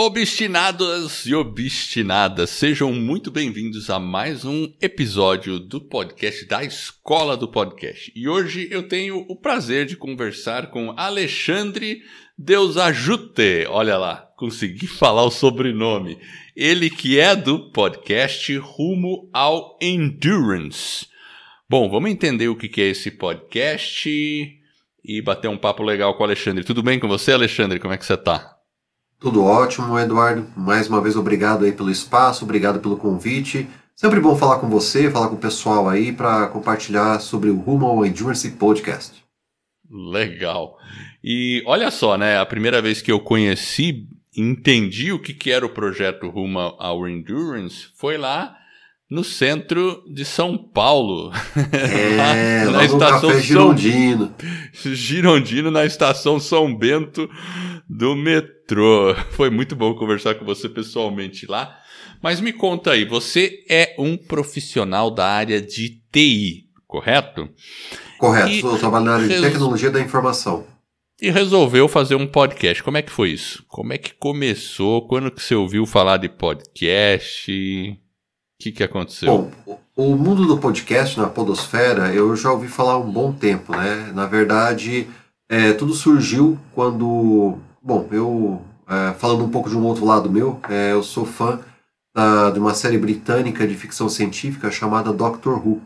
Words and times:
Obstinados 0.00 1.26
e 1.26 1.34
obstinadas, 1.34 2.50
sejam 2.50 2.92
muito 2.92 3.32
bem-vindos 3.32 3.90
a 3.90 3.98
mais 3.98 4.44
um 4.44 4.72
episódio 4.80 5.58
do 5.58 5.80
podcast 5.80 6.44
da 6.44 6.62
Escola 6.62 7.36
do 7.36 7.48
Podcast. 7.48 8.12
E 8.14 8.28
hoje 8.28 8.68
eu 8.70 8.86
tenho 8.86 9.26
o 9.28 9.34
prazer 9.34 9.86
de 9.86 9.96
conversar 9.96 10.70
com 10.70 10.94
Alexandre 10.96 12.00
Deus 12.38 12.76
Ajute. 12.76 13.66
Olha 13.68 13.98
lá, 13.98 14.18
consegui 14.36 14.86
falar 14.86 15.24
o 15.24 15.32
sobrenome. 15.32 16.16
Ele 16.54 16.90
que 16.90 17.18
é 17.18 17.34
do 17.34 17.72
podcast 17.72 18.56
Rumo 18.56 19.28
ao 19.32 19.76
Endurance. 19.82 21.08
Bom, 21.68 21.90
vamos 21.90 22.08
entender 22.08 22.46
o 22.46 22.54
que 22.54 22.80
é 22.80 22.84
esse 22.84 23.10
podcast 23.10 24.08
e 25.04 25.22
bater 25.22 25.48
um 25.48 25.58
papo 25.58 25.82
legal 25.82 26.14
com 26.14 26.22
o 26.22 26.26
Alexandre. 26.26 26.62
Tudo 26.62 26.84
bem 26.84 27.00
com 27.00 27.08
você, 27.08 27.32
Alexandre? 27.32 27.80
Como 27.80 27.92
é 27.92 27.98
que 27.98 28.06
você 28.06 28.16
tá? 28.16 28.57
Tudo 29.20 29.42
ótimo, 29.42 29.98
Eduardo. 29.98 30.46
Mais 30.56 30.88
uma 30.88 31.00
vez, 31.00 31.16
obrigado 31.16 31.64
aí 31.64 31.72
pelo 31.72 31.90
espaço, 31.90 32.44
obrigado 32.44 32.78
pelo 32.78 32.96
convite. 32.96 33.68
Sempre 33.96 34.20
bom 34.20 34.36
falar 34.36 34.60
com 34.60 34.68
você, 34.68 35.10
falar 35.10 35.28
com 35.28 35.34
o 35.34 35.38
pessoal 35.38 35.88
aí 35.88 36.12
para 36.12 36.46
compartilhar 36.46 37.18
sobre 37.18 37.50
o 37.50 37.56
Rumo 37.56 37.86
ao 37.86 38.06
Endurance 38.06 38.48
Podcast. 38.52 39.24
Legal. 39.90 40.78
E 41.22 41.64
olha 41.66 41.90
só, 41.90 42.16
né? 42.16 42.38
A 42.38 42.46
primeira 42.46 42.80
vez 42.80 43.02
que 43.02 43.10
eu 43.10 43.18
conheci, 43.18 44.06
entendi 44.36 45.10
o 45.10 45.18
que, 45.18 45.34
que 45.34 45.50
era 45.50 45.66
o 45.66 45.70
projeto 45.70 46.28
Rumo 46.28 46.60
ao 46.60 47.08
Endurance 47.08 47.88
foi 47.96 48.16
lá 48.16 48.57
no 49.10 49.24
centro 49.24 50.02
de 50.06 50.24
São 50.24 50.56
Paulo. 50.56 51.32
É, 51.72 52.64
lá, 52.64 52.72
na 52.72 52.84
estação 52.84 53.30
Café 53.30 53.42
Girondino. 53.42 54.34
São... 54.72 54.94
Girondino, 54.94 55.70
na 55.70 55.84
estação 55.84 56.38
São 56.38 56.74
Bento 56.74 57.28
do 57.88 58.14
metrô. 58.14 59.14
Foi 59.30 59.50
muito 59.50 59.74
bom 59.74 59.94
conversar 59.94 60.34
com 60.34 60.44
você 60.44 60.68
pessoalmente 60.68 61.46
lá. 61.46 61.78
Mas 62.22 62.40
me 62.40 62.52
conta 62.52 62.92
aí, 62.92 63.04
você 63.04 63.64
é 63.70 63.94
um 63.98 64.16
profissional 64.16 65.10
da 65.10 65.26
área 65.26 65.60
de 65.60 66.00
TI, 66.10 66.64
correto? 66.86 67.48
Correto, 68.18 68.48
estou 68.48 68.78
trabalhando 68.78 69.06
na 69.06 69.14
área 69.14 69.28
de 69.28 69.40
tecnologia 69.40 69.90
da 69.90 70.00
informação. 70.00 70.66
E 71.20 71.30
resolveu 71.30 71.88
fazer 71.88 72.14
um 72.14 72.26
podcast. 72.26 72.82
Como 72.82 72.96
é 72.96 73.02
que 73.02 73.10
foi 73.10 73.30
isso? 73.30 73.64
Como 73.68 73.92
é 73.92 73.98
que 73.98 74.14
começou? 74.14 75.06
Quando 75.06 75.30
que 75.30 75.42
você 75.42 75.54
ouviu 75.54 75.86
falar 75.86 76.16
de 76.16 76.28
podcast? 76.28 77.98
O 78.58 78.62
que, 78.64 78.72
que 78.72 78.82
aconteceu? 78.82 79.48
Bom, 79.64 79.80
o 79.94 80.16
mundo 80.16 80.44
do 80.44 80.58
podcast 80.58 81.16
na 81.16 81.28
podosfera 81.28 82.12
eu 82.12 82.34
já 82.34 82.50
ouvi 82.50 82.66
falar 82.66 82.94
há 82.94 82.98
um 82.98 83.08
bom 83.08 83.32
tempo, 83.32 83.70
né? 83.70 84.10
Na 84.12 84.26
verdade, 84.26 85.08
é, 85.48 85.72
tudo 85.72 85.94
surgiu 85.94 86.58
quando... 86.74 87.56
Bom, 87.80 88.08
eu... 88.10 88.60
É, 88.88 89.12
falando 89.14 89.44
um 89.44 89.48
pouco 89.48 89.70
de 89.70 89.76
um 89.76 89.84
outro 89.84 90.04
lado 90.04 90.28
meu, 90.28 90.58
é, 90.68 90.92
eu 90.92 91.04
sou 91.04 91.24
fã 91.24 91.60
da, 92.12 92.50
de 92.50 92.58
uma 92.58 92.74
série 92.74 92.98
britânica 92.98 93.64
de 93.64 93.76
ficção 93.76 94.08
científica 94.08 94.72
chamada 94.72 95.12
Doctor 95.12 95.64
Who. 95.64 95.80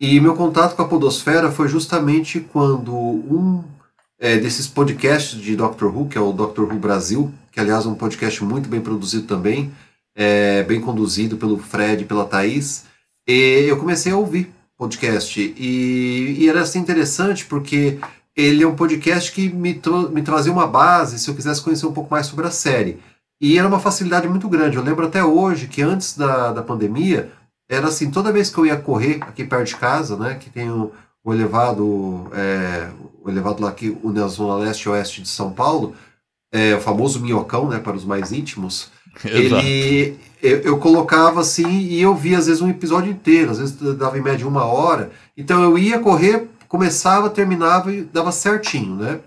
E 0.00 0.18
meu 0.18 0.34
contato 0.34 0.74
com 0.74 0.82
a 0.82 0.88
podosfera 0.88 1.52
foi 1.52 1.68
justamente 1.68 2.40
quando 2.40 2.92
um 2.92 3.62
é, 4.18 4.36
desses 4.36 4.66
podcasts 4.66 5.40
de 5.40 5.54
Doctor 5.54 5.96
Who, 5.96 6.08
que 6.08 6.18
é 6.18 6.20
o 6.20 6.32
Doctor 6.32 6.64
Who 6.64 6.78
Brasil, 6.78 7.32
que 7.52 7.60
aliás 7.60 7.84
é 7.84 7.88
um 7.88 7.94
podcast 7.94 8.42
muito 8.42 8.68
bem 8.68 8.80
produzido 8.80 9.26
também, 9.26 9.70
é, 10.14 10.62
bem 10.62 10.80
conduzido 10.80 11.36
pelo 11.36 11.58
Fred 11.58 12.02
e 12.02 12.06
pela 12.06 12.24
Thaís, 12.24 12.84
e 13.26 13.64
eu 13.66 13.76
comecei 13.78 14.12
a 14.12 14.16
ouvir 14.16 14.52
podcast. 14.76 15.40
E, 15.40 16.36
e 16.38 16.48
era 16.48 16.62
assim 16.62 16.78
interessante 16.78 17.46
porque 17.46 17.98
ele 18.36 18.62
é 18.62 18.66
um 18.66 18.74
podcast 18.74 19.32
que 19.32 19.48
me, 19.48 19.80
me 20.10 20.22
trazia 20.22 20.52
uma 20.52 20.66
base 20.66 21.18
se 21.18 21.28
eu 21.28 21.34
quisesse 21.34 21.62
conhecer 21.62 21.86
um 21.86 21.92
pouco 21.92 22.10
mais 22.10 22.26
sobre 22.26 22.46
a 22.46 22.50
série. 22.50 22.98
E 23.40 23.58
era 23.58 23.68
uma 23.68 23.80
facilidade 23.80 24.28
muito 24.28 24.48
grande. 24.48 24.76
Eu 24.76 24.82
lembro 24.82 25.06
até 25.06 25.22
hoje 25.24 25.68
que 25.68 25.82
antes 25.82 26.16
da, 26.16 26.52
da 26.52 26.62
pandemia, 26.62 27.30
era 27.68 27.88
assim, 27.88 28.10
toda 28.10 28.32
vez 28.32 28.50
que 28.50 28.58
eu 28.58 28.66
ia 28.66 28.76
correr 28.76 29.18
aqui 29.22 29.44
perto 29.44 29.68
de 29.68 29.76
casa, 29.76 30.16
né, 30.16 30.34
que 30.34 30.50
tem 30.50 30.70
o, 30.70 30.92
o 31.22 31.32
elevado, 31.32 32.28
é, 32.32 32.90
o 33.22 33.28
elevado 33.30 33.62
lá 33.62 33.72
que 33.72 33.96
une 34.02 34.20
a 34.20 34.28
zona 34.28 34.56
leste 34.56 34.82
e 34.84 34.88
oeste 34.88 35.22
de 35.22 35.28
São 35.28 35.52
Paulo, 35.52 35.94
é, 36.52 36.74
o 36.74 36.80
famoso 36.80 37.20
minhocão, 37.20 37.68
né, 37.68 37.78
para 37.78 37.96
os 37.96 38.04
mais 38.04 38.32
íntimos, 38.32 38.90
ele 39.24 40.18
eu, 40.42 40.60
eu, 40.60 40.78
colocava 40.78 41.40
assim 41.40 41.66
e 41.66 42.02
eu 42.02 42.14
via 42.14 42.36
às 42.36 42.46
vezes 42.46 42.60
um 42.60 42.68
episódio 42.68 43.10
inteiro, 43.10 43.50
às 43.50 43.58
vezes 43.58 43.76
dava 43.96 44.18
em 44.18 44.22
média 44.22 44.46
uma 44.46 44.64
hora. 44.64 45.10
Então 45.36 45.62
eu 45.62 45.78
ia 45.78 45.98
correr, 45.98 46.48
começava, 46.68 47.30
terminava 47.30 47.92
e 47.92 48.02
dava 48.02 48.30
certinho, 48.30 48.94
né? 48.96 49.20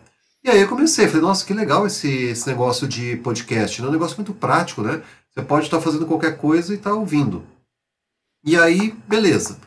E 0.44 0.50
aí 0.50 0.62
eu 0.62 0.68
comecei, 0.68 1.08
falei, 1.08 1.24
nossa, 1.24 1.44
que 1.44 1.54
legal 1.54 1.88
esse, 1.88 2.08
esse 2.08 2.48
negócio 2.48 2.88
de 2.88 3.18
podcast, 3.18 3.82
né? 3.82 3.88
É 3.88 3.90
um 3.90 3.94
negócio 3.94 4.16
muito 4.16 4.34
prático, 4.34 4.82
né? 4.82 5.02
Você 5.30 5.42
pode 5.42 5.66
estar 5.66 5.82
fazendo 5.82 6.06
qualquer 6.06 6.38
coisa 6.38 6.72
e 6.72 6.78
estar 6.78 6.92
tá 6.92 6.96
ouvindo. 6.96 7.44
E 8.46 8.56
aí, 8.56 8.96
beleza. 9.08 9.58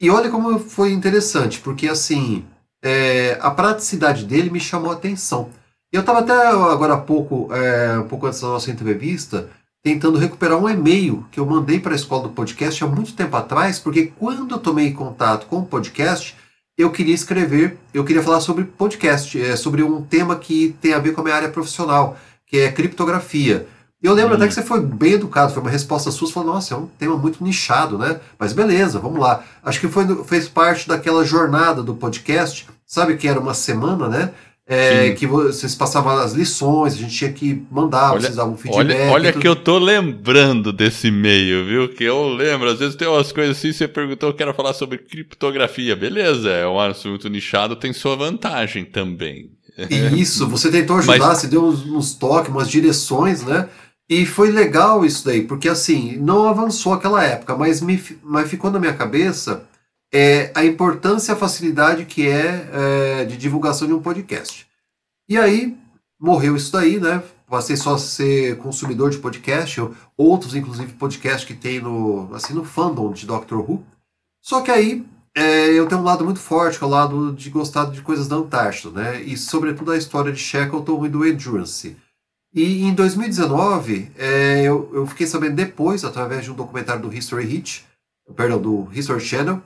E 0.00 0.10
olha 0.10 0.30
como 0.30 0.58
foi 0.58 0.92
interessante, 0.92 1.58
porque 1.58 1.88
assim, 1.88 2.44
é, 2.82 3.38
a 3.40 3.50
praticidade 3.50 4.24
dele 4.24 4.50
me 4.50 4.60
chamou 4.60 4.90
a 4.90 4.94
atenção. 4.94 5.50
Eu 5.90 6.02
estava 6.02 6.20
até 6.20 6.34
agora 6.34 6.94
há 6.94 7.00
pouco, 7.00 7.52
é, 7.52 7.98
um 7.98 8.06
pouco 8.06 8.26
antes 8.26 8.40
da 8.40 8.48
nossa 8.48 8.70
entrevista, 8.70 9.48
tentando 9.88 10.18
recuperar 10.18 10.58
um 10.58 10.68
e-mail 10.68 11.24
que 11.32 11.40
eu 11.40 11.46
mandei 11.46 11.80
para 11.80 11.94
a 11.94 11.96
escola 11.96 12.24
do 12.24 12.28
podcast 12.28 12.84
há 12.84 12.86
muito 12.86 13.14
tempo 13.14 13.34
atrás, 13.34 13.78
porque 13.78 14.12
quando 14.18 14.54
eu 14.54 14.58
tomei 14.58 14.92
contato 14.92 15.46
com 15.46 15.60
o 15.60 15.64
podcast, 15.64 16.36
eu 16.76 16.90
queria 16.90 17.14
escrever, 17.14 17.78
eu 17.94 18.04
queria 18.04 18.22
falar 18.22 18.40
sobre 18.40 18.64
podcast, 18.64 19.40
é, 19.40 19.56
sobre 19.56 19.82
um 19.82 20.02
tema 20.02 20.36
que 20.36 20.76
tem 20.82 20.92
a 20.92 20.98
ver 20.98 21.14
com 21.14 21.22
a 21.22 21.24
minha 21.24 21.34
área 21.34 21.48
profissional, 21.48 22.18
que 22.46 22.58
é 22.58 22.70
criptografia. 22.70 23.66
Eu 24.02 24.12
lembro 24.12 24.34
hum. 24.34 24.36
até 24.36 24.46
que 24.46 24.52
você 24.52 24.62
foi 24.62 24.82
bem 24.82 25.14
educado, 25.14 25.54
foi 25.54 25.62
uma 25.62 25.70
resposta 25.70 26.10
sua, 26.10 26.28
você 26.28 26.34
falou, 26.34 26.52
nossa, 26.52 26.74
é 26.74 26.76
um 26.76 26.86
tema 26.86 27.16
muito 27.16 27.42
nichado, 27.42 27.96
né? 27.96 28.20
Mas 28.38 28.52
beleza, 28.52 28.98
vamos 28.98 29.18
lá. 29.18 29.42
Acho 29.64 29.80
que 29.80 29.88
foi, 29.88 30.04
fez 30.24 30.50
parte 30.50 30.86
daquela 30.86 31.24
jornada 31.24 31.82
do 31.82 31.94
podcast, 31.94 32.68
sabe 32.84 33.16
que 33.16 33.26
era 33.26 33.40
uma 33.40 33.54
semana, 33.54 34.06
né? 34.06 34.32
É, 34.70 35.12
que 35.12 35.26
vocês 35.26 35.74
passavam 35.74 36.12
as 36.18 36.34
lições, 36.34 36.92
a 36.92 36.96
gente 36.98 37.16
tinha 37.16 37.32
que 37.32 37.64
mandar, 37.70 38.12
olha, 38.12 38.20
vocês 38.20 38.36
davam 38.36 38.52
um 38.52 38.56
feedback. 38.58 38.78
Olha, 38.78 39.10
olha 39.10 39.32
que 39.32 39.48
eu 39.48 39.56
tô 39.56 39.78
lembrando 39.78 40.74
desse 40.74 41.08
e-mail, 41.08 41.64
viu? 41.64 41.88
Que 41.88 42.04
eu 42.04 42.28
lembro, 42.28 42.68
às 42.68 42.78
vezes 42.78 42.94
tem 42.94 43.08
umas 43.08 43.32
coisas 43.32 43.56
assim, 43.56 43.72
você 43.72 43.88
perguntou, 43.88 44.28
eu 44.28 44.34
quero 44.34 44.52
falar 44.52 44.74
sobre 44.74 44.98
criptografia. 44.98 45.96
Beleza, 45.96 46.50
é 46.50 46.68
um 46.68 46.78
assunto 46.78 47.30
nichado, 47.30 47.76
tem 47.76 47.94
sua 47.94 48.14
vantagem 48.14 48.84
também. 48.84 49.50
Isso, 50.14 50.44
você 50.50 50.70
tentou 50.70 50.98
ajudar, 50.98 51.18
Mas... 51.18 51.38
você 51.38 51.46
deu 51.46 51.64
uns, 51.64 51.86
uns 51.86 52.12
toques, 52.12 52.50
umas 52.50 52.68
direções, 52.68 53.42
né? 53.42 53.70
E 54.06 54.26
foi 54.26 54.50
legal 54.50 55.02
isso 55.02 55.24
daí, 55.24 55.42
porque 55.42 55.68
assim, 55.68 56.16
não 56.18 56.46
avançou 56.46 56.92
aquela 56.92 57.24
época, 57.24 57.56
mas, 57.56 57.80
me, 57.80 58.02
mas 58.22 58.50
ficou 58.50 58.70
na 58.70 58.78
minha 58.78 58.94
cabeça 58.94 59.66
é 60.12 60.50
a 60.54 60.64
importância 60.64 61.32
e 61.32 61.34
a 61.34 61.38
facilidade 61.38 62.04
que 62.04 62.26
é, 62.26 62.68
é, 62.72 63.24
de 63.24 63.36
divulgação 63.36 63.86
de 63.86 63.94
um 63.94 64.02
podcast. 64.02 64.66
E 65.28 65.36
aí 65.36 65.76
morreu 66.18 66.56
isso 66.56 66.72
daí, 66.72 66.98
né? 66.98 67.22
Passei 67.46 67.76
só 67.76 67.94
a 67.94 67.98
ser 67.98 68.58
consumidor 68.58 69.10
de 69.10 69.18
podcast, 69.18 69.80
outros 70.16 70.54
inclusive 70.54 70.92
podcasts 70.94 71.44
que 71.44 71.54
tem 71.54 71.80
no 71.80 72.34
assim 72.34 72.52
no 72.52 72.64
fandom 72.64 73.12
de 73.12 73.26
Doctor 73.26 73.58
Who. 73.58 73.84
Só 74.42 74.60
que 74.60 74.70
aí 74.70 75.04
é, 75.34 75.68
eu 75.70 75.86
tenho 75.86 76.00
um 76.00 76.04
lado 76.04 76.24
muito 76.24 76.40
forte, 76.40 76.78
que 76.78 76.84
é 76.84 76.86
o 76.86 76.90
lado 76.90 77.32
de 77.32 77.48
gostar 77.48 77.86
de 77.86 78.02
coisas 78.02 78.28
da 78.28 78.36
Antártida, 78.36 78.90
né? 78.90 79.22
E 79.22 79.36
sobretudo 79.36 79.92
a 79.92 79.96
história 79.96 80.32
de 80.32 80.38
Shackleton 80.38 81.06
e 81.06 81.08
do 81.08 81.26
Endurance. 81.26 81.96
E 82.52 82.82
em 82.82 82.94
2019, 82.94 84.10
é, 84.16 84.62
eu, 84.62 84.90
eu 84.92 85.06
fiquei 85.06 85.26
sabendo 85.26 85.54
depois, 85.54 86.04
através 86.04 86.44
de 86.44 86.50
um 86.50 86.54
documentário 86.54 87.02
do 87.02 87.14
History 87.14 87.44
Hit, 87.44 87.86
perdão, 88.34 88.60
do 88.60 88.88
History 88.92 89.20
Channel, 89.20 89.62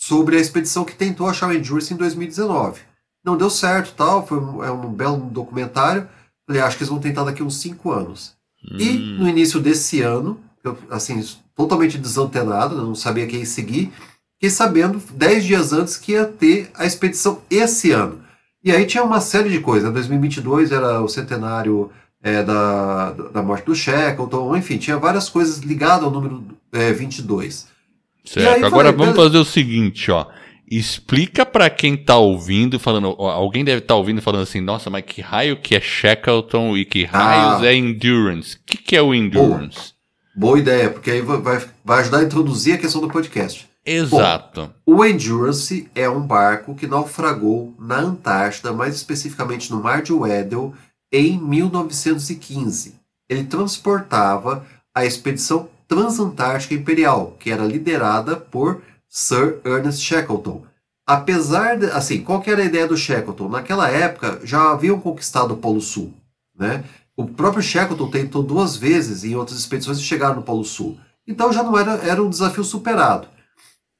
sobre 0.00 0.38
a 0.38 0.40
expedição 0.40 0.82
que 0.82 0.94
tentou 0.94 1.28
achar 1.28 1.50
o 1.50 1.52
Endurance 1.52 1.92
em 1.92 1.96
2019. 1.96 2.80
Não 3.22 3.36
deu 3.36 3.50
certo, 3.50 3.92
tal, 3.94 4.26
foi 4.26 4.38
um, 4.40 4.64
é 4.64 4.70
um 4.70 4.90
belo 4.90 5.18
documentário. 5.18 6.08
Falei, 6.46 6.62
acho 6.62 6.78
que 6.78 6.82
eles 6.82 6.88
vão 6.88 6.98
tentar 6.98 7.22
daqui 7.22 7.42
uns 7.42 7.60
5 7.60 7.92
anos. 7.92 8.32
Hum. 8.64 8.78
E 8.78 8.98
no 9.18 9.28
início 9.28 9.60
desse 9.60 10.00
ano, 10.00 10.40
eu, 10.64 10.76
assim, 10.90 11.22
totalmente 11.54 11.98
desantenado, 11.98 12.76
não 12.76 12.94
sabia 12.94 13.26
quem 13.26 13.44
seguir, 13.44 13.92
fiquei 14.34 14.48
sabendo 14.48 15.02
10 15.12 15.44
dias 15.44 15.72
antes 15.74 15.98
que 15.98 16.12
ia 16.12 16.24
ter 16.24 16.70
a 16.74 16.86
expedição 16.86 17.42
esse 17.50 17.92
ano. 17.92 18.22
E 18.64 18.72
aí 18.72 18.86
tinha 18.86 19.04
uma 19.04 19.20
série 19.20 19.50
de 19.50 19.60
coisas. 19.60 19.92
2022 19.92 20.72
era 20.72 21.02
o 21.02 21.08
centenário 21.08 21.90
é, 22.22 22.42
da, 22.42 23.12
da 23.12 23.42
morte 23.42 23.66
do 23.66 23.74
Shackleton, 23.74 24.56
enfim, 24.56 24.78
tinha 24.78 24.96
várias 24.96 25.28
coisas 25.28 25.58
ligadas 25.58 26.04
ao 26.04 26.10
número 26.10 26.42
é, 26.72 26.90
22. 26.90 27.69
Certo. 28.24 28.64
Agora 28.64 28.92
falei, 28.92 29.06
vamos 29.06 29.16
fazer 29.16 29.38
o 29.38 29.44
seguinte, 29.44 30.10
ó. 30.10 30.26
Explica 30.70 31.44
para 31.44 31.68
quem 31.68 31.96
tá 31.96 32.16
ouvindo, 32.16 32.78
falando, 32.78 33.08
alguém 33.18 33.64
deve 33.64 33.78
estar 33.78 33.94
tá 33.94 33.98
ouvindo 33.98 34.22
falando 34.22 34.42
assim, 34.42 34.60
nossa, 34.60 34.88
mas 34.88 35.02
que 35.04 35.20
raio 35.20 35.56
que 35.56 35.74
é 35.74 35.80
Shackleton 35.80 36.76
e 36.76 36.84
que 36.84 37.04
raios 37.04 37.62
ah. 37.62 37.66
é 37.66 37.74
Endurance? 37.74 38.56
O 38.56 38.60
que, 38.64 38.76
que 38.76 38.96
é 38.96 39.02
o 39.02 39.12
Endurance? 39.12 39.94
Boa, 40.36 40.52
boa 40.52 40.58
ideia, 40.60 40.88
porque 40.88 41.10
aí 41.10 41.22
vai, 41.22 41.66
vai 41.84 42.00
ajudar 42.00 42.18
a 42.18 42.22
introduzir 42.22 42.74
a 42.74 42.78
questão 42.78 43.00
do 43.00 43.08
podcast. 43.08 43.68
Exato. 43.84 44.72
Bom, 44.86 44.94
o 44.94 45.04
Endurance 45.04 45.90
é 45.94 46.08
um 46.08 46.20
barco 46.20 46.74
que 46.76 46.86
naufragou 46.86 47.74
na 47.78 47.98
Antártida, 47.98 48.72
mais 48.72 48.94
especificamente 48.94 49.72
no 49.72 49.82
Mar 49.82 50.02
de 50.02 50.12
Weddell, 50.12 50.74
em 51.12 51.38
1915. 51.38 52.94
ele 53.28 53.44
transportava 53.44 54.64
a 54.94 55.04
expedição 55.04 55.68
transantártica 55.90 56.72
imperial, 56.72 57.36
que 57.40 57.50
era 57.50 57.64
liderada 57.64 58.36
por 58.36 58.80
Sir 59.08 59.60
Ernest 59.64 60.00
Shackleton. 60.00 60.62
Apesar 61.04 61.76
de, 61.76 61.86
assim, 61.86 62.22
qual 62.22 62.40
que 62.40 62.48
era 62.48 62.62
a 62.62 62.64
ideia 62.64 62.86
do 62.86 62.96
Shackleton? 62.96 63.48
Naquela 63.48 63.90
época 63.90 64.40
já 64.44 64.70
haviam 64.70 65.00
conquistado 65.00 65.54
o 65.54 65.56
Polo 65.56 65.80
Sul, 65.80 66.14
né? 66.56 66.84
O 67.16 67.26
próprio 67.26 67.60
Shackleton 67.60 68.08
tentou 68.08 68.40
duas 68.40 68.76
vezes 68.76 69.24
em 69.24 69.34
outras 69.34 69.58
expedições 69.58 70.00
chegar 70.00 70.36
no 70.36 70.42
Polo 70.42 70.64
Sul. 70.64 70.96
Então 71.26 71.52
já 71.52 71.64
não 71.64 71.76
era, 71.76 71.94
era 72.06 72.22
um 72.22 72.30
desafio 72.30 72.62
superado. 72.62 73.26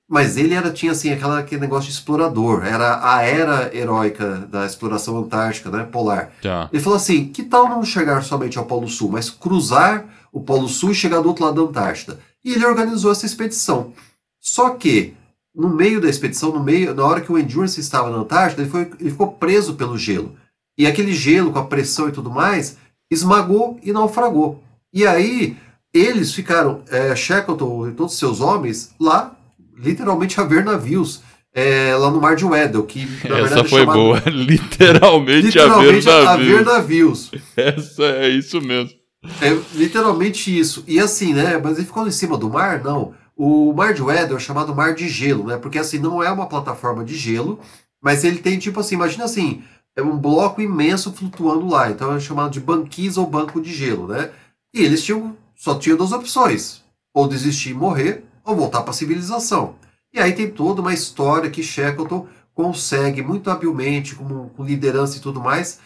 Mas 0.08 0.36
ele 0.36 0.54
era, 0.54 0.70
tinha 0.70 0.92
assim, 0.92 1.12
aquela, 1.12 1.40
aquele 1.40 1.60
negócio 1.60 1.90
de 1.90 1.96
explorador. 1.96 2.64
Era 2.64 3.00
a 3.02 3.22
era 3.22 3.76
heróica 3.76 4.48
da 4.48 4.64
exploração 4.64 5.18
antártica, 5.18 5.70
né? 5.70 5.88
Polar. 5.90 6.30
Tá. 6.40 6.68
Ele 6.72 6.82
falou 6.82 6.96
assim: 6.96 7.26
que 7.26 7.42
tal 7.42 7.68
não 7.68 7.84
chegar 7.84 8.22
somente 8.22 8.58
ao 8.58 8.64
Polo 8.64 8.88
Sul, 8.88 9.10
mas 9.10 9.28
cruzar 9.28 10.04
o 10.32 10.40
Polo 10.40 10.68
Sul 10.68 10.92
e 10.92 10.94
chegar 10.94 11.20
do 11.20 11.28
outro 11.28 11.44
lado 11.44 11.62
da 11.62 11.68
Antártida? 11.68 12.20
E 12.44 12.52
ele 12.52 12.64
organizou 12.64 13.12
essa 13.12 13.26
expedição. 13.26 13.92
Só 14.40 14.70
que, 14.70 15.14
no 15.54 15.68
meio 15.68 16.00
da 16.00 16.08
expedição, 16.08 16.52
no 16.52 16.62
meio, 16.62 16.94
na 16.94 17.04
hora 17.04 17.20
que 17.20 17.30
o 17.30 17.38
Endurance 17.38 17.78
estava 17.80 18.10
na 18.10 18.18
Antártida, 18.18 18.62
ele, 18.62 18.70
foi, 18.70 18.90
ele 18.98 19.10
ficou 19.10 19.32
preso 19.32 19.74
pelo 19.74 19.98
gelo. 19.98 20.34
E 20.78 20.86
aquele 20.86 21.12
gelo, 21.12 21.52
com 21.52 21.58
a 21.58 21.66
pressão 21.66 22.08
e 22.08 22.12
tudo 22.12 22.30
mais, 22.30 22.76
esmagou 23.10 23.78
e 23.82 23.92
naufragou. 23.92 24.62
E 24.92 25.06
aí, 25.06 25.56
eles 25.92 26.32
ficaram, 26.32 26.82
é, 26.88 27.14
Shackleton 27.14 27.88
e 27.88 27.92
todos 27.92 28.14
os 28.14 28.18
seus 28.18 28.40
homens, 28.40 28.94
lá 28.98 29.36
literalmente 29.76 30.40
a 30.40 30.44
ver 30.44 30.64
navios. 30.64 31.22
É, 31.52 31.96
lá 31.96 32.12
no 32.12 32.20
Mar 32.20 32.36
de 32.36 32.44
Weddell, 32.44 32.84
que 32.84 33.06
na 33.28 33.38
Essa 33.38 33.48
verdade, 33.48 33.68
foi 33.70 33.80
chamado... 33.80 33.98
boa, 33.98 34.22
literalmente, 34.30 35.46
literalmente 35.46 36.08
a, 36.08 36.18
ver 36.18 36.24
navios. 36.24 36.28
a 36.28 36.36
ver 36.36 36.64
navios. 36.64 37.30
Essa 37.56 38.04
é 38.04 38.28
isso 38.28 38.60
mesmo. 38.60 38.99
É 39.22 39.50
literalmente 39.76 40.56
isso. 40.56 40.84
E 40.86 40.98
assim, 40.98 41.34
né? 41.34 41.58
Mas 41.58 41.76
ele 41.76 41.86
ficou 41.86 42.06
em 42.06 42.10
cima 42.10 42.36
do 42.38 42.48
mar? 42.48 42.82
Não. 42.82 43.14
O 43.36 43.72
Mar 43.72 43.94
de 43.94 44.02
Weddell 44.02 44.36
é 44.36 44.40
chamado 44.40 44.74
Mar 44.74 44.94
de 44.94 45.08
Gelo, 45.08 45.46
né? 45.46 45.56
Porque 45.56 45.78
assim, 45.78 45.98
não 45.98 46.22
é 46.22 46.30
uma 46.30 46.46
plataforma 46.46 47.04
de 47.04 47.14
gelo, 47.14 47.58
mas 48.02 48.22
ele 48.22 48.38
tem 48.38 48.58
tipo 48.58 48.80
assim, 48.80 48.96
imagina 48.96 49.24
assim, 49.24 49.62
é 49.96 50.02
um 50.02 50.18
bloco 50.18 50.60
imenso 50.60 51.12
flutuando 51.12 51.66
lá. 51.66 51.90
Então 51.90 52.14
é 52.14 52.20
chamado 52.20 52.52
de 52.52 52.60
banquisa 52.60 53.20
ou 53.20 53.26
banco 53.26 53.60
de 53.60 53.72
gelo, 53.72 54.06
né? 54.06 54.30
E 54.74 54.82
eles 54.82 55.02
tinham, 55.02 55.36
só 55.54 55.78
tinham 55.78 55.96
duas 55.96 56.12
opções: 56.12 56.82
ou 57.14 57.28
desistir 57.28 57.70
e 57.70 57.74
morrer, 57.74 58.24
ou 58.44 58.56
voltar 58.56 58.82
para 58.82 58.90
a 58.90 58.94
civilização. 58.94 59.74
E 60.12 60.18
aí 60.20 60.32
tem 60.32 60.50
toda 60.50 60.80
uma 60.80 60.94
história 60.94 61.50
que 61.50 61.62
Shackleton 61.62 62.26
consegue 62.54 63.22
muito 63.22 63.50
habilmente, 63.50 64.14
com, 64.14 64.48
com 64.50 64.64
liderança 64.64 65.16
e 65.16 65.20
tudo 65.20 65.40
mais. 65.40 65.80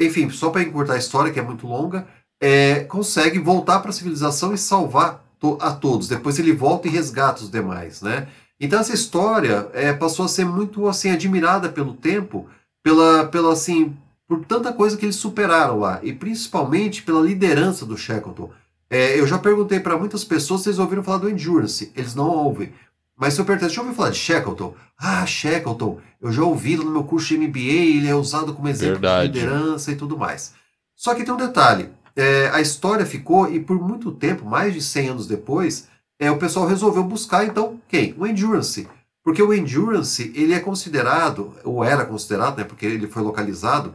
Enfim, 0.00 0.30
só 0.30 0.50
para 0.50 0.62
encurtar 0.62 0.94
a 0.94 0.98
história, 0.98 1.32
que 1.32 1.38
é 1.38 1.42
muito 1.42 1.66
longa, 1.66 2.06
é, 2.40 2.80
consegue 2.84 3.38
voltar 3.38 3.80
para 3.80 3.90
a 3.90 3.92
civilização 3.92 4.52
e 4.52 4.58
salvar 4.58 5.24
to 5.38 5.58
a 5.60 5.72
todos. 5.72 6.08
Depois 6.08 6.38
ele 6.38 6.52
volta 6.52 6.88
e 6.88 6.90
resgata 6.90 7.42
os 7.42 7.50
demais, 7.50 8.02
né? 8.02 8.28
Então 8.60 8.80
essa 8.80 8.94
história 8.94 9.68
é, 9.72 9.92
passou 9.92 10.24
a 10.24 10.28
ser 10.28 10.44
muito 10.44 10.88
assim 10.88 11.10
admirada 11.10 11.68
pelo 11.68 11.92
tempo, 11.94 12.48
pela, 12.82 13.26
pela 13.26 13.52
assim, 13.52 13.96
por 14.26 14.44
tanta 14.44 14.72
coisa 14.72 14.96
que 14.96 15.04
eles 15.04 15.16
superaram 15.16 15.78
lá 15.80 16.00
e 16.02 16.12
principalmente 16.12 17.02
pela 17.02 17.20
liderança 17.20 17.84
do 17.84 17.96
Shackleton. 17.96 18.50
É, 18.88 19.18
eu 19.18 19.26
já 19.26 19.38
perguntei 19.38 19.80
para 19.80 19.98
muitas 19.98 20.24
pessoas 20.24 20.62
se 20.62 20.68
eles 20.68 20.78
ouviram 20.78 21.02
falar 21.02 21.18
do 21.18 21.28
Endurance. 21.28 21.90
Eles 21.96 22.14
não 22.14 22.28
ouvem. 22.28 22.72
Mas 23.16 23.34
se 23.34 23.40
eu 23.40 23.44
perguntar, 23.44 23.68
já 23.68 23.80
ouviu 23.80 23.94
falar 23.94 24.10
de 24.10 24.18
Shackleton? 24.18 24.74
Ah, 24.98 25.24
Shackleton, 25.24 25.98
eu 26.20 26.32
já 26.32 26.42
ouvi 26.42 26.76
no 26.76 26.90
meu 26.90 27.04
curso 27.04 27.28
de 27.28 27.38
MBA, 27.38 27.58
ele 27.58 28.08
é 28.08 28.14
usado 28.14 28.54
como 28.54 28.68
exemplo 28.68 28.94
Verdade. 28.94 29.32
de 29.32 29.40
liderança 29.40 29.92
e 29.92 29.96
tudo 29.96 30.18
mais. 30.18 30.54
Só 30.96 31.14
que 31.14 31.24
tem 31.24 31.32
um 31.32 31.36
detalhe. 31.36 31.90
É, 32.16 32.48
a 32.50 32.60
história 32.60 33.04
ficou, 33.04 33.52
e 33.52 33.58
por 33.58 33.80
muito 33.80 34.12
tempo, 34.12 34.44
mais 34.44 34.72
de 34.72 34.80
100 34.80 35.08
anos 35.08 35.26
depois, 35.26 35.88
é, 36.18 36.30
o 36.30 36.38
pessoal 36.38 36.66
resolveu 36.66 37.02
buscar, 37.02 37.44
então, 37.44 37.80
quem? 37.88 38.14
O 38.16 38.26
Endurance. 38.26 38.88
Porque 39.22 39.42
o 39.42 39.52
Endurance, 39.52 40.32
ele 40.34 40.52
é 40.52 40.60
considerado, 40.60 41.54
ou 41.64 41.82
era 41.82 42.04
considerado, 42.04 42.58
né, 42.58 42.64
porque 42.64 42.86
ele 42.86 43.08
foi 43.08 43.22
localizado, 43.22 43.94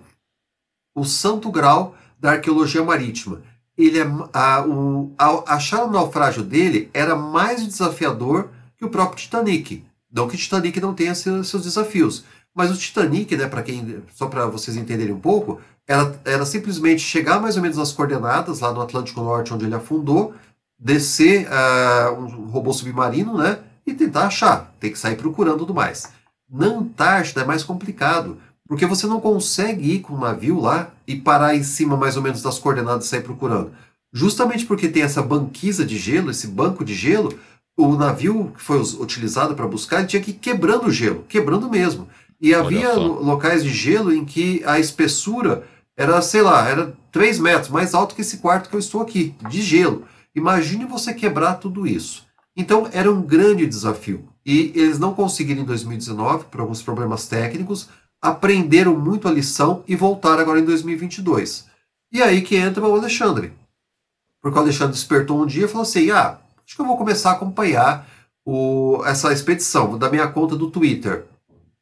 o 0.95 1.05
santo 1.05 1.51
grau 1.51 1.95
da 2.19 2.31
arqueologia 2.31 2.83
marítima 2.83 3.41
ele 3.79 3.97
é, 3.97 4.05
a, 4.33 4.65
o, 4.67 5.13
a, 5.17 5.55
achar 5.55 5.85
o 5.85 5.91
naufrágio 5.91 6.43
dele 6.43 6.89
era 6.93 7.15
mais 7.15 7.65
desafiador 7.65 8.49
que 8.77 8.83
o 8.83 8.89
próprio 8.89 9.17
Titanic. 9.17 9.85
Não 10.11 10.27
que 10.27 10.35
o 10.35 10.37
Titanic 10.37 10.81
não 10.81 10.93
tenha 10.93 11.15
seus, 11.15 11.47
seus 11.47 11.63
desafios, 11.63 12.25
mas 12.53 12.71
o 12.71 12.77
Titanic, 12.77 13.37
né, 13.37 13.47
para 13.47 13.63
quem, 13.63 14.03
só 14.13 14.27
para 14.27 14.47
vocês 14.47 14.75
entenderem 14.75 15.13
um 15.13 15.19
pouco, 15.19 15.61
era, 15.89 16.21
era 16.23 16.45
simplesmente 16.45 17.01
chegar 17.01 17.41
mais 17.41 17.55
ou 17.55 17.63
menos 17.63 17.75
nas 17.75 17.91
coordenadas 17.91 18.59
lá 18.59 18.71
no 18.71 18.79
Atlântico 18.79 19.21
Norte, 19.21 19.51
onde 19.51 19.65
ele 19.65 19.73
afundou, 19.73 20.35
descer 20.77 21.47
uh, 21.47 22.13
um 22.13 22.45
robô 22.45 22.71
submarino, 22.71 23.35
né, 23.35 23.57
e 23.87 23.93
tentar 23.95 24.27
achar. 24.27 24.71
Tem 24.79 24.91
que 24.91 24.99
sair 24.99 25.15
procurando 25.15 25.57
tudo 25.57 25.73
mais. 25.73 26.11
Na 26.47 26.67
Antártida 26.67 27.41
é 27.41 27.45
mais 27.45 27.63
complicado 27.63 28.37
porque 28.67 28.85
você 28.85 29.07
não 29.07 29.19
consegue 29.19 29.95
ir 29.95 29.99
com 30.01 30.13
um 30.13 30.19
navio 30.19 30.59
lá 30.59 30.91
e 31.07 31.15
parar 31.15 31.55
em 31.55 31.63
cima 31.63 31.97
mais 31.97 32.15
ou 32.15 32.21
menos 32.21 32.43
das 32.43 32.59
coordenadas 32.59 33.05
e 33.05 33.07
sair 33.07 33.23
procurando. 33.23 33.71
Justamente 34.13 34.67
porque 34.67 34.87
tem 34.87 35.01
essa 35.01 35.23
banquisa 35.23 35.83
de 35.83 35.97
gelo, 35.97 36.29
esse 36.29 36.45
banco 36.45 36.85
de 36.85 36.93
gelo, 36.93 37.33
o 37.75 37.95
navio 37.95 38.51
que 38.55 38.61
foi 38.61 38.79
utilizado 38.99 39.55
para 39.55 39.67
buscar, 39.67 40.05
tinha 40.05 40.21
que 40.21 40.31
ir 40.31 40.35
quebrando 40.35 40.85
o 40.85 40.91
gelo, 40.91 41.25
quebrando 41.27 41.67
mesmo. 41.67 42.07
E 42.39 42.53
havia 42.53 42.93
locais 42.93 43.63
de 43.63 43.71
gelo 43.71 44.13
em 44.13 44.23
que 44.23 44.61
a 44.65 44.79
espessura 44.79 45.63
era, 45.99 46.21
sei 46.21 46.41
lá, 46.41 46.65
era 46.65 46.93
3 47.11 47.39
metros, 47.39 47.67
mais 47.67 47.93
alto 47.93 48.15
que 48.15 48.21
esse 48.21 48.37
quarto 48.37 48.69
que 48.69 48.75
eu 48.75 48.79
estou 48.79 49.01
aqui, 49.01 49.35
de 49.49 49.61
gelo. 49.61 50.05
Imagine 50.33 50.85
você 50.85 51.13
quebrar 51.13 51.55
tudo 51.55 51.85
isso. 51.85 52.25
Então 52.55 52.87
era 52.93 53.11
um 53.11 53.21
grande 53.21 53.67
desafio. 53.67 54.25
E 54.45 54.71
eles 54.73 54.97
não 54.97 55.13
conseguiram 55.13 55.61
em 55.61 55.65
2019, 55.65 56.45
por 56.45 56.61
alguns 56.61 56.81
problemas 56.81 57.27
técnicos, 57.27 57.89
aprenderam 58.21 58.97
muito 58.97 59.27
a 59.27 59.31
lição 59.31 59.83
e 59.85 59.93
voltaram 59.93 60.39
agora 60.39 60.61
em 60.61 60.63
2022. 60.63 61.65
E 62.13 62.21
aí 62.21 62.43
que 62.43 62.55
entra 62.55 62.87
o 62.87 62.95
Alexandre. 62.95 63.51
Porque 64.41 64.57
o 64.57 64.61
Alexandre 64.61 64.93
despertou 64.93 65.43
um 65.43 65.45
dia 65.45 65.65
e 65.65 65.67
falou 65.67 65.83
assim: 65.83 66.11
ah, 66.11 66.39
acho 66.65 66.77
que 66.77 66.81
eu 66.81 66.85
vou 66.85 66.97
começar 66.97 67.31
a 67.31 67.33
acompanhar 67.33 68.07
o, 68.45 69.03
essa 69.05 69.33
expedição 69.33 69.97
da 69.97 70.09
minha 70.09 70.29
conta 70.29 70.55
do 70.55 70.71
Twitter. 70.71 71.25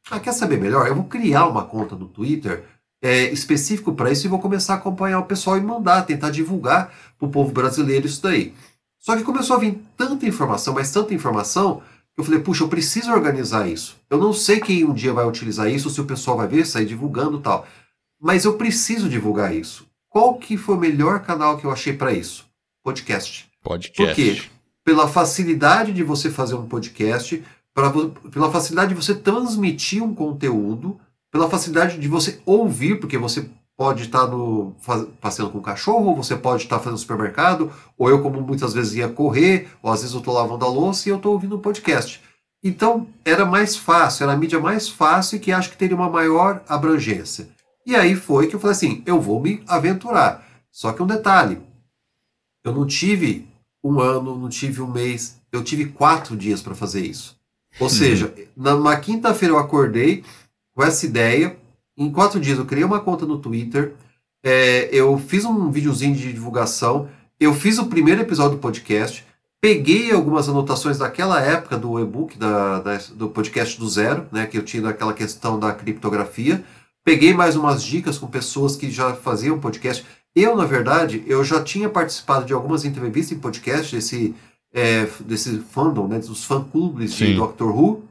Ah, 0.09 0.19
quer 0.19 0.31
saber 0.31 0.59
melhor? 0.59 0.87
Eu 0.87 0.95
vou 0.95 1.03
criar 1.03 1.45
uma 1.45 1.65
conta 1.65 1.95
do 1.95 2.07
Twitter 2.07 2.63
é, 3.01 3.31
específico 3.31 3.93
para 3.93 4.11
isso 4.11 4.25
e 4.25 4.29
vou 4.29 4.39
começar 4.39 4.73
a 4.73 4.77
acompanhar 4.77 5.19
o 5.19 5.25
pessoal 5.25 5.57
e 5.57 5.61
mandar, 5.61 6.03
tentar 6.03 6.29
divulgar 6.29 6.93
para 7.17 7.27
o 7.27 7.31
povo 7.31 7.51
brasileiro 7.51 8.07
isso 8.07 8.21
daí. 8.21 8.53
Só 8.99 9.15
que 9.15 9.23
começou 9.23 9.55
a 9.55 9.59
vir 9.59 9.79
tanta 9.95 10.25
informação, 10.25 10.73
mas 10.73 10.91
tanta 10.91 11.13
informação, 11.13 11.81
eu 12.17 12.23
falei, 12.23 12.39
puxa, 12.39 12.63
eu 12.63 12.67
preciso 12.67 13.11
organizar 13.11 13.69
isso. 13.69 13.95
Eu 14.09 14.17
não 14.17 14.33
sei 14.33 14.59
quem 14.59 14.83
um 14.83 14.93
dia 14.93 15.13
vai 15.13 15.25
utilizar 15.25 15.69
isso, 15.69 15.89
se 15.89 16.01
o 16.01 16.05
pessoal 16.05 16.37
vai 16.37 16.47
ver, 16.47 16.65
sair 16.65 16.85
divulgando 16.85 17.39
tal. 17.39 17.67
Mas 18.19 18.43
eu 18.43 18.57
preciso 18.57 19.07
divulgar 19.07 19.55
isso. 19.55 19.85
Qual 20.09 20.35
que 20.35 20.57
foi 20.57 20.75
o 20.75 20.79
melhor 20.79 21.21
canal 21.21 21.57
que 21.57 21.65
eu 21.65 21.71
achei 21.71 21.93
para 21.93 22.11
isso? 22.11 22.45
Podcast. 22.83 23.47
Podcast. 23.63 23.95
Por 23.95 24.15
quê? 24.15 24.41
Pela 24.83 25.07
facilidade 25.07 25.93
de 25.93 26.01
você 26.01 26.31
fazer 26.31 26.55
um 26.55 26.67
podcast, 26.67 27.43
pra, 27.73 27.91
pela 28.31 28.51
facilidade 28.51 28.89
de 28.89 28.95
você 28.95 29.13
transmitir 29.13 30.03
um 30.03 30.15
conteúdo, 30.15 30.99
pela 31.31 31.49
facilidade 31.49 31.99
de 31.99 32.07
você 32.07 32.39
ouvir, 32.45 32.99
porque 32.99 33.17
você 33.17 33.49
pode 33.77 34.03
estar 34.03 34.25
no, 34.27 34.75
passeando 35.21 35.51
com 35.51 35.59
o 35.59 35.61
cachorro, 35.63 36.07
ou 36.07 36.15
você 36.15 36.35
pode 36.35 36.63
estar 36.63 36.79
fazendo 36.79 36.97
supermercado, 36.97 37.71
ou 37.97 38.09
eu, 38.09 38.21
como 38.23 38.41
muitas 38.41 38.73
vezes 38.73 38.95
ia 38.95 39.07
correr, 39.07 39.69
ou 39.83 39.91
às 39.91 40.01
vezes 40.01 40.13
eu 40.13 40.19
estou 40.19 40.33
lavando 40.33 40.65
a 40.65 40.69
louça 40.69 41.07
e 41.07 41.11
eu 41.11 41.17
estou 41.17 41.33
ouvindo 41.33 41.55
um 41.55 41.61
podcast. 41.61 42.21
Então, 42.63 43.07
era 43.23 43.45
mais 43.45 43.77
fácil, 43.77 44.23
era 44.23 44.33
a 44.33 44.37
mídia 44.37 44.59
mais 44.59 44.89
fácil 44.89 45.37
e 45.37 45.39
que 45.39 45.51
acho 45.51 45.69
que 45.69 45.77
teria 45.77 45.95
uma 45.95 46.09
maior 46.09 46.63
abrangência. 46.67 47.49
E 47.85 47.95
aí 47.95 48.15
foi 48.15 48.47
que 48.47 48.55
eu 48.55 48.59
falei 48.59 48.75
assim: 48.75 49.03
eu 49.05 49.21
vou 49.21 49.39
me 49.39 49.63
aventurar. 49.67 50.45
Só 50.71 50.91
que 50.91 51.01
um 51.01 51.07
detalhe: 51.07 51.61
eu 52.65 52.73
não 52.73 52.85
tive 52.85 53.47
um 53.83 53.99
ano, 53.99 54.37
não 54.37 54.49
tive 54.49 54.81
um 54.81 54.91
mês, 54.91 55.37
eu 55.51 55.63
tive 55.63 55.85
quatro 55.85 56.35
dias 56.35 56.61
para 56.61 56.75
fazer 56.75 57.05
isso. 57.05 57.37
Ou 57.79 57.87
uhum. 57.87 57.93
seja, 57.93 58.33
na 58.55 58.97
quinta-feira 58.97 59.53
eu 59.53 59.59
acordei 59.59 60.23
com 60.77 60.83
essa 60.83 61.07
ideia, 61.07 61.57
em 61.97 62.11
quatro 62.11 62.39
dias 62.39 62.59
eu 62.59 62.65
criei 62.65 62.83
uma 62.83 62.99
conta 62.99 63.25
no 63.25 63.39
Twitter, 63.39 63.95
é, 64.45 64.87
eu 64.91 65.17
fiz 65.17 65.43
um 65.43 65.71
videozinho 65.71 66.15
de 66.15 66.31
divulgação, 66.31 67.09
eu 67.39 67.51
fiz 67.51 67.79
o 67.79 67.87
primeiro 67.87 68.21
episódio 68.21 68.57
do 68.57 68.61
podcast, 68.61 69.25
peguei 69.59 70.11
algumas 70.11 70.47
anotações 70.47 70.99
daquela 70.99 71.41
época 71.41 71.79
do 71.79 71.99
e-book, 71.99 72.37
da, 72.37 72.79
da, 72.79 72.99
do 73.15 73.27
podcast 73.27 73.79
do 73.79 73.89
zero, 73.89 74.27
né, 74.31 74.45
que 74.45 74.55
eu 74.55 74.61
tinha 74.61 74.87
aquela 74.87 75.13
questão 75.13 75.59
da 75.59 75.73
criptografia, 75.73 76.63
peguei 77.03 77.33
mais 77.33 77.55
umas 77.55 77.81
dicas 77.81 78.19
com 78.19 78.27
pessoas 78.27 78.75
que 78.75 78.91
já 78.91 79.15
faziam 79.15 79.59
podcast. 79.59 80.05
Eu, 80.35 80.55
na 80.55 80.65
verdade, 80.65 81.23
eu 81.25 81.43
já 81.43 81.63
tinha 81.63 81.89
participado 81.89 82.45
de 82.45 82.53
algumas 82.53 82.85
entrevistas 82.85 83.35
em 83.35 83.41
podcast 83.41 83.95
desse, 83.95 84.35
é, 84.71 85.07
desse 85.21 85.57
fandom, 85.57 86.07
né, 86.07 86.19
dos 86.19 86.43
fã-clubes 86.43 87.13
de 87.13 87.33
Doctor 87.33 87.75
Who, 87.75 88.03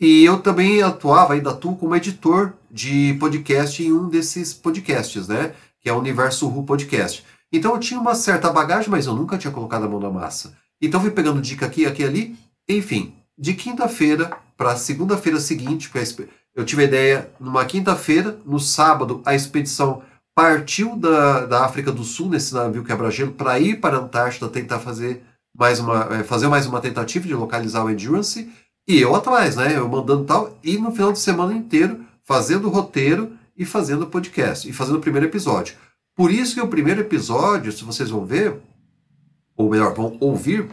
e 0.00 0.24
eu 0.24 0.40
também 0.40 0.82
atuava, 0.82 1.34
ainda 1.34 1.50
atuo 1.50 1.76
como 1.76 1.94
editor 1.94 2.52
de 2.70 3.14
podcast 3.14 3.82
em 3.82 3.92
um 3.92 4.08
desses 4.08 4.52
podcasts, 4.52 5.28
né? 5.28 5.54
Que 5.80 5.88
é 5.88 5.92
o 5.92 5.98
Universo 5.98 6.48
Who 6.48 6.64
Podcast. 6.64 7.24
Então 7.52 7.72
eu 7.72 7.78
tinha 7.78 8.00
uma 8.00 8.14
certa 8.14 8.50
bagagem, 8.50 8.90
mas 8.90 9.06
eu 9.06 9.14
nunca 9.14 9.38
tinha 9.38 9.52
colocado 9.52 9.84
a 9.84 9.88
mão 9.88 10.00
na 10.00 10.10
massa. 10.10 10.56
Então 10.82 11.00
fui 11.00 11.10
pegando 11.10 11.40
dica 11.40 11.66
aqui, 11.66 11.86
aqui 11.86 12.02
ali. 12.02 12.36
Enfim, 12.68 13.14
de 13.38 13.54
quinta-feira 13.54 14.36
para 14.56 14.76
segunda-feira 14.76 15.38
seguinte, 15.38 15.90
eu 16.54 16.64
tive 16.64 16.82
a 16.82 16.86
ideia 16.86 17.30
numa 17.38 17.64
quinta-feira, 17.64 18.38
no 18.44 18.58
sábado 18.58 19.22
a 19.24 19.34
expedição 19.34 20.02
partiu 20.34 20.96
da, 20.96 21.46
da 21.46 21.64
África 21.64 21.92
do 21.92 22.02
Sul 22.02 22.28
nesse 22.28 22.52
navio 22.54 22.84
quebra-gelo 22.84 23.32
para 23.32 23.58
ir 23.58 23.80
para 23.80 23.96
a 23.96 24.00
Antártida 24.00 24.48
tentar 24.48 24.80
fazer 24.80 25.22
mais 25.56 25.78
uma 25.78 26.16
é, 26.16 26.24
fazer 26.24 26.48
mais 26.48 26.66
uma 26.66 26.80
tentativa 26.80 27.26
de 27.26 27.34
localizar 27.34 27.84
o 27.84 27.90
Endurance 27.90 28.50
e 28.86 29.00
eu 29.00 29.14
atrás, 29.14 29.56
né? 29.56 29.76
Eu 29.76 29.88
mandando 29.88 30.24
tal 30.24 30.58
e 30.62 30.76
no 30.78 30.92
final 30.92 31.12
de 31.12 31.18
semana 31.18 31.52
inteiro 31.52 32.04
fazendo 32.22 32.68
o 32.68 32.70
roteiro 32.70 33.32
e 33.56 33.64
fazendo 33.64 34.02
o 34.02 34.06
podcast 34.08 34.68
e 34.68 34.72
fazendo 34.72 34.98
o 34.98 35.00
primeiro 35.00 35.26
episódio. 35.26 35.76
Por 36.16 36.30
isso 36.30 36.54
que 36.54 36.60
o 36.60 36.68
primeiro 36.68 37.00
episódio, 37.00 37.72
se 37.72 37.84
vocês 37.84 38.10
vão 38.10 38.24
ver, 38.24 38.60
ou 39.56 39.70
melhor, 39.70 39.94
vão 39.94 40.16
ouvir, 40.20 40.68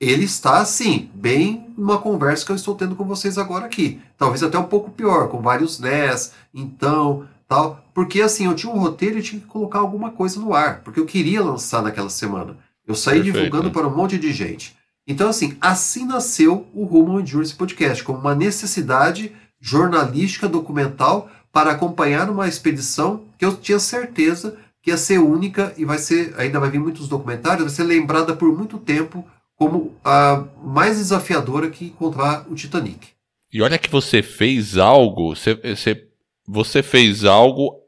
ele 0.00 0.24
está 0.24 0.58
assim, 0.58 1.10
bem 1.14 1.72
numa 1.76 1.98
conversa 1.98 2.44
que 2.44 2.52
eu 2.52 2.56
estou 2.56 2.74
tendo 2.74 2.94
com 2.94 3.04
vocês 3.04 3.38
agora 3.38 3.66
aqui. 3.66 4.00
Talvez 4.16 4.42
até 4.42 4.58
um 4.58 4.64
pouco 4.64 4.90
pior, 4.90 5.28
com 5.28 5.40
vários 5.40 5.78
NES, 5.78 6.32
então, 6.52 7.26
tal. 7.48 7.84
Porque 7.92 8.20
assim, 8.20 8.46
eu 8.46 8.54
tinha 8.54 8.72
um 8.72 8.78
roteiro 8.78 9.18
e 9.18 9.22
tinha 9.22 9.40
que 9.40 9.46
colocar 9.46 9.78
alguma 9.78 10.10
coisa 10.10 10.38
no 10.40 10.54
ar, 10.54 10.80
porque 10.80 11.00
eu 11.00 11.06
queria 11.06 11.42
lançar 11.42 11.82
naquela 11.82 12.10
semana. 12.10 12.56
Eu 12.86 12.94
saí 12.94 13.22
Perfeito. 13.22 13.36
divulgando 13.36 13.70
para 13.70 13.88
um 13.88 13.96
monte 13.96 14.18
de 14.18 14.32
gente. 14.32 14.76
Então, 15.06 15.28
assim, 15.28 15.56
assim 15.60 16.06
nasceu 16.06 16.66
o 16.72 16.84
Rumo 16.84 17.12
ao 17.12 17.20
Endurance 17.20 17.54
Podcast, 17.54 18.02
como 18.02 18.18
uma 18.18 18.34
necessidade 18.34 19.32
jornalística, 19.60 20.48
documental, 20.48 21.30
para 21.52 21.70
acompanhar 21.70 22.28
uma 22.30 22.48
expedição 22.48 23.24
que 23.38 23.44
eu 23.44 23.56
tinha 23.56 23.78
certeza 23.78 24.58
que 24.82 24.90
ia 24.90 24.98
ser 24.98 25.18
única 25.18 25.72
e 25.78 25.84
vai 25.84 25.96
ser, 25.96 26.34
ainda 26.36 26.60
vai 26.60 26.68
vir 26.68 26.78
muitos 26.78 27.08
documentários, 27.08 27.64
vai 27.64 27.74
ser 27.74 27.84
lembrada 27.84 28.36
por 28.36 28.54
muito 28.54 28.76
tempo 28.76 29.26
como 29.56 29.94
a 30.04 30.44
mais 30.62 30.98
desafiadora 30.98 31.70
que 31.70 31.86
encontrar 31.86 32.44
o 32.50 32.54
Titanic. 32.54 33.08
E 33.52 33.62
olha 33.62 33.78
que 33.78 33.88
você 33.88 34.22
fez 34.22 34.76
algo, 34.76 35.34
você, 35.34 35.54
você, 35.54 36.08
você 36.46 36.82
fez 36.82 37.24
algo 37.24 37.80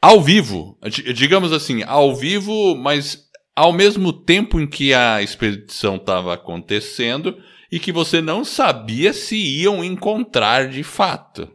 ao 0.00 0.22
vivo, 0.22 0.78
digamos 1.14 1.52
assim, 1.52 1.82
ao 1.82 2.14
vivo, 2.14 2.76
mas 2.76 3.25
ao 3.56 3.72
mesmo 3.72 4.12
tempo 4.12 4.60
em 4.60 4.66
que 4.66 4.92
a 4.92 5.22
expedição 5.22 5.96
estava 5.96 6.34
acontecendo 6.34 7.36
e 7.72 7.80
que 7.80 7.90
você 7.90 8.20
não 8.20 8.44
sabia 8.44 9.14
se 9.14 9.36
iam 9.36 9.82
encontrar 9.82 10.68
de 10.68 10.82
fato. 10.82 11.50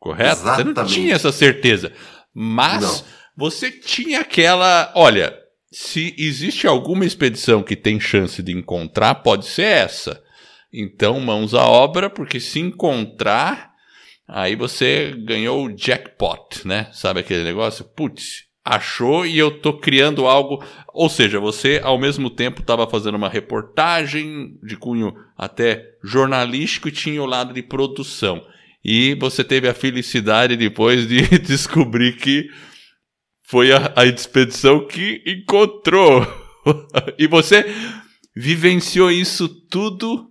Correto? 0.00 0.40
Exatamente. 0.40 0.74
Você 0.74 0.80
não 0.80 0.86
tinha 0.86 1.14
essa 1.14 1.30
certeza. 1.30 1.92
Mas 2.34 2.82
não. 2.82 3.04
você 3.36 3.70
tinha 3.70 4.20
aquela. 4.20 4.90
Olha, 4.96 5.38
se 5.70 6.14
existe 6.18 6.66
alguma 6.66 7.04
expedição 7.04 7.62
que 7.62 7.76
tem 7.76 8.00
chance 8.00 8.42
de 8.42 8.52
encontrar, 8.52 9.16
pode 9.16 9.46
ser 9.46 9.66
essa. 9.66 10.22
Então, 10.72 11.20
mãos 11.20 11.54
à 11.54 11.68
obra, 11.68 12.08
porque 12.08 12.40
se 12.40 12.58
encontrar, 12.58 13.72
aí 14.26 14.56
você 14.56 15.14
ganhou 15.26 15.66
o 15.66 15.76
jackpot, 15.76 16.66
né? 16.66 16.88
Sabe 16.92 17.20
aquele 17.20 17.44
negócio? 17.44 17.84
Putz, 17.84 18.44
achou 18.64 19.26
e 19.26 19.38
eu 19.38 19.60
tô 19.60 19.78
criando 19.78 20.26
algo. 20.26 20.64
Ou 20.94 21.08
seja, 21.08 21.40
você 21.40 21.80
ao 21.82 21.98
mesmo 21.98 22.28
tempo 22.28 22.60
estava 22.60 22.86
fazendo 22.86 23.16
uma 23.16 23.28
reportagem 23.28 24.58
de 24.62 24.76
cunho 24.76 25.14
até 25.36 25.96
jornalístico 26.02 26.88
e 26.88 26.92
tinha 26.92 27.22
o 27.22 27.26
lado 27.26 27.54
de 27.54 27.62
produção. 27.62 28.44
E 28.84 29.14
você 29.14 29.42
teve 29.44 29.68
a 29.68 29.74
felicidade 29.74 30.56
depois 30.56 31.06
de 31.06 31.22
descobrir 31.40 32.16
que 32.16 32.48
foi 33.42 33.72
a, 33.72 33.92
a 33.96 34.04
expedição 34.04 34.86
que 34.86 35.22
encontrou. 35.26 36.26
e 37.18 37.26
você 37.26 37.64
vivenciou 38.34 39.10
isso 39.10 39.48
tudo 39.48 40.30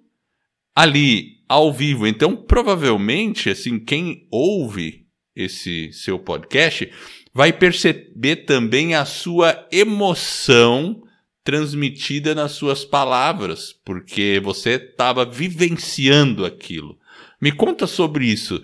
ali, 0.75 1.41
ao 1.47 1.71
vivo. 1.71 2.07
Então, 2.07 2.35
provavelmente, 2.35 3.49
assim, 3.49 3.79
quem 3.79 4.27
ouve 4.31 5.05
esse 5.35 5.91
seu 5.93 6.19
podcast 6.19 6.91
vai 7.33 7.53
perceber 7.53 8.37
também 8.45 8.95
a 8.95 9.05
sua 9.05 9.67
emoção 9.71 11.03
transmitida 11.43 12.35
nas 12.35 12.51
suas 12.51 12.85
palavras, 12.85 13.73
porque 13.83 14.39
você 14.43 14.71
estava 14.71 15.25
vivenciando 15.25 16.45
aquilo. 16.45 16.97
Me 17.39 17.51
conta 17.51 17.87
sobre 17.87 18.25
isso 18.25 18.61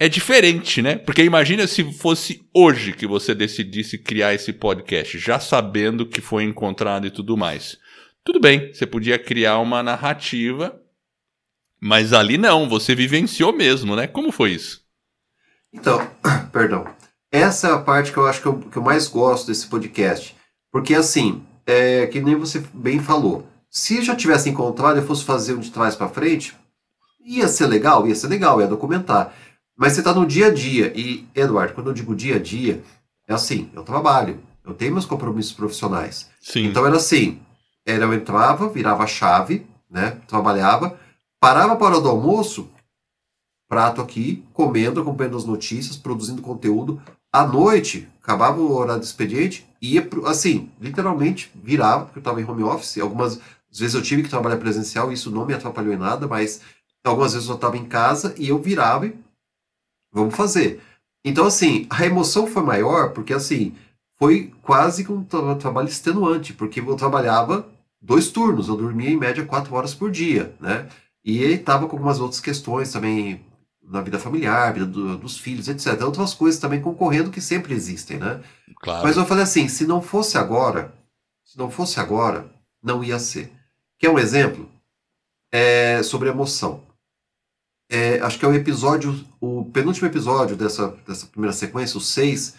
é 0.00 0.08
diferente, 0.08 0.80
né? 0.80 0.96
Porque 0.96 1.22
imagina 1.22 1.66
se 1.66 1.92
fosse 1.92 2.42
hoje 2.54 2.94
que 2.94 3.06
você 3.06 3.34
decidisse 3.34 3.98
criar 3.98 4.32
esse 4.32 4.50
podcast, 4.50 5.18
já 5.18 5.38
sabendo 5.38 6.06
que 6.06 6.22
foi 6.22 6.44
encontrado 6.44 7.06
e 7.06 7.10
tudo 7.10 7.36
mais. 7.36 7.78
Tudo 8.24 8.40
bem, 8.40 8.72
você 8.72 8.86
podia 8.86 9.18
criar 9.18 9.58
uma 9.58 9.82
narrativa, 9.82 10.80
mas 11.78 12.14
ali 12.14 12.38
não, 12.38 12.66
você 12.66 12.94
vivenciou 12.94 13.52
mesmo, 13.52 13.94
né? 13.94 14.06
Como 14.06 14.32
foi 14.32 14.52
isso? 14.52 14.82
Então, 15.70 16.10
perdão. 16.50 16.86
Essa 17.32 17.68
é 17.68 17.72
a 17.72 17.78
parte 17.78 18.12
que 18.12 18.18
eu 18.18 18.26
acho 18.26 18.42
que 18.42 18.46
eu, 18.46 18.58
que 18.58 18.76
eu 18.76 18.82
mais 18.82 19.06
gosto 19.06 19.46
desse 19.46 19.66
podcast. 19.66 20.36
Porque 20.72 20.94
assim, 20.94 21.42
é 21.66 22.06
que 22.06 22.20
nem 22.20 22.34
você 22.34 22.62
bem 22.72 22.98
falou. 23.00 23.46
Se 23.68 24.02
já 24.02 24.16
tivesse 24.16 24.48
encontrado 24.50 24.98
e 24.98 25.06
fosse 25.06 25.24
fazer 25.24 25.54
um 25.54 25.60
de 25.60 25.70
trás 25.70 25.94
para 25.94 26.08
frente, 26.08 26.56
ia 27.24 27.46
ser 27.46 27.66
legal, 27.66 28.06
ia 28.06 28.14
ser 28.14 28.26
legal, 28.26 28.60
ia 28.60 28.66
documentar. 28.66 29.32
Mas 29.76 29.92
você 29.92 30.00
está 30.00 30.12
no 30.12 30.26
dia 30.26 30.48
a 30.48 30.50
dia. 30.52 30.92
E, 30.96 31.26
Eduardo, 31.34 31.74
quando 31.74 31.86
eu 31.88 31.94
digo 31.94 32.14
dia 32.14 32.36
a 32.36 32.38
dia, 32.38 32.82
é 33.28 33.32
assim, 33.32 33.70
eu 33.72 33.84
trabalho, 33.84 34.40
eu 34.64 34.74
tenho 34.74 34.92
meus 34.92 35.06
compromissos 35.06 35.52
profissionais. 35.52 36.28
Sim. 36.40 36.66
Então 36.66 36.84
era 36.84 36.96
assim, 36.96 37.40
era 37.86 38.04
eu 38.04 38.12
entrava, 38.12 38.68
virava 38.68 39.04
a 39.04 39.06
chave, 39.06 39.66
né? 39.88 40.18
Trabalhava, 40.26 40.98
parava 41.38 41.76
para 41.76 41.94
hora 41.94 42.00
do 42.00 42.08
almoço, 42.08 42.68
prato 43.68 44.00
aqui, 44.00 44.44
comendo, 44.52 45.00
acompanhando 45.00 45.36
as 45.36 45.44
notícias, 45.44 45.96
produzindo 45.96 46.42
conteúdo. 46.42 47.00
À 47.32 47.46
noite, 47.46 48.08
acabava 48.22 48.60
o 48.60 48.72
horário 48.72 49.00
do 49.00 49.04
expediente, 49.04 49.66
ia 49.80 50.02
pro, 50.02 50.26
assim, 50.26 50.70
literalmente 50.80 51.50
virava, 51.54 52.06
porque 52.06 52.18
eu 52.18 52.22
estava 52.22 52.40
em 52.40 52.44
home 52.44 52.62
office. 52.62 52.98
Algumas 52.98 53.40
vezes 53.70 53.94
eu 53.94 54.02
tive 54.02 54.24
que 54.24 54.28
trabalhar 54.28 54.56
presencial, 54.56 55.10
e 55.10 55.14
isso 55.14 55.30
não 55.30 55.46
me 55.46 55.54
atrapalhou 55.54 55.94
em 55.94 55.98
nada, 55.98 56.26
mas 56.26 56.60
algumas 57.04 57.32
vezes 57.32 57.48
eu 57.48 57.54
estava 57.54 57.76
em 57.76 57.84
casa 57.84 58.34
e 58.36 58.48
eu 58.48 58.58
virava 58.60 59.06
e 59.06 59.14
Vamos 60.12 60.34
fazer. 60.34 60.82
Então, 61.24 61.46
assim, 61.46 61.86
a 61.88 62.04
emoção 62.04 62.46
foi 62.46 62.62
maior 62.62 63.12
porque, 63.12 63.32
assim, 63.32 63.74
foi 64.18 64.52
quase 64.62 65.04
que 65.04 65.12
um 65.12 65.22
tra 65.22 65.54
trabalho 65.54 65.88
extenuante, 65.88 66.52
porque 66.52 66.80
eu 66.80 66.96
trabalhava 66.96 67.68
dois 68.00 68.28
turnos, 68.30 68.68
eu 68.68 68.76
dormia 68.76 69.10
em 69.10 69.16
média 69.16 69.44
quatro 69.44 69.74
horas 69.74 69.94
por 69.94 70.10
dia, 70.10 70.54
né? 70.60 70.88
E 71.24 71.42
estava 71.44 71.86
com 71.86 71.96
algumas 71.96 72.18
outras 72.18 72.40
questões 72.40 72.90
também 72.90 73.40
na 73.90 74.00
vida 74.00 74.18
familiar, 74.18 74.72
vida 74.72 74.86
do, 74.86 75.18
dos 75.18 75.38
filhos, 75.38 75.68
etc. 75.68 76.00
Outras 76.02 76.34
coisas 76.34 76.60
também 76.60 76.80
concorrendo 76.80 77.30
que 77.30 77.40
sempre 77.40 77.74
existem, 77.74 78.18
né? 78.18 78.40
Claro. 78.80 79.06
Mas 79.06 79.16
eu 79.16 79.26
falei 79.26 79.44
assim, 79.44 79.68
se 79.68 79.86
não 79.86 80.00
fosse 80.00 80.38
agora, 80.38 80.94
se 81.44 81.58
não 81.58 81.70
fosse 81.70 82.00
agora, 82.00 82.50
não 82.82 83.02
ia 83.02 83.18
ser. 83.18 83.52
Quer 83.98 84.10
um 84.10 84.18
exemplo? 84.18 84.70
É 85.52 86.02
sobre 86.02 86.28
emoção 86.28 86.88
é, 87.90 88.20
acho 88.20 88.38
que 88.38 88.44
é 88.44 88.48
o 88.48 88.54
episódio, 88.54 89.12
o 89.40 89.64
penúltimo 89.64 90.06
episódio 90.06 90.56
dessa, 90.56 90.96
dessa 91.06 91.26
primeira 91.26 91.52
sequência, 91.52 91.98
o 91.98 92.00
6. 92.00 92.54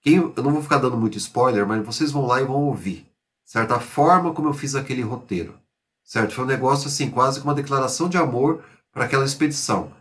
Quem, 0.00 0.14
eu 0.14 0.42
não 0.42 0.52
vou 0.52 0.62
ficar 0.62 0.78
dando 0.78 0.96
muito 0.96 1.18
spoiler, 1.18 1.66
mas 1.66 1.84
vocês 1.84 2.10
vão 2.10 2.24
lá 2.24 2.40
e 2.40 2.46
vão 2.46 2.64
ouvir. 2.64 3.06
Certa 3.44 3.78
forma 3.78 4.32
como 4.32 4.48
eu 4.48 4.54
fiz 4.54 4.74
aquele 4.74 5.02
roteiro. 5.02 5.54
Certo? 6.02 6.34
Foi 6.34 6.44
um 6.44 6.48
negócio 6.48 6.88
assim, 6.88 7.10
quase 7.10 7.40
como 7.40 7.50
uma 7.50 7.56
declaração 7.56 8.08
de 8.08 8.16
amor 8.16 8.64
para 8.90 9.04
aquela 9.04 9.24
expedição. 9.24 9.92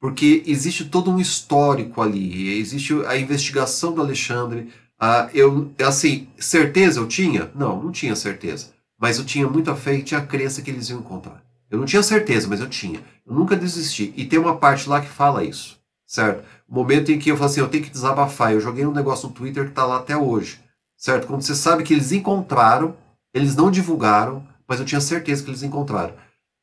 Porque 0.00 0.42
existe 0.46 0.84
todo 0.84 1.10
um 1.10 1.18
histórico 1.18 2.00
ali, 2.00 2.58
existe 2.58 2.94
a 3.06 3.16
investigação 3.16 3.92
do 3.92 4.00
Alexandre. 4.00 4.72
Ah, 4.98 5.28
eu, 5.34 5.72
assim, 5.84 6.28
certeza 6.38 7.00
eu 7.00 7.08
tinha? 7.08 7.50
Não, 7.54 7.82
não 7.82 7.90
tinha 7.90 8.14
certeza. 8.14 8.72
Mas 9.00 9.18
eu 9.18 9.24
tinha 9.24 9.48
muita 9.48 9.74
fé 9.74 9.94
e 9.94 10.02
tinha 10.02 10.20
a 10.20 10.26
crença 10.26 10.62
que 10.62 10.70
eles 10.70 10.88
iam 10.88 11.00
encontrar. 11.00 11.42
Eu 11.70 11.78
não 11.78 11.84
tinha 11.84 12.02
certeza, 12.02 12.48
mas 12.48 12.60
eu 12.60 12.68
tinha. 12.68 13.00
Eu 13.26 13.34
nunca 13.34 13.56
desisti. 13.56 14.12
E 14.16 14.24
tem 14.24 14.38
uma 14.38 14.56
parte 14.56 14.88
lá 14.88 15.00
que 15.00 15.08
fala 15.08 15.44
isso, 15.44 15.78
certo? 16.06 16.44
O 16.68 16.74
momento 16.74 17.10
em 17.10 17.18
que 17.18 17.30
eu 17.30 17.36
falei 17.36 17.50
assim, 17.50 17.60
eu 17.60 17.68
tenho 17.68 17.84
que 17.84 17.90
desabafar. 17.90 18.52
Eu 18.52 18.60
joguei 18.60 18.86
um 18.86 18.92
negócio 18.92 19.28
no 19.28 19.34
Twitter 19.34 19.64
que 19.64 19.70
está 19.70 19.84
lá 19.84 19.98
até 19.98 20.16
hoje, 20.16 20.60
certo? 20.96 21.26
Quando 21.26 21.42
você 21.42 21.54
sabe 21.54 21.82
que 21.82 21.92
eles 21.92 22.12
encontraram, 22.12 22.96
eles 23.34 23.54
não 23.54 23.70
divulgaram, 23.70 24.46
mas 24.66 24.80
eu 24.80 24.86
tinha 24.86 25.00
certeza 25.00 25.42
que 25.42 25.50
eles 25.50 25.62
encontraram. 25.62 26.14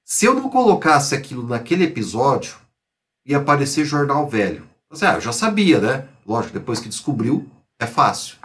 Se 0.03 0.25
eu 0.25 0.33
não 0.35 0.49
colocasse 0.49 1.15
aquilo 1.15 1.47
naquele 1.47 1.85
episódio, 1.85 2.55
ia 3.25 3.37
aparecer 3.37 3.85
jornal 3.85 4.27
velho. 4.27 4.63
Assim, 4.89 5.05
eu 5.05 5.21
já 5.21 5.31
sabia, 5.31 5.79
né? 5.79 6.05
Lógico, 6.25 6.53
depois 6.53 6.79
que 6.79 6.89
descobriu, 6.89 7.49
é 7.79 7.85
fácil. 7.85 8.37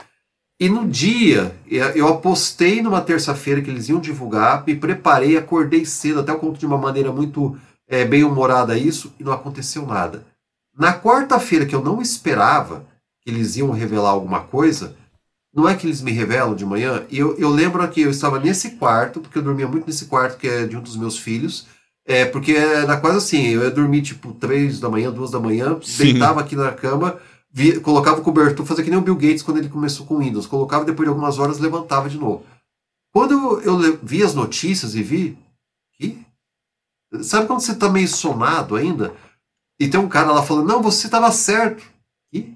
E 0.58 0.68
no 0.68 0.86
dia, 0.86 1.54
eu 1.94 2.06
apostei 2.08 2.82
numa 2.82 3.00
terça-feira 3.00 3.62
que 3.62 3.70
eles 3.70 3.88
iam 3.88 3.98
divulgar, 3.98 4.62
me 4.66 4.74
preparei, 4.74 5.36
acordei 5.36 5.86
cedo, 5.86 6.20
até 6.20 6.32
eu 6.32 6.38
conto 6.38 6.58
de 6.58 6.66
uma 6.66 6.76
maneira 6.76 7.10
muito 7.10 7.58
é, 7.88 8.04
bem-humorada 8.04 8.76
isso, 8.76 9.12
e 9.18 9.24
não 9.24 9.32
aconteceu 9.32 9.86
nada. 9.86 10.26
Na 10.76 10.98
quarta-feira, 10.98 11.64
que 11.64 11.74
eu 11.74 11.82
não 11.82 12.02
esperava 12.02 12.84
que 13.22 13.30
eles 13.30 13.56
iam 13.56 13.70
revelar 13.70 14.10
alguma 14.10 14.40
coisa, 14.40 14.94
não 15.52 15.68
é 15.68 15.74
que 15.74 15.86
eles 15.86 16.00
me 16.02 16.12
revelam 16.12 16.54
de 16.54 16.64
manhã? 16.64 17.04
E 17.10 17.18
eu, 17.18 17.36
eu 17.36 17.48
lembro 17.48 17.86
que 17.88 18.02
eu 18.02 18.10
estava 18.10 18.38
nesse 18.38 18.72
quarto, 18.72 19.20
porque 19.20 19.38
eu 19.38 19.42
dormia 19.42 19.66
muito 19.66 19.86
nesse 19.86 20.06
quarto 20.06 20.38
que 20.38 20.46
é 20.46 20.66
de 20.66 20.76
um 20.76 20.80
dos 20.80 20.96
meus 20.96 21.18
filhos. 21.18 21.66
É, 22.10 22.24
porque 22.24 22.52
era 22.52 22.96
quase 22.96 23.18
assim, 23.18 23.46
eu 23.46 23.62
ia 23.62 23.70
dormir 23.70 24.02
tipo 24.02 24.32
três 24.32 24.80
da 24.80 24.88
manhã, 24.88 25.12
duas 25.12 25.30
da 25.30 25.38
manhã, 25.38 25.78
Sim. 25.80 26.12
deitava 26.12 26.40
aqui 26.40 26.56
na 26.56 26.72
cama, 26.72 27.20
via, 27.52 27.78
colocava 27.78 28.20
o 28.20 28.24
cobertor, 28.24 28.66
fazia 28.66 28.82
que 28.82 28.90
nem 28.90 28.98
o 28.98 29.02
Bill 29.02 29.14
Gates 29.14 29.44
quando 29.44 29.58
ele 29.58 29.68
começou 29.68 30.04
com 30.04 30.18
Windows, 30.18 30.44
colocava 30.44 30.84
depois 30.84 31.06
de 31.06 31.10
algumas 31.10 31.38
horas 31.38 31.60
levantava 31.60 32.08
de 32.08 32.18
novo. 32.18 32.44
Quando 33.14 33.32
eu, 33.32 33.60
eu 33.60 33.98
vi 34.02 34.24
as 34.24 34.34
notícias 34.34 34.96
e 34.96 35.04
vi, 35.04 35.38
que 35.94 36.20
sabe 37.22 37.46
quando 37.46 37.60
você 37.60 37.76
tá 37.76 37.88
meio 37.88 38.08
sonado 38.08 38.74
ainda? 38.74 39.14
E 39.78 39.86
tem 39.86 40.00
um 40.00 40.08
cara 40.08 40.32
lá 40.32 40.42
falando, 40.42 40.66
não, 40.66 40.82
você 40.82 41.06
estava 41.06 41.30
certo. 41.30 41.84
E 42.32 42.54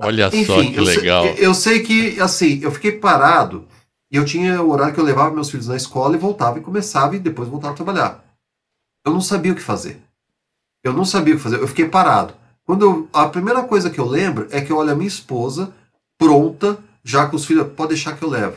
Olha 0.00 0.26
Enfim, 0.26 0.44
só 0.46 0.64
que 0.64 0.74
eu 0.74 0.82
legal. 0.82 1.22
Sei, 1.22 1.46
eu 1.46 1.54
sei 1.54 1.82
que, 1.84 2.20
assim, 2.20 2.58
eu 2.60 2.72
fiquei 2.72 2.90
parado 2.90 3.68
e 4.10 4.16
eu 4.16 4.24
tinha 4.24 4.60
o 4.60 4.70
horário 4.70 4.92
que 4.92 4.98
eu 4.98 5.04
levava 5.04 5.32
meus 5.32 5.48
filhos 5.48 5.68
na 5.68 5.76
escola 5.76 6.16
e 6.16 6.18
voltava 6.18 6.58
e 6.58 6.62
começava 6.62 7.14
e 7.14 7.20
depois 7.20 7.48
voltava 7.48 7.74
a 7.74 7.76
trabalhar. 7.76 8.27
Eu 9.08 9.14
não 9.14 9.20
sabia 9.20 9.52
o 9.52 9.54
que 9.54 9.62
fazer. 9.62 10.00
Eu 10.84 10.92
não 10.92 11.04
sabia 11.04 11.34
o 11.34 11.36
que 11.36 11.42
fazer. 11.42 11.56
Eu 11.56 11.68
fiquei 11.68 11.88
parado. 11.88 12.34
Quando 12.64 12.84
eu, 12.84 13.08
a 13.12 13.26
primeira 13.28 13.62
coisa 13.62 13.90
que 13.90 13.98
eu 13.98 14.06
lembro 14.06 14.46
é 14.50 14.60
que 14.60 14.70
eu 14.70 14.76
olho 14.76 14.92
a 14.92 14.94
minha 14.94 15.08
esposa 15.08 15.72
pronta, 16.18 16.78
já 17.02 17.26
com 17.26 17.36
os 17.36 17.46
filhos, 17.46 17.66
pode 17.74 17.90
deixar 17.90 18.16
que 18.16 18.22
eu 18.22 18.28
levo. 18.28 18.56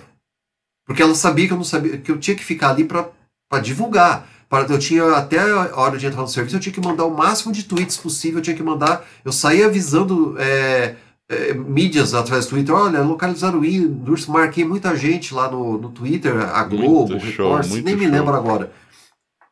Porque 0.86 1.02
ela 1.02 1.16
sabia 1.16 1.48
que 1.48 1.54
eu 1.54 1.58
não 1.58 1.64
sabia, 1.64 1.98
que 1.98 2.12
eu 2.12 2.20
tinha 2.20 2.36
que 2.36 2.44
ficar 2.44 2.72
ali 2.72 2.84
para 2.84 3.60
divulgar. 3.62 4.28
Eu 4.68 4.78
tinha 4.78 5.16
até 5.16 5.40
a 5.40 5.80
hora 5.80 5.98
de 5.98 6.06
entrar 6.06 6.22
no 6.22 6.28
serviço, 6.28 6.58
eu 6.58 6.60
tinha 6.60 6.74
que 6.74 6.82
mandar 6.82 7.06
o 7.06 7.16
máximo 7.16 7.54
de 7.54 7.64
tweets 7.64 7.96
possível, 7.96 8.40
eu 8.40 8.44
tinha 8.44 8.56
que 8.56 8.62
mandar. 8.62 9.06
Eu 9.24 9.32
saía 9.32 9.68
avisando 9.68 10.36
é, 10.38 10.96
é, 11.30 11.54
mídias 11.54 12.14
através 12.14 12.46
do 12.46 12.50
Twitter, 12.50 12.76
olha, 12.76 13.02
localizaram 13.02 13.62
o 13.62 13.66
Indurso, 13.66 14.30
marquei 14.30 14.66
muita 14.66 14.94
gente 14.98 15.34
lá 15.34 15.50
no, 15.50 15.78
no 15.78 15.90
Twitter, 15.90 16.38
a 16.38 16.64
Globo, 16.66 17.12
muito 17.12 17.28
show, 17.28 17.56
Record, 17.56 17.72
nem 17.82 17.96
show. 17.96 17.98
me 17.98 18.08
lembro 18.08 18.36
agora. 18.36 18.74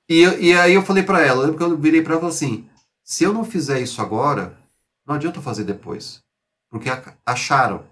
E, 0.09 0.23
e 0.23 0.53
aí 0.53 0.73
eu 0.73 0.81
falei 0.81 1.03
para 1.03 1.21
ela, 1.21 1.43
lembro 1.43 1.57
que 1.57 1.63
eu 1.63 1.77
virei 1.77 2.01
para 2.01 2.15
ela 2.15 2.27
assim, 2.27 2.67
se 3.03 3.23
eu 3.23 3.31
não 3.31 3.45
fizer 3.45 3.79
isso 3.79 4.01
agora, 4.01 4.57
não 5.05 5.13
adianta 5.15 5.39
fazer 5.39 5.63
depois. 5.63 6.23
Porque 6.69 6.89
acharam. 7.25 7.83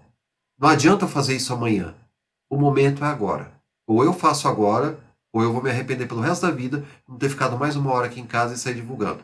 Não 0.58 0.68
adianta 0.68 1.06
fazer 1.06 1.36
isso 1.36 1.52
amanhã. 1.52 1.94
O 2.50 2.56
momento 2.56 3.04
é 3.04 3.08
agora. 3.08 3.52
Ou 3.86 4.02
eu 4.04 4.12
faço 4.12 4.48
agora, 4.48 4.98
ou 5.32 5.42
eu 5.42 5.52
vou 5.52 5.62
me 5.62 5.70
arrepender 5.70 6.06
pelo 6.06 6.20
resto 6.20 6.42
da 6.42 6.50
vida 6.50 6.84
não 7.08 7.16
ter 7.16 7.28
ficado 7.28 7.56
mais 7.56 7.76
uma 7.76 7.92
hora 7.92 8.06
aqui 8.06 8.20
em 8.20 8.26
casa 8.26 8.54
e 8.54 8.58
sair 8.58 8.74
divulgando. 8.74 9.20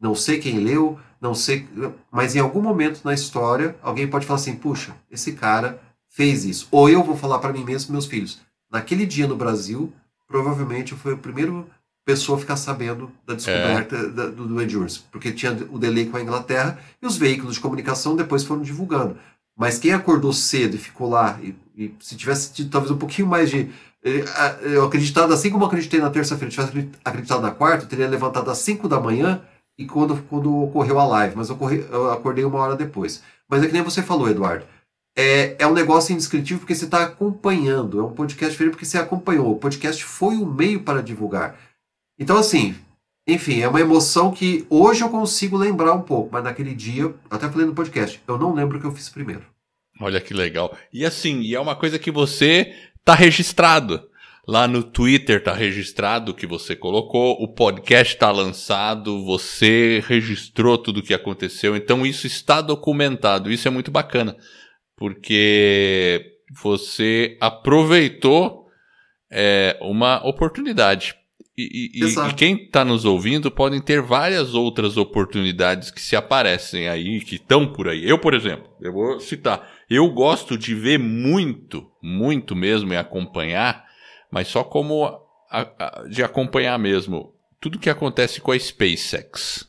Não 0.00 0.14
sei 0.14 0.38
quem 0.38 0.58
leu, 0.58 0.98
não 1.20 1.34
sei, 1.34 1.68
mas 2.10 2.36
em 2.36 2.40
algum 2.40 2.60
momento 2.60 3.00
na 3.04 3.14
história 3.14 3.76
alguém 3.82 4.06
pode 4.06 4.26
falar 4.26 4.38
assim: 4.38 4.54
puxa, 4.54 4.94
esse 5.10 5.32
cara 5.32 5.80
fez 6.08 6.44
isso. 6.44 6.68
Ou 6.70 6.88
eu 6.88 7.02
vou 7.02 7.16
falar 7.16 7.38
para 7.38 7.52
mim 7.52 7.64
mesmo, 7.64 7.92
meus 7.92 8.06
filhos. 8.06 8.40
Naquele 8.70 9.06
dia 9.06 9.26
no 9.26 9.36
Brasil, 9.36 9.92
provavelmente 10.26 10.94
fui 10.94 11.14
o 11.14 11.18
primeiro 11.18 11.68
pessoa 12.06 12.38
ficar 12.38 12.56
sabendo 12.56 13.10
da 13.26 13.34
descoberta 13.34 13.96
é. 13.96 14.08
da, 14.08 14.26
do, 14.26 14.46
do 14.46 14.62
Endurance, 14.62 15.00
porque 15.10 15.32
tinha 15.32 15.50
o 15.70 15.78
delay 15.78 16.06
com 16.06 16.16
a 16.16 16.22
Inglaterra 16.22 16.78
e 17.02 17.06
os 17.06 17.16
veículos 17.16 17.56
de 17.56 17.60
comunicação 17.60 18.14
depois 18.14 18.44
foram 18.44 18.62
divulgando. 18.62 19.18
Mas 19.58 19.78
quem 19.78 19.92
acordou 19.92 20.32
cedo 20.32 20.76
e 20.76 20.78
ficou 20.78 21.10
lá, 21.10 21.38
e, 21.42 21.56
e 21.76 21.94
se 21.98 22.14
tivesse 22.16 22.52
tido 22.52 22.70
talvez 22.70 22.92
um 22.92 22.98
pouquinho 22.98 23.26
mais 23.26 23.50
de. 23.50 23.70
Eh, 24.04 24.24
eu 24.62 24.84
acreditado, 24.84 25.32
assim 25.32 25.50
como 25.50 25.64
acreditei 25.64 25.98
na 25.98 26.10
terça-feira, 26.10 26.50
tivesse 26.50 26.88
acreditado 27.04 27.42
na 27.42 27.50
quarta, 27.50 27.84
eu 27.84 27.88
teria 27.88 28.06
levantado 28.06 28.50
às 28.50 28.58
5 28.58 28.88
da 28.88 29.00
manhã 29.00 29.42
e 29.76 29.84
quando, 29.84 30.16
quando 30.28 30.54
ocorreu 30.54 31.00
a 31.00 31.06
live, 31.06 31.34
mas 31.36 31.48
eu, 31.48 31.56
corri, 31.56 31.84
eu 31.90 32.12
acordei 32.12 32.44
uma 32.44 32.60
hora 32.60 32.76
depois. 32.76 33.22
Mas 33.48 33.62
é 33.62 33.66
que 33.66 33.72
nem 33.72 33.82
você 33.82 34.02
falou, 34.02 34.28
Eduardo. 34.28 34.64
É, 35.18 35.56
é 35.58 35.66
um 35.66 35.72
negócio 35.72 36.12
indescritível 36.12 36.58
porque 36.58 36.74
você 36.74 36.84
está 36.84 37.02
acompanhando. 37.02 37.98
É 37.98 38.02
um 38.02 38.12
podcast 38.12 38.52
diferente 38.52 38.72
porque 38.72 38.84
você 38.84 38.98
acompanhou. 38.98 39.52
O 39.52 39.58
podcast 39.58 40.04
foi 40.04 40.36
o 40.36 40.46
meio 40.46 40.82
para 40.82 41.02
divulgar. 41.02 41.58
Então, 42.18 42.36
assim, 42.36 42.74
enfim, 43.26 43.60
é 43.60 43.68
uma 43.68 43.80
emoção 43.80 44.30
que 44.30 44.64
hoje 44.70 45.02
eu 45.02 45.08
consigo 45.08 45.56
lembrar 45.56 45.92
um 45.92 46.02
pouco, 46.02 46.30
mas 46.32 46.44
naquele 46.44 46.74
dia, 46.74 47.12
até 47.28 47.48
falei 47.48 47.66
no 47.66 47.74
podcast, 47.74 48.20
eu 48.26 48.38
não 48.38 48.54
lembro 48.54 48.78
o 48.78 48.80
que 48.80 48.86
eu 48.86 48.92
fiz 48.92 49.08
primeiro. 49.08 49.44
Olha 50.00 50.20
que 50.20 50.32
legal. 50.32 50.76
E 50.92 51.04
assim, 51.04 51.40
e 51.40 51.54
é 51.54 51.60
uma 51.60 51.74
coisa 51.74 51.98
que 51.98 52.10
você 52.10 52.74
tá 53.04 53.14
registrado. 53.14 54.08
Lá 54.46 54.68
no 54.68 54.84
Twitter 54.84 55.42
tá 55.42 55.52
registrado 55.52 56.30
o 56.30 56.34
que 56.34 56.46
você 56.46 56.76
colocou, 56.76 57.32
o 57.42 57.48
podcast 57.48 58.16
tá 58.16 58.30
lançado, 58.30 59.24
você 59.24 60.00
registrou 60.06 60.78
tudo 60.78 61.00
o 61.00 61.02
que 61.02 61.12
aconteceu, 61.12 61.74
então 61.74 62.06
isso 62.06 62.28
está 62.28 62.60
documentado. 62.60 63.50
Isso 63.50 63.66
é 63.66 63.72
muito 63.72 63.90
bacana, 63.90 64.36
porque 64.96 66.38
você 66.62 67.36
aproveitou 67.40 68.68
é, 69.28 69.76
uma 69.80 70.24
oportunidade. 70.24 71.16
E, 71.58 71.90
e, 71.94 72.04
e 72.04 72.34
quem 72.34 72.64
está 72.64 72.84
nos 72.84 73.06
ouvindo 73.06 73.50
podem 73.50 73.80
ter 73.80 74.02
várias 74.02 74.52
outras 74.52 74.98
oportunidades 74.98 75.90
que 75.90 76.02
se 76.02 76.14
aparecem 76.14 76.86
aí, 76.86 77.20
que 77.20 77.36
estão 77.36 77.66
por 77.72 77.88
aí. 77.88 78.06
Eu, 78.06 78.18
por 78.18 78.34
exemplo, 78.34 78.68
eu 78.80 78.92
vou 78.92 79.18
citar. 79.20 79.66
Eu 79.88 80.10
gosto 80.10 80.58
de 80.58 80.74
ver 80.74 80.98
muito, 80.98 81.90
muito 82.02 82.54
mesmo 82.54 82.92
e 82.92 82.96
acompanhar, 82.96 83.86
mas 84.30 84.48
só 84.48 84.62
como 84.62 85.06
a, 85.50 85.60
a, 85.78 86.04
de 86.08 86.22
acompanhar 86.22 86.78
mesmo 86.78 87.32
tudo 87.58 87.78
que 87.78 87.88
acontece 87.88 88.38
com 88.40 88.52
a 88.52 88.58
SpaceX. 88.58 89.66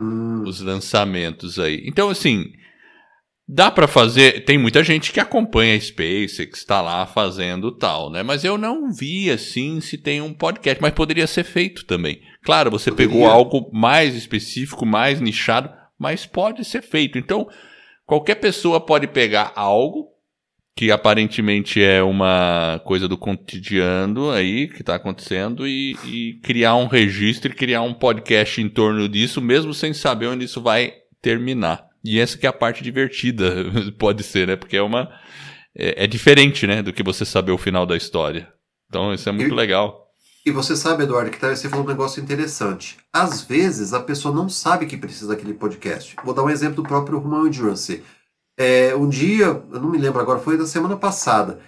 Hum. 0.00 0.42
Os 0.44 0.60
lançamentos 0.60 1.58
aí. 1.58 1.84
Então, 1.86 2.10
assim, 2.10 2.52
Dá 3.48 3.70
para 3.70 3.86
fazer, 3.86 4.44
tem 4.44 4.58
muita 4.58 4.82
gente 4.82 5.12
que 5.12 5.20
acompanha 5.20 5.76
a 5.76 5.80
SpaceX, 5.80 6.58
está 6.58 6.82
lá 6.82 7.06
fazendo 7.06 7.70
tal, 7.70 8.10
né? 8.10 8.20
Mas 8.24 8.42
eu 8.42 8.58
não 8.58 8.92
vi 8.92 9.30
assim 9.30 9.80
se 9.80 9.96
tem 9.96 10.20
um 10.20 10.34
podcast, 10.34 10.82
mas 10.82 10.92
poderia 10.92 11.28
ser 11.28 11.44
feito 11.44 11.84
também. 11.84 12.20
Claro, 12.42 12.72
você 12.72 12.90
poderia. 12.90 13.12
pegou 13.12 13.26
algo 13.30 13.70
mais 13.72 14.16
específico, 14.16 14.84
mais 14.84 15.20
nichado, 15.20 15.70
mas 15.96 16.26
pode 16.26 16.64
ser 16.64 16.82
feito. 16.82 17.18
Então, 17.18 17.48
qualquer 18.04 18.34
pessoa 18.34 18.80
pode 18.80 19.06
pegar 19.06 19.52
algo 19.54 20.08
que 20.74 20.90
aparentemente 20.90 21.80
é 21.80 22.02
uma 22.02 22.82
coisa 22.84 23.06
do 23.06 23.16
cotidiano 23.16 24.30
aí 24.30 24.66
que 24.66 24.82
está 24.82 24.96
acontecendo 24.96 25.66
e, 25.68 25.96
e 26.04 26.40
criar 26.42 26.74
um 26.74 26.86
registro 26.86 27.50
e 27.50 27.54
criar 27.54 27.82
um 27.82 27.94
podcast 27.94 28.60
em 28.60 28.68
torno 28.68 29.08
disso, 29.08 29.40
mesmo 29.40 29.72
sem 29.72 29.94
saber 29.94 30.26
onde 30.26 30.44
isso 30.44 30.60
vai 30.60 30.92
terminar. 31.22 31.85
E 32.06 32.20
essa 32.20 32.38
que 32.38 32.46
é 32.46 32.48
a 32.48 32.52
parte 32.52 32.82
divertida, 32.82 33.64
pode 33.98 34.22
ser, 34.22 34.46
né? 34.46 34.56
Porque 34.56 34.76
é 34.76 34.82
uma. 34.82 35.10
É, 35.74 36.04
é, 36.04 36.06
diferente, 36.06 36.66
né? 36.66 36.82
Do 36.82 36.92
que 36.92 37.02
você 37.02 37.24
saber 37.24 37.52
o 37.52 37.58
final 37.58 37.84
da 37.84 37.96
história. 37.96 38.48
Então, 38.88 39.12
isso 39.12 39.28
é 39.28 39.32
muito 39.32 39.52
e, 39.52 39.56
legal. 39.56 40.06
E 40.46 40.50
você 40.50 40.76
sabe, 40.76 41.02
Eduardo, 41.02 41.30
que 41.30 41.38
você 41.38 41.68
falou 41.68 41.84
um 41.84 41.88
negócio 41.88 42.22
interessante. 42.22 42.96
Às 43.12 43.42
vezes, 43.42 43.92
a 43.92 44.00
pessoa 44.00 44.34
não 44.34 44.48
sabe 44.48 44.86
que 44.86 44.96
precisa 44.96 45.34
daquele 45.34 45.54
podcast. 45.54 46.14
Vou 46.24 46.32
dar 46.32 46.44
um 46.44 46.50
exemplo 46.50 46.76
do 46.76 46.88
próprio 46.88 47.18
Human 47.18 47.48
Endurance. 47.48 48.02
É, 48.56 48.94
um 48.94 49.08
dia, 49.08 49.46
eu 49.46 49.80
não 49.80 49.90
me 49.90 49.98
lembro 49.98 50.20
agora, 50.20 50.38
foi 50.38 50.56
da 50.56 50.66
semana 50.66 50.96
passada, 50.96 51.60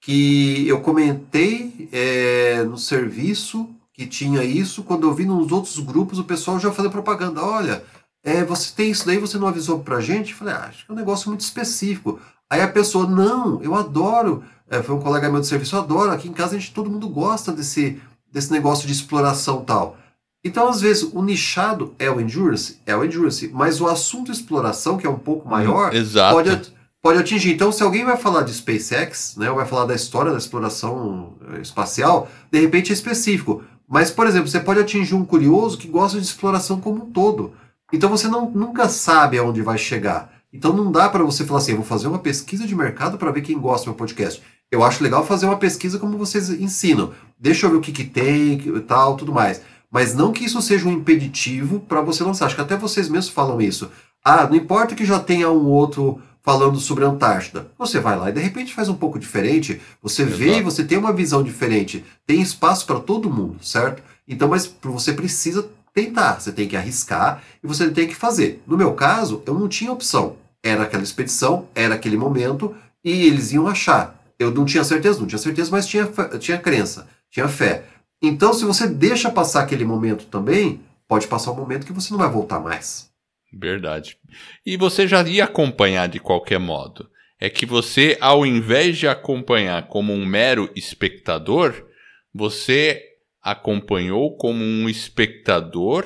que 0.00 0.68
eu 0.68 0.80
comentei 0.80 1.88
é, 1.90 2.62
no 2.62 2.78
serviço 2.78 3.68
que 3.92 4.06
tinha 4.06 4.44
isso, 4.44 4.84
quando 4.84 5.06
eu 5.06 5.14
vi 5.14 5.24
nos 5.24 5.50
outros 5.50 5.78
grupos 5.78 6.18
o 6.18 6.24
pessoal 6.24 6.60
já 6.60 6.70
fazendo 6.70 6.92
propaganda. 6.92 7.42
Olha, 7.42 7.82
é, 8.26 8.42
você 8.42 8.72
tem 8.74 8.90
isso 8.90 9.06
daí, 9.06 9.18
você 9.18 9.38
não 9.38 9.46
avisou 9.46 9.78
pra 9.78 10.00
gente? 10.00 10.32
Eu 10.32 10.36
falei, 10.36 10.52
ah, 10.52 10.66
acho 10.68 10.84
que 10.84 10.90
é 10.90 10.92
um 10.92 10.98
negócio 10.98 11.28
muito 11.28 11.42
específico. 11.42 12.20
Aí 12.50 12.60
a 12.60 12.66
pessoa, 12.66 13.06
não, 13.06 13.62
eu 13.62 13.72
adoro, 13.72 14.42
é, 14.68 14.82
foi 14.82 14.96
um 14.96 15.00
colega 15.00 15.30
meu 15.30 15.40
de 15.40 15.46
serviço, 15.46 15.76
eu 15.76 15.80
adoro, 15.80 16.10
aqui 16.10 16.28
em 16.28 16.32
casa 16.32 16.56
a 16.56 16.58
gente, 16.58 16.74
todo 16.74 16.90
mundo 16.90 17.08
gosta 17.08 17.52
desse, 17.52 18.02
desse 18.32 18.50
negócio 18.50 18.84
de 18.84 18.92
exploração 18.92 19.64
tal. 19.64 19.96
Então, 20.44 20.68
às 20.68 20.80
vezes, 20.80 21.08
o 21.12 21.22
nichado 21.22 21.94
é 22.00 22.10
o 22.10 22.20
Endurance, 22.20 22.80
é 22.84 22.96
o 22.96 23.04
Endurance, 23.04 23.48
mas 23.54 23.80
o 23.80 23.86
assunto 23.86 24.32
exploração, 24.32 24.96
que 24.96 25.06
é 25.06 25.10
um 25.10 25.18
pouco 25.20 25.48
maior, 25.48 25.94
hum, 25.94 26.32
pode, 26.32 26.72
pode 27.00 27.18
atingir. 27.20 27.52
Então, 27.52 27.70
se 27.70 27.84
alguém 27.84 28.04
vai 28.04 28.16
falar 28.16 28.42
de 28.42 28.52
SpaceX, 28.52 29.36
né, 29.36 29.48
ou 29.48 29.54
vai 29.54 29.66
falar 29.66 29.86
da 29.86 29.94
história 29.94 30.32
da 30.32 30.38
exploração 30.38 31.34
eh, 31.52 31.60
espacial, 31.60 32.28
de 32.50 32.58
repente 32.58 32.90
é 32.90 32.92
específico. 32.92 33.62
Mas, 33.88 34.10
por 34.10 34.26
exemplo, 34.26 34.48
você 34.48 34.58
pode 34.58 34.80
atingir 34.80 35.14
um 35.14 35.24
curioso 35.24 35.78
que 35.78 35.86
gosta 35.86 36.18
de 36.18 36.26
exploração 36.26 36.80
como 36.80 37.04
um 37.04 37.10
todo. 37.12 37.52
Então 37.92 38.10
você 38.10 38.28
não, 38.28 38.50
nunca 38.50 38.88
sabe 38.88 39.38
aonde 39.38 39.62
vai 39.62 39.78
chegar. 39.78 40.32
Então 40.52 40.72
não 40.72 40.90
dá 40.90 41.08
para 41.08 41.24
você 41.24 41.44
falar 41.44 41.60
assim, 41.60 41.72
eu 41.72 41.78
vou 41.78 41.86
fazer 41.86 42.08
uma 42.08 42.18
pesquisa 42.18 42.66
de 42.66 42.74
mercado 42.74 43.18
para 43.18 43.30
ver 43.30 43.42
quem 43.42 43.58
gosta 43.58 43.84
do 43.84 43.90
meu 43.90 43.96
podcast. 43.96 44.42
Eu 44.70 44.82
acho 44.82 45.02
legal 45.02 45.24
fazer 45.24 45.46
uma 45.46 45.58
pesquisa 45.58 45.98
como 45.98 46.18
vocês 46.18 46.50
ensinam. 46.50 47.12
Deixa 47.38 47.66
eu 47.66 47.70
ver 47.70 47.76
o 47.76 47.80
que, 47.80 47.92
que 47.92 48.04
tem 48.04 48.54
e 48.54 48.80
tal, 48.80 49.16
tudo 49.16 49.32
mais. 49.32 49.60
Mas 49.90 50.14
não 50.14 50.32
que 50.32 50.44
isso 50.44 50.60
seja 50.60 50.88
um 50.88 50.92
impeditivo 50.92 51.80
para 51.80 52.00
você 52.00 52.24
lançar. 52.24 52.46
Acho 52.46 52.56
que 52.56 52.60
até 52.60 52.76
vocês 52.76 53.08
mesmos 53.08 53.32
falam 53.32 53.60
isso. 53.60 53.90
Ah, 54.24 54.46
não 54.48 54.56
importa 54.56 54.94
que 54.94 55.04
já 55.04 55.20
tenha 55.20 55.50
um 55.50 55.66
outro 55.66 56.20
falando 56.42 56.78
sobre 56.78 57.04
a 57.04 57.08
Antártida. 57.08 57.70
Você 57.78 58.00
vai 58.00 58.16
lá 58.16 58.30
e 58.30 58.32
de 58.32 58.40
repente 58.40 58.74
faz 58.74 58.88
um 58.88 58.94
pouco 58.94 59.18
diferente. 59.18 59.80
Você 60.02 60.22
Exato. 60.22 60.36
vê 60.36 60.58
e 60.58 60.62
você 60.62 60.84
tem 60.84 60.98
uma 60.98 61.12
visão 61.12 61.42
diferente. 61.42 62.04
Tem 62.26 62.40
espaço 62.40 62.86
para 62.86 63.00
todo 63.00 63.30
mundo, 63.30 63.56
certo? 63.62 64.02
Então, 64.26 64.48
mas 64.48 64.72
você 64.82 65.12
precisa 65.12 65.68
tentar, 65.96 66.38
você 66.38 66.52
tem 66.52 66.68
que 66.68 66.76
arriscar 66.76 67.42
e 67.64 67.66
você 67.66 67.90
tem 67.90 68.06
que 68.06 68.14
fazer. 68.14 68.62
No 68.66 68.76
meu 68.76 68.92
caso, 68.92 69.42
eu 69.46 69.54
não 69.54 69.66
tinha 69.66 69.90
opção. 69.90 70.36
Era 70.62 70.82
aquela 70.82 71.02
expedição, 71.02 71.68
era 71.74 71.94
aquele 71.94 72.18
momento 72.18 72.76
e 73.02 73.26
eles 73.26 73.50
iam 73.52 73.66
achar. 73.66 74.22
Eu 74.38 74.50
não 74.50 74.66
tinha 74.66 74.84
certeza, 74.84 75.18
não 75.18 75.26
tinha 75.26 75.38
certeza, 75.38 75.70
mas 75.70 75.86
tinha, 75.86 76.06
tinha 76.38 76.58
crença, 76.58 77.08
tinha 77.30 77.48
fé. 77.48 77.84
Então, 78.20 78.52
se 78.52 78.66
você 78.66 78.86
deixa 78.86 79.30
passar 79.30 79.62
aquele 79.62 79.86
momento 79.86 80.26
também, 80.26 80.82
pode 81.08 81.26
passar 81.26 81.52
um 81.52 81.56
momento 81.56 81.86
que 81.86 81.94
você 81.94 82.10
não 82.10 82.18
vai 82.18 82.28
voltar 82.28 82.60
mais. 82.60 83.08
Verdade. 83.50 84.18
E 84.66 84.76
você 84.76 85.08
já 85.08 85.22
ia 85.22 85.44
acompanhar 85.44 86.08
de 86.08 86.20
qualquer 86.20 86.60
modo. 86.60 87.08
É 87.40 87.48
que 87.48 87.64
você, 87.64 88.18
ao 88.20 88.44
invés 88.44 88.98
de 88.98 89.08
acompanhar 89.08 89.88
como 89.88 90.12
um 90.12 90.26
mero 90.26 90.70
espectador, 90.76 91.86
você 92.34 93.15
acompanhou 93.46 94.36
como 94.36 94.64
um 94.64 94.88
espectador 94.88 96.04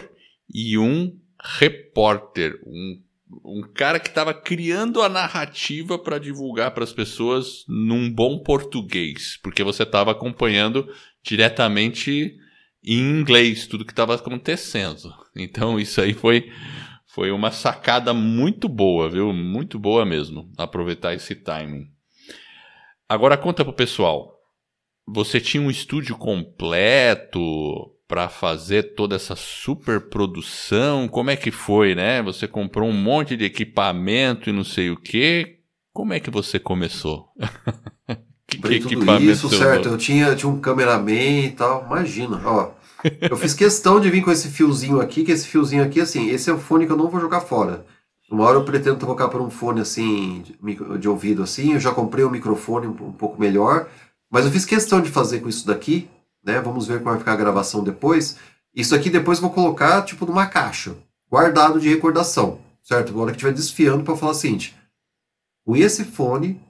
e 0.52 0.76
um 0.76 1.18
repórter, 1.58 2.60
um, 2.66 3.00
um 3.42 3.62
cara 3.62 3.98
que 3.98 4.10
estava 4.10 4.34
criando 4.34 5.00
a 5.00 5.08
narrativa 5.08 5.98
para 5.98 6.18
divulgar 6.18 6.72
para 6.72 6.84
as 6.84 6.92
pessoas 6.92 7.64
num 7.66 8.12
bom 8.12 8.40
português, 8.40 9.38
porque 9.42 9.64
você 9.64 9.84
estava 9.84 10.10
acompanhando 10.10 10.86
diretamente 11.22 12.36
em 12.84 12.98
inglês 12.98 13.66
tudo 13.66 13.86
que 13.86 13.92
estava 13.92 14.14
acontecendo. 14.14 15.10
Então 15.34 15.80
isso 15.80 15.98
aí 16.02 16.12
foi 16.12 16.52
foi 17.06 17.30
uma 17.30 17.50
sacada 17.50 18.12
muito 18.12 18.68
boa, 18.68 19.08
viu? 19.08 19.32
Muito 19.32 19.78
boa 19.78 20.04
mesmo, 20.04 20.52
aproveitar 20.58 21.14
esse 21.14 21.34
timing. 21.34 21.88
Agora 23.08 23.38
conta 23.38 23.64
pro 23.64 23.72
pessoal. 23.72 24.39
Você 25.12 25.40
tinha 25.40 25.62
um 25.62 25.70
estúdio 25.70 26.16
completo 26.16 27.40
para 28.06 28.28
fazer 28.28 28.94
toda 28.94 29.16
essa 29.16 29.34
super 29.34 30.00
produção? 30.08 31.08
Como 31.08 31.30
é 31.30 31.36
que 31.36 31.50
foi, 31.50 31.94
né? 31.94 32.22
Você 32.22 32.46
comprou 32.46 32.88
um 32.88 32.92
monte 32.92 33.36
de 33.36 33.44
equipamento 33.44 34.48
e 34.48 34.52
não 34.52 34.64
sei 34.64 34.90
o 34.90 34.96
que. 34.96 35.58
Como 35.92 36.12
é 36.12 36.20
que 36.20 36.30
você 36.30 36.58
começou? 36.58 37.28
que, 38.46 38.58
que 38.58 38.74
equipamento 38.74 39.32
isso, 39.32 39.48
certo? 39.48 39.88
Eu 39.88 39.98
tinha, 39.98 40.34
tinha 40.34 40.50
um 40.50 40.60
cameraman 40.60 41.46
e 41.46 41.50
tal. 41.50 41.84
Imagina, 41.86 42.40
ó. 42.44 42.70
Eu 43.20 43.36
fiz 43.36 43.54
questão 43.54 44.00
de 44.00 44.10
vir 44.10 44.22
com 44.22 44.30
esse 44.30 44.48
fiozinho 44.48 45.00
aqui, 45.00 45.24
que 45.24 45.32
esse 45.32 45.46
fiozinho 45.46 45.82
aqui, 45.82 46.00
assim, 46.00 46.28
esse 46.28 46.50
é 46.50 46.52
o 46.52 46.58
fone 46.58 46.86
que 46.86 46.92
eu 46.92 46.96
não 46.96 47.08
vou 47.08 47.20
jogar 47.20 47.40
fora. 47.40 47.86
Uma 48.30 48.44
hora 48.44 48.58
eu 48.58 48.64
pretendo 48.64 48.96
trocar 48.96 49.28
por 49.28 49.40
um 49.40 49.50
fone 49.50 49.80
assim, 49.80 50.42
de, 50.42 50.98
de 50.98 51.08
ouvido 51.08 51.42
assim. 51.42 51.72
Eu 51.72 51.80
já 51.80 51.92
comprei 51.92 52.24
um 52.24 52.30
microfone 52.30 52.86
um, 52.86 52.90
um 52.90 53.12
pouco 53.12 53.40
melhor. 53.40 53.88
Mas 54.30 54.44
eu 54.44 54.52
fiz 54.52 54.64
questão 54.64 55.00
de 55.00 55.10
fazer 55.10 55.40
com 55.40 55.48
isso 55.48 55.66
daqui, 55.66 56.08
né? 56.42 56.60
Vamos 56.60 56.86
ver 56.86 56.98
como 56.98 57.10
vai 57.10 57.18
ficar 57.18 57.32
a 57.32 57.36
gravação 57.36 57.82
depois. 57.82 58.36
Isso 58.74 58.94
aqui 58.94 59.10
depois 59.10 59.38
eu 59.38 59.42
vou 59.42 59.52
colocar 59.52 60.02
tipo 60.02 60.24
numa 60.24 60.46
caixa, 60.46 60.96
guardado 61.28 61.80
de 61.80 61.88
recordação, 61.88 62.60
certo? 62.82 63.10
Agora 63.10 63.32
que 63.32 63.36
estiver 63.36 63.52
desfiando 63.52 64.04
para 64.04 64.16
falar 64.16 64.32
o 64.32 64.36
seguinte: 64.36 64.76
com 65.64 65.76
esse 65.76 66.04
fone 66.04 66.60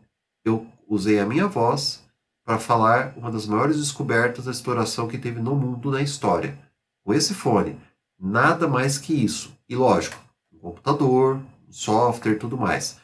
eu 0.45 0.67
usei 0.89 1.21
a 1.21 1.27
minha 1.27 1.47
voz 1.47 2.03
para 2.45 2.59
falar 2.59 3.13
uma 3.17 3.31
das 3.31 3.47
maiores 3.47 3.77
descobertas 3.77 4.47
da 4.47 4.51
exploração 4.51 5.07
que 5.07 5.19
teve 5.19 5.41
no 5.41 5.55
mundo 5.55 5.91
na 5.91 6.03
história. 6.03 6.59
Com 7.05 7.15
esse 7.15 7.35
fone, 7.35 7.79
nada 8.19 8.67
mais 8.67 8.99
que 8.99 9.13
isso. 9.13 9.53
E 9.69 9.77
lógico, 9.77 10.19
um 10.53 10.59
computador, 10.59 11.41
um 11.69 11.73
software, 11.73 12.39
tudo 12.39 12.57
mais. 12.57 12.99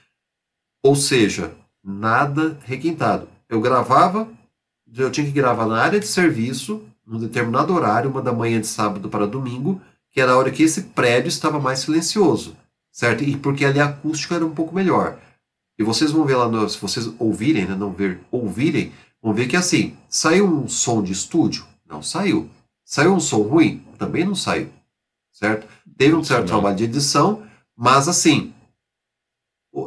Ou 0.83 0.95
seja, 0.97 1.55
nada 1.83 2.59
requintado. 2.65 3.29
Eu 3.49 3.61
gravava 3.61 4.29
eu 4.95 5.11
tinha 5.11 5.27
que 5.27 5.33
gravar 5.33 5.67
na 5.67 5.81
área 5.81 6.01
de 6.01 6.07
serviço, 6.07 6.83
num 7.07 7.19
determinado 7.19 7.73
horário, 7.73 8.11
uma 8.11 8.23
da 8.23 8.33
manhã 8.33 8.61
de 8.61 8.67
sábado 8.67 9.09
para 9.09 9.27
domingo, 9.27 9.81
que 10.11 10.21
era 10.21 10.33
a 10.33 10.37
hora 10.37 10.51
que 10.51 10.63
esse 10.63 10.83
prédio 10.83 11.29
estava 11.29 11.61
mais 11.61 11.81
silencioso, 11.81 12.57
certo? 12.91 13.23
E 13.23 13.37
porque 13.37 13.65
ali 13.65 13.81
a 13.81 13.87
acústica 13.87 14.35
era 14.35 14.47
um 14.47 14.55
pouco 14.55 14.75
melhor. 14.75 15.19
E 15.79 15.85
vocês 15.85 16.11
vão 16.11 16.25
ver 16.25 16.37
lá, 16.37 16.49
no, 16.49 16.69
se 16.69 16.81
vocês 16.81 17.11
ouvirem, 17.19 17.67
né, 17.67 17.75
não 17.75 17.93
ver, 17.93 18.21
ouvirem, 18.31 18.93
vão 19.23 19.35
ver 19.35 19.47
que 19.47 19.57
assim, 19.57 19.97
saiu 20.09 20.47
um 20.47 20.69
som 20.69 21.03
de 21.03 21.13
estúdio? 21.13 21.67
Não 21.87 22.03
saiu. 22.03 22.49
Saiu 22.85 23.15
um 23.15 23.21
som 23.21 23.43
ruim? 23.43 23.85
Também 23.99 24.25
não 24.25 24.35
saiu, 24.35 24.71
certo? 25.33 25.67
Teve 25.97 26.15
um 26.15 26.25
certo 26.25 26.47
trabalho 26.47 26.77
de 26.77 26.85
edição, 26.85 27.43
mas 27.77 28.09
assim, 28.09 28.55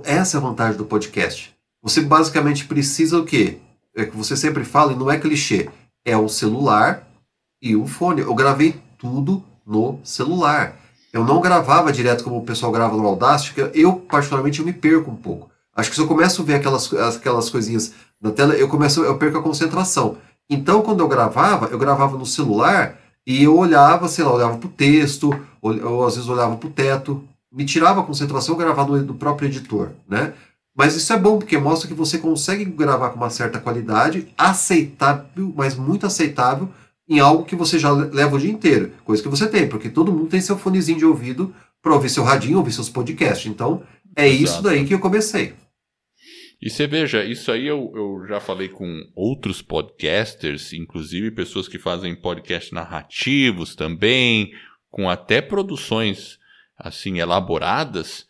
essa 0.03 0.38
é 0.38 0.39
a 0.39 0.41
vantagem 0.41 0.77
do 0.77 0.85
podcast. 0.85 1.55
Você 1.81 2.01
basicamente 2.01 2.65
precisa 2.65 3.17
o 3.17 3.25
quê? 3.25 3.57
É 4.01 4.05
que 4.05 4.15
você 4.15 4.35
sempre 4.35 4.63
fala, 4.63 4.93
e 4.93 4.95
não 4.95 5.09
é 5.09 5.17
clichê, 5.17 5.69
é 6.05 6.17
um 6.17 6.27
celular 6.27 7.07
e 7.62 7.75
um 7.75 7.88
fone. 7.88 8.21
Eu 8.21 8.33
gravei 8.33 8.75
tudo 8.97 9.43
no 9.65 9.99
celular. 10.03 10.75
Eu 11.12 11.23
não 11.23 11.41
gravava 11.41 11.91
direto 11.91 12.23
como 12.23 12.38
o 12.38 12.45
pessoal 12.45 12.71
grava 12.71 12.95
no 12.95 13.05
Audacity, 13.07 13.53
que 13.53 13.71
eu, 13.73 13.93
particularmente, 13.95 14.59
eu 14.59 14.65
me 14.65 14.73
perco 14.73 15.09
um 15.09 15.15
pouco. 15.15 15.49
Acho 15.75 15.89
que 15.89 15.95
se 15.95 16.01
eu 16.01 16.07
começo 16.07 16.41
a 16.41 16.45
ver 16.45 16.55
aquelas, 16.55 16.93
aquelas 16.93 17.49
coisinhas 17.49 17.93
na 18.21 18.31
tela, 18.31 18.53
eu 18.53 18.67
começo, 18.67 19.03
eu 19.03 19.17
perco 19.17 19.38
a 19.38 19.43
concentração. 19.43 20.17
Então, 20.49 20.81
quando 20.81 20.99
eu 20.99 21.07
gravava, 21.07 21.67
eu 21.67 21.77
gravava 21.77 22.17
no 22.17 22.25
celular 22.25 22.97
e 23.25 23.43
eu 23.43 23.57
olhava, 23.57 24.07
sei 24.07 24.23
lá, 24.23 24.33
olhava 24.33 24.57
para 24.57 24.67
o 24.67 24.71
texto, 24.71 25.29
ou, 25.62 25.75
ou, 25.85 26.05
às 26.05 26.15
vezes 26.15 26.29
olhava 26.29 26.57
para 26.57 26.67
o 26.67 26.71
teto, 26.71 27.23
me 27.51 27.65
tirava 27.65 28.01
a 28.01 28.03
concentração 28.03 28.55
gravava 28.55 28.91
no, 28.91 29.01
no 29.03 29.13
próprio 29.13 29.47
editor, 29.47 29.91
né? 30.07 30.33
Mas 30.75 30.95
isso 30.95 31.12
é 31.12 31.17
bom, 31.17 31.38
porque 31.38 31.58
mostra 31.58 31.88
que 31.88 31.93
você 31.93 32.17
consegue 32.17 32.63
gravar 32.65 33.10
com 33.10 33.17
uma 33.17 33.29
certa 33.29 33.60
qualidade, 33.60 34.27
aceitável, 34.38 35.53
mas 35.55 35.75
muito 35.75 36.05
aceitável, 36.05 36.69
em 37.08 37.19
algo 37.19 37.43
que 37.43 37.55
você 37.55 37.79
já 37.79 37.91
leva 37.91 38.36
o 38.36 38.39
dia 38.39 38.51
inteiro. 38.51 38.91
Coisa 39.03 39.21
que 39.21 39.29
você 39.29 39.47
tem, 39.47 39.67
porque 39.67 39.89
todo 39.89 40.12
mundo 40.12 40.29
tem 40.29 40.39
seu 40.39 40.58
fonezinho 40.58 40.99
de 40.99 41.05
ouvido 41.05 41.53
para 41.82 41.93
ouvir 41.93 42.10
seu 42.10 42.23
radinho, 42.23 42.58
ouvir 42.58 42.71
seus 42.71 42.89
podcasts. 42.89 43.47
Então, 43.47 43.84
é 44.15 44.27
Exato. 44.27 44.43
isso 44.43 44.62
daí 44.62 44.86
que 44.86 44.93
eu 44.93 44.99
comecei. 44.99 45.53
E 46.62 46.69
você 46.69 46.86
veja, 46.86 47.23
isso 47.23 47.51
aí 47.51 47.65
eu, 47.65 47.91
eu 47.95 48.27
já 48.27 48.39
falei 48.39 48.67
com 48.67 49.01
outros 49.15 49.62
podcasters, 49.62 50.73
inclusive 50.73 51.32
pessoas 51.32 51.69
que 51.69 51.79
fazem 51.79 52.13
podcast 52.13 52.73
narrativos 52.73 53.75
também, 53.75 54.51
com 54.91 55.10
até 55.10 55.41
produções 55.41 56.38
assim 56.77 57.19
elaboradas 57.19 58.28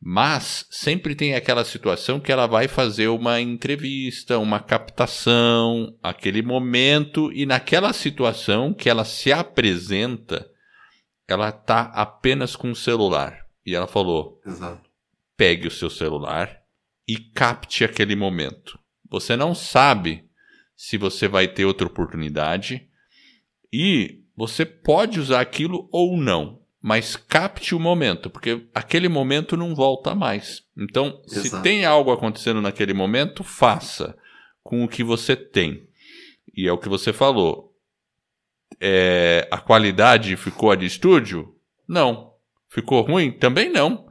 mas 0.00 0.66
sempre 0.70 1.14
tem 1.14 1.34
aquela 1.34 1.64
situação 1.64 2.20
que 2.20 2.30
ela 2.30 2.46
vai 2.46 2.68
fazer 2.68 3.08
uma 3.08 3.40
entrevista, 3.40 4.38
uma 4.38 4.60
captação, 4.60 5.96
aquele 6.02 6.42
momento, 6.42 7.32
e 7.32 7.46
naquela 7.46 7.92
situação 7.92 8.74
que 8.74 8.88
ela 8.88 9.04
se 9.04 9.32
apresenta, 9.32 10.48
ela 11.26 11.48
está 11.48 11.82
apenas 11.94 12.54
com 12.54 12.70
o 12.70 12.76
celular. 12.76 13.46
E 13.64 13.74
ela 13.74 13.86
falou: 13.86 14.40
Exato. 14.46 14.88
pegue 15.36 15.66
o 15.66 15.72
seu 15.72 15.90
celular 15.90 16.60
e 17.08 17.18
capte 17.18 17.84
aquele 17.84 18.14
momento. 18.14 18.78
Você 19.10 19.34
não 19.36 19.54
sabe 19.54 20.28
se 20.76 20.98
você 20.98 21.26
vai 21.26 21.48
ter 21.48 21.64
outra 21.64 21.86
oportunidade 21.86 22.88
e 23.72 24.22
você 24.36 24.66
pode 24.66 25.18
usar 25.18 25.40
aquilo 25.40 25.88
ou 25.90 26.16
não 26.16 26.65
mas 26.86 27.16
capte 27.16 27.74
o 27.74 27.80
momento, 27.80 28.30
porque 28.30 28.64
aquele 28.72 29.08
momento 29.08 29.56
não 29.56 29.74
volta 29.74 30.14
mais. 30.14 30.62
Então, 30.78 31.20
Exato. 31.26 31.48
se 31.48 31.60
tem 31.60 31.84
algo 31.84 32.12
acontecendo 32.12 32.62
naquele 32.62 32.94
momento, 32.94 33.42
faça 33.42 34.16
com 34.62 34.84
o 34.84 34.88
que 34.88 35.02
você 35.02 35.34
tem. 35.34 35.84
E 36.56 36.68
é 36.68 36.70
o 36.70 36.78
que 36.78 36.88
você 36.88 37.12
falou. 37.12 37.74
É, 38.80 39.48
a 39.50 39.58
qualidade 39.58 40.36
ficou 40.36 40.70
a 40.70 40.76
de 40.76 40.86
estúdio? 40.86 41.56
Não. 41.88 42.30
Ficou 42.68 43.02
ruim? 43.02 43.32
Também 43.32 43.68
não. 43.68 44.06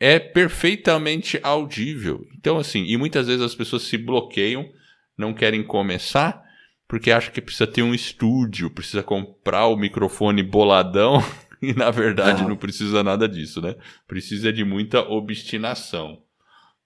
É 0.00 0.18
perfeitamente 0.18 1.38
audível. 1.42 2.24
Então, 2.38 2.56
assim, 2.56 2.86
e 2.86 2.96
muitas 2.96 3.26
vezes 3.26 3.42
as 3.42 3.54
pessoas 3.54 3.82
se 3.82 3.98
bloqueiam, 3.98 4.66
não 5.14 5.34
querem 5.34 5.62
começar, 5.62 6.42
porque 6.88 7.10
acham 7.10 7.34
que 7.34 7.42
precisa 7.42 7.66
ter 7.66 7.82
um 7.82 7.92
estúdio, 7.92 8.70
precisa 8.70 9.02
comprar 9.02 9.66
o 9.66 9.76
microfone 9.76 10.42
boladão 10.42 11.22
E 11.70 11.74
na 11.74 11.90
verdade 11.90 12.46
não 12.46 12.56
precisa 12.56 13.02
nada 13.02 13.28
disso, 13.28 13.60
né? 13.60 13.74
Precisa 14.06 14.52
de 14.52 14.64
muita 14.64 15.00
obstinação. 15.00 16.18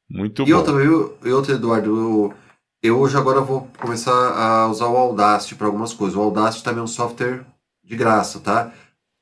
Muito 0.09 0.43
e 0.43 0.53
bom. 0.53 0.59
Outra, 0.59 0.75
eu, 0.75 1.19
e 1.25 1.53
Eduardo, 1.53 1.97
eu, 1.97 2.35
eu 2.83 2.99
hoje 2.99 3.17
agora 3.17 3.41
vou 3.41 3.69
começar 3.79 4.13
a 4.13 4.69
usar 4.69 4.87
o 4.87 4.97
Audacity 4.97 5.55
para 5.55 5.67
algumas 5.67 5.93
coisas. 5.93 6.17
O 6.17 6.23
Audacity 6.23 6.65
também 6.65 6.81
é 6.81 6.85
um 6.85 6.87
software 6.87 7.45
de 7.85 7.97
graça, 7.97 8.41
tá? 8.41 8.73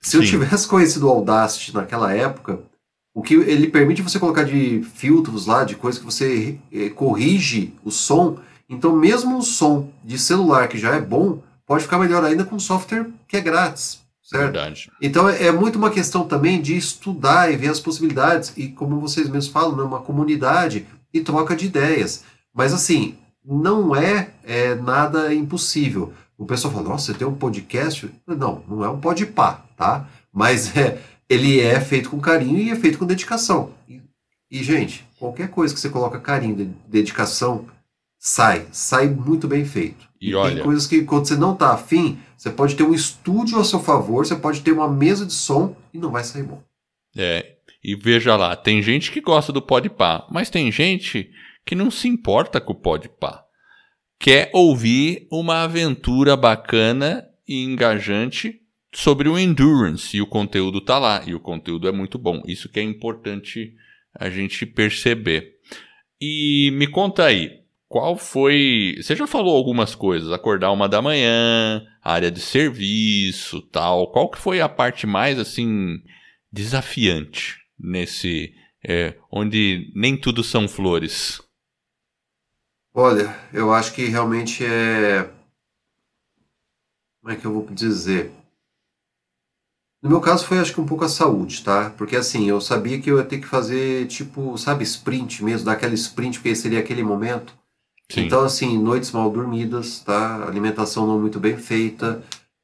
Se 0.01 0.13
Sim. 0.13 0.19
eu 0.19 0.25
tivesse 0.25 0.67
conhecido 0.69 1.07
o 1.07 1.11
Audacity 1.11 1.75
naquela 1.75 2.15
época, 2.15 2.61
o 3.15 3.23
que 3.23 3.35
ele 3.35 3.69
permite 3.69 4.03
você 4.03 4.19
colocar 4.19 4.45
de 4.45 4.83
filtros 4.95 5.47
lá, 5.47 5.65
de 5.65 5.75
coisas 5.75 5.99
que 5.99 6.05
você 6.05 6.59
eh, 6.71 6.91
corrige 6.91 7.73
o 7.83 7.91
som. 7.91 8.39
Então, 8.69 8.95
mesmo 8.95 9.37
um 9.37 9.43
som 9.43 9.91
de 10.05 10.19
celular 10.19 10.69
que 10.69 10.77
já 10.77 10.95
é 10.95 11.01
bom, 11.01 11.43
pode 11.67 11.85
ficar 11.85 11.99
melhor 11.99 12.23
ainda 12.23 12.45
com 12.45 12.57
um 12.57 12.61
software 12.61 13.07
que 13.27 13.37
é 13.37 13.41
grátis. 13.41 14.06
Certo? 14.27 14.43
Verdade. 14.43 14.91
Então 15.01 15.29
é, 15.29 15.45
é, 15.45 15.53
muito 15.53 15.77
uma 15.77 15.91
questão 15.91 16.27
também 16.27 16.61
de 16.61 16.77
estudar 16.77 17.53
e 17.53 17.57
ver 17.57 17.69
as 17.69 17.79
possibilidades. 17.79 18.53
E 18.57 18.69
como 18.69 19.01
vocês 19.01 19.29
mesmos 19.29 19.47
falam, 19.47 19.77
né, 19.77 19.85
uma 19.85 20.01
comunidade 20.01 20.85
e 21.15 21.21
troca 21.21 21.55
de 21.55 21.67
ideias. 21.67 22.25
Mas 22.53 22.73
assim, 22.73 23.17
não 23.45 23.95
é, 23.95 24.31
é 24.43 24.75
nada 24.75 25.33
impossível. 25.33 26.13
O 26.37 26.45
pessoal 26.45 26.75
fala, 26.75 26.89
nossa, 26.89 27.13
você 27.13 27.19
tem 27.19 27.27
um 27.27 27.37
podcast? 27.37 28.11
Não, 28.27 28.65
não 28.69 28.85
é 28.85 28.89
um 28.89 28.99
podpá, 28.99 29.65
tá? 29.77 30.09
Mas 30.33 30.75
é, 30.77 31.01
ele 31.29 31.61
é 31.61 31.81
feito 31.81 32.11
com 32.11 32.19
carinho 32.19 32.59
e 32.59 32.71
é 32.71 32.77
feito 32.77 32.99
com 32.99 33.07
dedicação. 33.07 33.71
E 33.89 34.03
E, 34.51 34.63
gente, 34.65 35.07
qualquer 35.21 35.51
coisa 35.51 35.73
que 35.73 35.79
você 35.79 35.89
coloca 35.89 36.19
carinho, 36.19 36.75
dedicação, 36.89 37.67
sai. 38.19 38.67
Sai 38.73 39.09
muito 39.09 39.47
bem 39.47 39.65
feito. 39.65 40.07
E, 40.21 40.31
e 40.31 40.35
olha... 40.35 40.57
Tem 40.57 40.65
coisas 40.65 40.87
que, 40.87 41.03
quando 41.03 41.27
você 41.27 41.37
não 41.37 41.55
tá 41.55 41.73
afim, 41.73 42.19
você 42.37 42.51
pode 42.51 42.75
ter 42.75 42.83
um 42.83 42.95
estúdio 42.95 43.59
a 43.59 43.65
seu 43.65 43.81
favor, 43.81 44.25
você 44.25 44.37
pode 44.37 44.61
ter 44.61 44.73
uma 44.73 44.91
mesa 44.91 45.27
de 45.27 45.33
som 45.33 45.77
e 45.93 45.99
não 45.99 46.11
vai 46.11 46.25
sair 46.25 46.43
bom. 46.43 46.63
É, 47.17 47.57
e 47.83 47.95
veja 47.95 48.37
lá, 48.37 48.55
tem 48.55 48.83
gente 48.83 49.11
que 49.11 49.21
gosta 49.21 49.53
do 49.53 49.63
Podpah, 49.63 50.27
mas 50.31 50.51
tem 50.51 50.71
gente 50.71 51.31
que 51.65 51.75
não 51.75 51.91
se 51.91 52.09
importa 52.09 52.61
com 52.61 52.73
o 52.73 52.77
Podpah. 52.77 53.45
Quer 54.19 54.51
ouvir 54.53 55.27
uma 55.31 55.63
aventura 55.63 56.37
bacana 56.37 57.25
e 57.47 57.63
engajante 57.63 58.61
sobre 58.95 59.29
o 59.29 59.39
endurance 59.39 60.17
e 60.17 60.23
o 60.23 60.27
conteúdo 60.27 60.81
tá 60.81 60.99
lá 60.99 61.23
e 61.27 61.35
o 61.35 61.41
conteúdo 61.41 61.87
é 61.87 61.93
muito 61.93 62.19
bom. 62.19 62.43
Isso 62.47 62.69
que 62.69 62.81
é 62.81 62.83
importante 62.83 63.75
a 64.19 64.31
gente 64.31 64.65
perceber. 64.65 65.57
E 66.21 66.71
me 66.73 66.87
conta 66.87 67.25
aí, 67.25 67.61
qual 67.89 68.17
foi. 68.17 68.97
Você 68.99 69.15
já 69.15 69.27
falou 69.27 69.57
algumas 69.57 69.95
coisas, 69.95 70.33
acordar 70.33 70.73
uma 70.73 70.89
da 70.89 71.01
manhã, 71.01 71.83
área 72.03 72.31
de 72.31 72.41
serviço, 72.41 73.63
tal. 73.63 74.11
Qual 74.13 74.31
que 74.31 74.39
foi 74.39 74.61
a 74.61 74.69
parte 74.69 75.07
mais 75.07 75.39
assim 75.39 75.99
desafiante 76.53 77.57
nesse 77.79 78.55
é, 78.87 79.17
onde 79.31 79.93
nem 79.95 80.17
tudo 80.17 80.43
são 80.43 80.69
flores? 80.69 81.41
Olha, 82.95 83.37
eu 83.53 83.73
acho 83.73 83.93
que 83.95 84.07
realmente 84.07 84.65
é. 84.65 85.31
Como 87.21 87.33
é 87.35 87.37
que 87.37 87.45
eu 87.45 87.53
vou 87.53 87.67
dizer? 87.71 88.33
No 90.03 90.11
meu 90.11 90.21
caso 90.21 90.47
foi 90.47 90.59
acho 90.59 90.73
que 90.73 90.81
um 90.81 90.87
pouco 90.87 91.05
a 91.05 91.09
saúde, 91.09 91.65
tá? 91.65 91.91
Porque 91.91 92.17
assim, 92.17 92.49
eu 92.49 92.61
sabia 92.61 93.01
que 93.01 93.11
eu 93.11 93.19
ia 93.19 93.25
ter 93.25 93.41
que 93.41 93.47
fazer 93.47 94.07
tipo, 94.07 94.57
sabe, 94.57 94.85
sprint 94.85 95.43
mesmo, 95.45 95.67
dar 95.67 95.73
aquela 95.73 95.95
sprint, 95.95 96.39
porque 96.39 96.55
seria 96.55 96.79
aquele 96.79 97.03
momento. 97.03 97.55
Sim. 98.11 98.27
Então, 98.27 98.45
assim, 98.45 98.79
noites 98.79 99.11
mal 99.13 99.31
dormidas, 99.31 100.01
tá? 100.01 100.47
Alimentação 100.47 101.07
não 101.07 101.19
muito 101.19 101.41
bem 101.41 101.57
feita. 101.57 102.23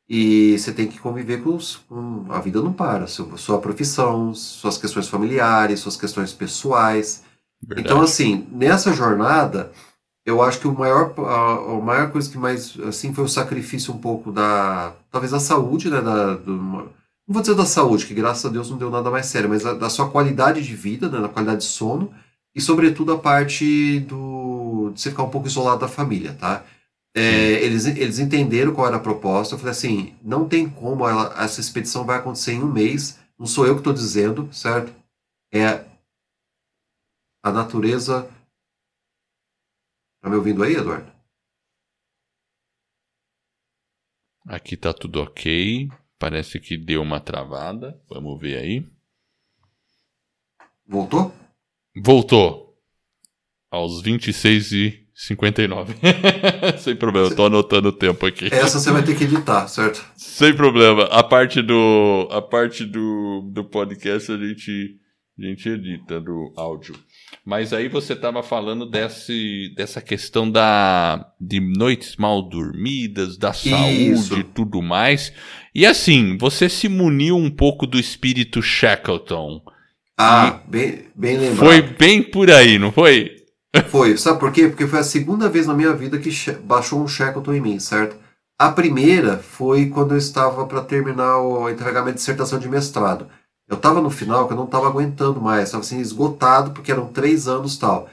E 0.08 0.58
você 0.58 0.72
tem 0.72 0.88
que 0.88 0.98
conviver 0.98 1.42
com, 1.42 1.56
os, 1.56 1.76
com 1.88 2.26
a 2.28 2.38
vida 2.40 2.60
não 2.60 2.72
para, 2.72 3.06
sua, 3.06 3.36
sua 3.38 3.58
profissão, 3.58 4.34
suas 4.34 4.76
questões 4.76 5.08
familiares, 5.08 5.80
suas 5.80 5.96
questões 5.96 6.32
pessoais. 6.32 7.22
Verdade. 7.62 7.88
Então, 7.88 8.02
assim, 8.02 8.46
nessa 8.52 8.92
jornada, 8.92 9.72
eu 10.26 10.42
acho 10.42 10.60
que 10.60 10.68
o 10.68 10.72
maior, 10.72 11.14
a, 11.18 11.72
a, 11.72 11.80
maior 11.80 12.10
coisa 12.10 12.30
que 12.30 12.36
mais, 12.36 12.78
assim, 12.80 13.14
foi 13.14 13.24
o 13.24 13.28
sacrifício 13.28 13.94
um 13.94 13.98
pouco 13.98 14.30
da, 14.30 14.92
talvez 15.10 15.32
da 15.32 15.40
saúde, 15.40 15.88
né, 15.88 16.00
da, 16.00 16.34
do, 16.34 16.52
não 16.52 17.34
vou 17.34 17.40
dizer 17.40 17.54
da 17.54 17.64
saúde, 17.64 18.06
que 18.06 18.14
graças 18.14 18.44
a 18.44 18.48
Deus 18.48 18.70
não 18.70 18.76
deu 18.76 18.90
nada 18.90 19.10
mais 19.10 19.26
sério, 19.26 19.48
mas 19.48 19.62
da, 19.62 19.72
da 19.74 19.88
sua 19.88 20.10
qualidade 20.10 20.62
de 20.62 20.74
vida, 20.74 21.08
né, 21.08 21.20
da 21.20 21.28
qualidade 21.28 21.60
de 21.60 21.66
sono, 21.66 22.12
e 22.54 22.60
sobretudo 22.60 23.12
a 23.12 23.18
parte 23.18 24.00
do, 24.00 24.90
de 24.94 25.00
você 25.00 25.10
ficar 25.10 25.22
um 25.22 25.30
pouco 25.30 25.46
isolado 25.46 25.80
da 25.80 25.88
família, 25.88 26.34
tá? 26.34 26.64
É, 27.14 27.62
eles, 27.62 27.84
eles 27.84 28.18
entenderam 28.18 28.74
qual 28.74 28.86
era 28.86 28.96
a 28.96 29.00
proposta. 29.00 29.54
Eu 29.54 29.58
falei 29.58 29.72
assim: 29.72 30.16
não 30.22 30.48
tem 30.48 30.68
como 30.68 31.06
ela, 31.06 31.34
essa 31.42 31.60
expedição 31.60 32.04
vai 32.04 32.18
acontecer 32.18 32.52
em 32.52 32.62
um 32.62 32.72
mês. 32.72 33.18
Não 33.38 33.46
sou 33.46 33.66
eu 33.66 33.74
que 33.74 33.80
estou 33.80 33.92
dizendo, 33.92 34.52
certo? 34.52 34.94
É 35.52 35.84
a 37.42 37.50
natureza. 37.52 38.30
Tá 40.22 40.30
me 40.30 40.36
ouvindo 40.36 40.62
aí, 40.62 40.74
Eduardo? 40.74 41.10
Aqui 44.46 44.76
tá 44.76 44.92
tudo 44.92 45.20
ok. 45.20 45.88
Parece 46.18 46.60
que 46.60 46.76
deu 46.76 47.02
uma 47.02 47.20
travada. 47.20 48.00
Vamos 48.08 48.40
ver 48.40 48.58
aí. 48.58 48.88
Voltou? 50.86 51.32
Voltou. 51.96 52.76
Aos 53.70 54.02
26 54.02 54.72
e 54.72 55.02
59. 55.14 55.94
Sem 56.78 56.96
problema, 56.96 57.28
eu 57.28 57.36
tô 57.36 57.46
anotando 57.46 57.88
o 57.88 57.92
tempo 57.92 58.26
aqui. 58.26 58.46
Essa 58.52 58.78
você 58.78 58.90
vai 58.90 59.02
ter 59.02 59.16
que 59.16 59.24
editar, 59.24 59.66
certo? 59.68 60.04
Sem 60.16 60.54
problema. 60.54 61.04
A 61.04 61.22
parte 61.22 61.62
do 61.62 62.28
a 62.30 62.42
parte 62.42 62.84
do, 62.84 63.48
do 63.52 63.64
podcast 63.64 64.32
a 64.32 64.36
gente 64.36 64.98
a 65.38 65.46
gente 65.46 65.68
edita 65.68 66.20
do 66.20 66.52
áudio. 66.56 66.94
Mas 67.44 67.72
aí 67.72 67.88
você 67.88 68.12
estava 68.12 68.42
falando 68.42 68.88
desse, 68.88 69.72
dessa 69.74 70.00
questão 70.00 70.50
da 70.50 71.32
de 71.40 71.58
noites 71.58 72.16
mal 72.16 72.42
dormidas, 72.42 73.38
da 73.38 73.52
saúde 73.52 74.40
e 74.40 74.44
tudo 74.44 74.82
mais. 74.82 75.32
E 75.74 75.86
assim, 75.86 76.36
você 76.36 76.68
se 76.68 76.88
muniu 76.88 77.36
um 77.36 77.50
pouco 77.50 77.86
do 77.86 77.98
espírito 77.98 78.62
Shackleton. 78.62 79.62
Ah, 80.18 80.60
bem, 80.66 81.06
bem 81.14 81.38
lembrado. 81.38 81.58
Foi 81.58 81.82
bem 81.82 82.22
por 82.22 82.50
aí, 82.50 82.78
não 82.78 82.92
foi? 82.92 83.42
Foi, 83.88 84.16
sabe 84.18 84.38
por 84.38 84.52
quê? 84.52 84.68
Porque 84.68 84.86
foi 84.86 84.98
a 84.98 85.04
segunda 85.04 85.48
vez 85.48 85.66
na 85.66 85.74
minha 85.74 85.94
vida 85.94 86.18
que 86.18 86.30
baixou 86.62 87.02
um 87.02 87.08
Shackleton 87.08 87.54
em 87.54 87.60
mim, 87.60 87.80
certo? 87.80 88.16
A 88.58 88.70
primeira 88.70 89.38
foi 89.38 89.86
quando 89.86 90.12
eu 90.12 90.18
estava 90.18 90.66
para 90.66 90.82
terminar 90.82 91.38
o 91.38 91.68
entregar 91.68 92.02
minha 92.02 92.14
dissertação 92.14 92.58
de 92.58 92.68
mestrado. 92.68 93.26
Eu 93.68 93.76
estava 93.76 94.00
no 94.02 94.10
final 94.10 94.46
que 94.46 94.52
eu 94.52 94.56
não 94.56 94.66
estava 94.66 94.86
aguentando 94.86 95.40
mais, 95.40 95.64
estava 95.64 95.82
assim 95.82 95.98
esgotado 95.98 96.72
porque 96.72 96.92
eram 96.92 97.06
três 97.06 97.48
anos 97.48 97.78
tal. 97.78 98.08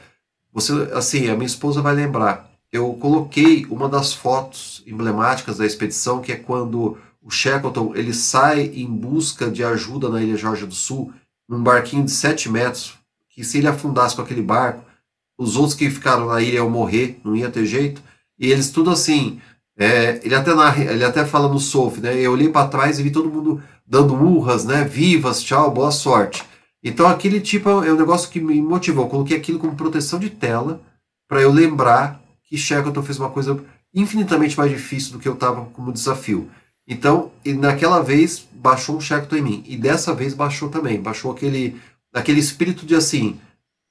Você, 0.54 0.74
assim, 0.94 1.30
a 1.30 1.36
minha 1.36 1.46
esposa 1.46 1.82
vai 1.82 1.94
lembrar. 1.94 2.50
Eu 2.72 2.94
coloquei 2.94 3.66
uma 3.70 3.90
das 3.90 4.14
fotos 4.14 4.82
emblemáticas 4.88 5.58
da 5.58 5.66
expedição, 5.66 6.22
que 6.22 6.32
é 6.32 6.36
quando 6.36 6.98
o 7.22 7.30
Shackleton 7.30 7.94
ele 7.96 8.14
sai 8.14 8.62
em 8.62 8.88
busca 8.88 9.50
de 9.50 9.64
ajuda 9.64 10.08
na 10.08 10.22
Ilha 10.22 10.38
Georgia 10.38 10.66
do 10.66 10.74
Sul, 10.74 11.14
num 11.50 11.64
barquinho 11.64 12.06
de 12.06 12.12
7 12.12 12.48
metros, 12.50 12.94
que 13.30 13.44
se 13.44 13.58
ele 13.58 13.68
afundasse 13.68 14.16
com 14.16 14.22
aquele 14.22 14.44
barco, 14.44 14.86
os 15.38 15.56
outros 15.56 15.74
que 15.74 15.90
ficaram 15.90 16.28
na 16.28 16.42
ilha 16.42 16.58
iam 16.58 16.70
morrer, 16.70 17.20
não 17.24 17.36
ia 17.36 17.50
ter 17.50 17.66
jeito. 17.66 18.02
E 18.38 18.52
eles 18.52 18.70
tudo 18.70 18.92
assim. 18.92 19.42
É, 19.78 20.20
ele, 20.24 20.36
até 20.36 20.54
narra, 20.54 20.84
ele 20.84 21.04
até 21.04 21.26
fala 21.26 21.48
no 21.48 21.60
Sof, 21.60 22.02
né? 22.02 22.20
Eu 22.20 22.34
olhei 22.34 22.50
para 22.50 22.68
trás 22.68 23.00
e 23.00 23.04
vi 23.04 23.12
todo 23.12 23.30
mundo 23.30 23.64
dando 23.88 24.14
urras, 24.14 24.66
né? 24.66 24.84
Vivas, 24.84 25.42
tchau, 25.42 25.72
boa 25.72 25.90
sorte. 25.90 26.44
Então 26.84 27.08
aquele 27.08 27.40
tipo 27.40 27.70
é 27.70 27.92
um 27.92 27.98
negócio 27.98 28.30
que 28.30 28.40
me 28.40 28.62
motivou. 28.62 29.06
Eu 29.06 29.10
coloquei 29.10 29.38
aquilo 29.38 29.58
como 29.58 29.76
proteção 29.76 30.20
de 30.20 30.30
tela 30.30 30.82
para 31.28 31.42
eu 31.42 31.52
lembrar 31.52 32.22
que 32.44 32.58
Shackleton 32.58 33.04
fez 33.04 33.18
uma 33.20 33.30
coisa 33.30 33.64
infinitamente 33.94 34.58
mais 34.58 34.72
difícil 34.72 35.14
do 35.14 35.20
que 35.20 35.28
eu 35.28 35.34
estava 35.34 35.66
como 35.68 35.94
desafio. 35.94 36.50
Então, 36.90 37.32
e 37.46 37.54
naquela 37.54 38.02
vez 38.02 38.48
baixou 38.52 38.98
um 38.98 39.02
Shackleton 39.02 39.36
em 39.36 39.42
mim. 39.42 39.64
E 39.68 39.78
dessa 39.78 40.14
vez 40.16 40.34
baixou 40.34 40.70
também. 40.70 41.00
Baixou 41.00 41.32
aquele, 41.32 41.80
aquele 42.12 42.40
espírito 42.40 42.84
de 42.84 42.96
assim: 42.96 43.40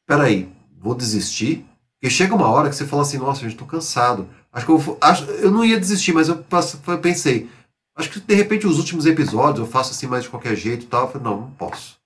peraí, 0.04 0.48
vou 0.80 0.96
desistir. 0.96 1.64
Porque 1.94 2.12
chega 2.12 2.34
uma 2.34 2.48
hora 2.48 2.68
que 2.68 2.76
você 2.76 2.86
fala 2.86 3.02
assim, 3.02 3.18
nossa, 3.18 3.40
gente, 3.40 3.56
tô 3.56 3.64
cansado. 3.64 4.28
Acho 4.52 4.66
que 4.66 4.72
eu, 4.72 4.78
vou, 4.78 4.98
acho, 5.00 5.24
eu 5.24 5.50
não 5.50 5.64
ia 5.64 5.78
desistir, 5.78 6.12
mas 6.12 6.28
eu, 6.28 6.44
eu, 6.86 6.98
pensei, 6.98 7.48
acho 7.96 8.10
que 8.10 8.20
de 8.20 8.34
repente 8.34 8.66
os 8.66 8.78
últimos 8.78 9.04
episódios 9.04 9.58
eu 9.58 9.66
faço 9.66 9.90
assim 9.90 10.06
mais 10.06 10.24
de 10.24 10.30
qualquer 10.30 10.56
jeito 10.56 10.84
e 10.84 10.86
tal. 10.86 11.02
Eu 11.02 11.08
falei, 11.12 11.24
não, 11.24 11.40
não 11.42 11.50
posso. 11.50 11.96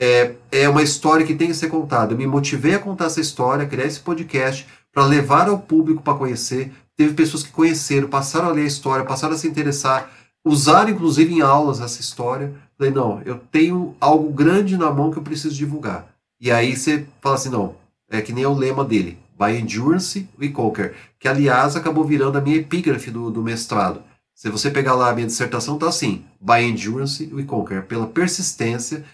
É, 0.00 0.34
é 0.50 0.68
uma 0.68 0.82
história 0.82 1.24
que 1.24 1.34
tem 1.34 1.48
que 1.48 1.54
ser 1.54 1.68
contada. 1.68 2.12
Eu 2.12 2.18
me 2.18 2.26
motivei 2.26 2.74
a 2.74 2.78
contar 2.78 3.06
essa 3.06 3.20
história, 3.20 3.66
criar 3.66 3.86
esse 3.86 4.00
podcast 4.00 4.66
para 4.92 5.06
levar 5.06 5.48
ao 5.48 5.58
público 5.58 6.02
para 6.02 6.18
conhecer. 6.18 6.72
Teve 6.96 7.14
pessoas 7.14 7.42
que 7.42 7.50
conheceram, 7.50 8.08
passaram 8.08 8.48
a 8.48 8.52
ler 8.52 8.62
a 8.62 8.66
história, 8.66 9.04
passaram 9.04 9.34
a 9.34 9.38
se 9.38 9.48
interessar, 9.48 10.10
usaram 10.44 10.90
inclusive 10.90 11.32
em 11.32 11.40
aulas 11.40 11.80
essa 11.80 12.00
história. 12.00 12.54
Falei, 12.76 12.92
não, 12.92 13.22
eu 13.22 13.38
tenho 13.38 13.96
algo 14.00 14.32
grande 14.32 14.76
na 14.76 14.90
mão 14.90 15.10
que 15.10 15.18
eu 15.18 15.22
preciso 15.22 15.54
divulgar. 15.54 16.08
E 16.40 16.50
aí 16.50 16.76
você 16.76 17.06
fala 17.20 17.36
assim, 17.36 17.50
não, 17.50 17.76
é 18.10 18.20
que 18.20 18.32
nem 18.32 18.44
é 18.44 18.48
o 18.48 18.54
lema 18.54 18.84
dele, 18.84 19.18
by 19.38 19.56
endurance 19.56 20.28
we 20.38 20.48
conquer, 20.48 20.94
que 21.18 21.28
aliás 21.28 21.76
acabou 21.76 22.04
virando 22.04 22.36
a 22.36 22.40
minha 22.40 22.56
epígrafe 22.56 23.10
do, 23.10 23.30
do 23.30 23.42
mestrado. 23.42 24.02
Se 24.34 24.50
você 24.50 24.70
pegar 24.70 24.94
lá 24.94 25.10
a 25.10 25.14
minha 25.14 25.26
dissertação, 25.26 25.78
tá 25.78 25.88
assim, 25.88 26.24
by 26.40 26.60
endurance 26.62 27.24
we 27.32 27.44
conquer, 27.44 27.86
pela 27.86 28.06
persistência, 28.06 29.04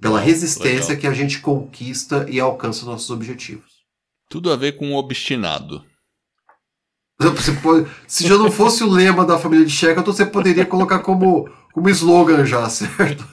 pela 0.00 0.18
resistência 0.18 0.94
Legal. 0.94 1.00
que 1.00 1.06
a 1.06 1.12
gente 1.12 1.40
conquista 1.40 2.26
e 2.28 2.40
alcança 2.40 2.84
nossos 2.84 3.10
objetivos. 3.10 3.82
Tudo 4.28 4.50
a 4.50 4.56
ver 4.56 4.72
com 4.72 4.92
o 4.92 4.96
obstinado. 4.96 5.84
Pode, 7.62 7.86
se 8.06 8.26
já 8.26 8.36
não 8.36 8.50
fosse 8.50 8.82
o 8.82 8.90
lema 8.90 9.24
da 9.24 9.38
família 9.38 9.64
de 9.64 9.72
Shackleton, 9.72 10.12
você 10.12 10.26
poderia 10.26 10.66
colocar 10.66 10.98
como, 11.00 11.48
como 11.72 11.88
slogan 11.90 12.44
já, 12.44 12.68
certo? 12.68 13.24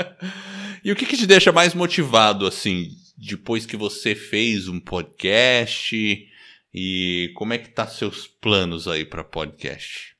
e 0.82 0.90
o 0.90 0.96
que, 0.96 1.06
que 1.06 1.16
te 1.16 1.26
deixa 1.26 1.52
mais 1.52 1.74
motivado, 1.74 2.46
assim, 2.46 2.88
depois 3.16 3.66
que 3.66 3.76
você 3.76 4.14
fez 4.14 4.68
um 4.68 4.80
podcast 4.80 6.26
e 6.72 7.32
como 7.34 7.52
é 7.52 7.58
que 7.58 7.68
tá 7.68 7.86
seus 7.86 8.26
planos 8.26 8.88
aí 8.88 9.04
para 9.04 9.24
podcast? 9.24 10.14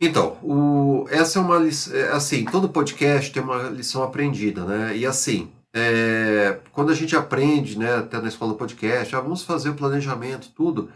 Então, 0.00 0.36
o, 0.42 1.06
essa 1.08 1.38
é 1.38 1.42
uma 1.42 1.58
lição, 1.58 1.96
é, 1.96 2.08
assim, 2.08 2.44
todo 2.44 2.68
podcast 2.68 3.30
tem 3.30 3.42
uma 3.42 3.70
lição 3.70 4.02
aprendida, 4.02 4.64
né? 4.64 4.96
E 4.96 5.06
assim, 5.06 5.52
é, 5.72 6.58
quando 6.72 6.90
a 6.90 6.94
gente 6.94 7.14
aprende, 7.14 7.78
né, 7.78 7.94
até 7.94 8.20
na 8.20 8.26
escola 8.26 8.52
do 8.52 8.58
podcast, 8.58 9.14
ah, 9.14 9.20
vamos 9.20 9.44
fazer 9.44 9.70
o 9.70 9.74
planejamento, 9.74 10.50
tudo, 10.56 10.90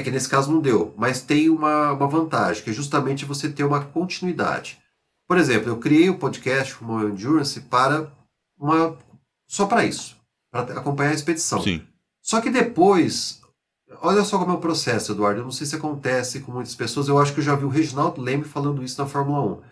é 0.00 0.02
que 0.04 0.10
nesse 0.10 0.28
caso 0.28 0.52
não 0.52 0.60
deu, 0.60 0.94
mas 0.96 1.22
tem 1.22 1.48
uma, 1.48 1.92
uma 1.92 2.08
vantagem, 2.08 2.62
que 2.62 2.70
é 2.70 2.72
justamente 2.72 3.24
você 3.24 3.48
ter 3.48 3.64
uma 3.64 3.84
continuidade. 3.84 4.78
Por 5.28 5.38
exemplo, 5.38 5.68
eu 5.68 5.78
criei 5.78 6.10
o 6.10 6.18
podcast 6.18 6.74
como 6.74 7.00
Endurance 7.02 7.60
para 7.60 8.12
uma 8.58 8.98
só 9.48 9.66
para 9.66 9.84
isso 9.84 10.20
para 10.50 10.80
acompanhar 10.80 11.10
a 11.10 11.14
expedição. 11.14 11.62
Sim. 11.62 11.82
Só 12.20 12.40
que 12.40 12.50
depois, 12.50 13.40
olha 14.02 14.24
só 14.24 14.38
como 14.38 14.52
é 14.52 14.54
o 14.54 14.60
processo, 14.60 15.12
Eduardo. 15.12 15.40
Eu 15.40 15.44
não 15.44 15.52
sei 15.52 15.66
se 15.66 15.76
acontece 15.76 16.40
com 16.40 16.52
muitas 16.52 16.74
pessoas. 16.74 17.08
Eu 17.08 17.18
acho 17.18 17.32
que 17.32 17.40
eu 17.40 17.44
já 17.44 17.54
vi 17.54 17.64
o 17.64 17.68
Reginaldo 17.68 18.20
Leme 18.20 18.44
falando 18.44 18.82
isso 18.82 19.00
na 19.00 19.08
Fórmula 19.08 19.58
1. 19.58 19.62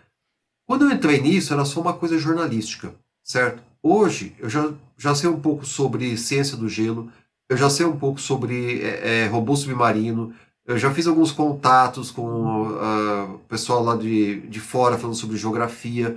Quando 0.65 0.85
eu 0.85 0.91
entrei 0.91 1.19
nisso, 1.21 1.53
era 1.53 1.65
só 1.65 1.81
uma 1.81 1.93
coisa 1.93 2.17
jornalística, 2.17 2.93
certo? 3.23 3.61
Hoje, 3.81 4.35
eu 4.39 4.49
já, 4.49 4.71
já 4.97 5.15
sei 5.15 5.29
um 5.29 5.39
pouco 5.39 5.65
sobre 5.65 6.15
ciência 6.17 6.55
do 6.55 6.69
gelo, 6.69 7.11
eu 7.49 7.57
já 7.57 7.69
sei 7.69 7.85
um 7.85 7.97
pouco 7.97 8.21
sobre 8.21 8.81
é, 8.83 9.23
é, 9.23 9.27
robô 9.27 9.55
submarino, 9.55 10.33
eu 10.65 10.77
já 10.77 10.93
fiz 10.93 11.07
alguns 11.07 11.31
contatos 11.31 12.11
com 12.11 12.21
uh, 12.21 13.33
o 13.33 13.39
pessoal 13.49 13.83
lá 13.83 13.95
de, 13.95 14.41
de 14.41 14.59
fora 14.59 14.99
falando 14.99 15.15
sobre 15.15 15.35
geografia. 15.35 16.15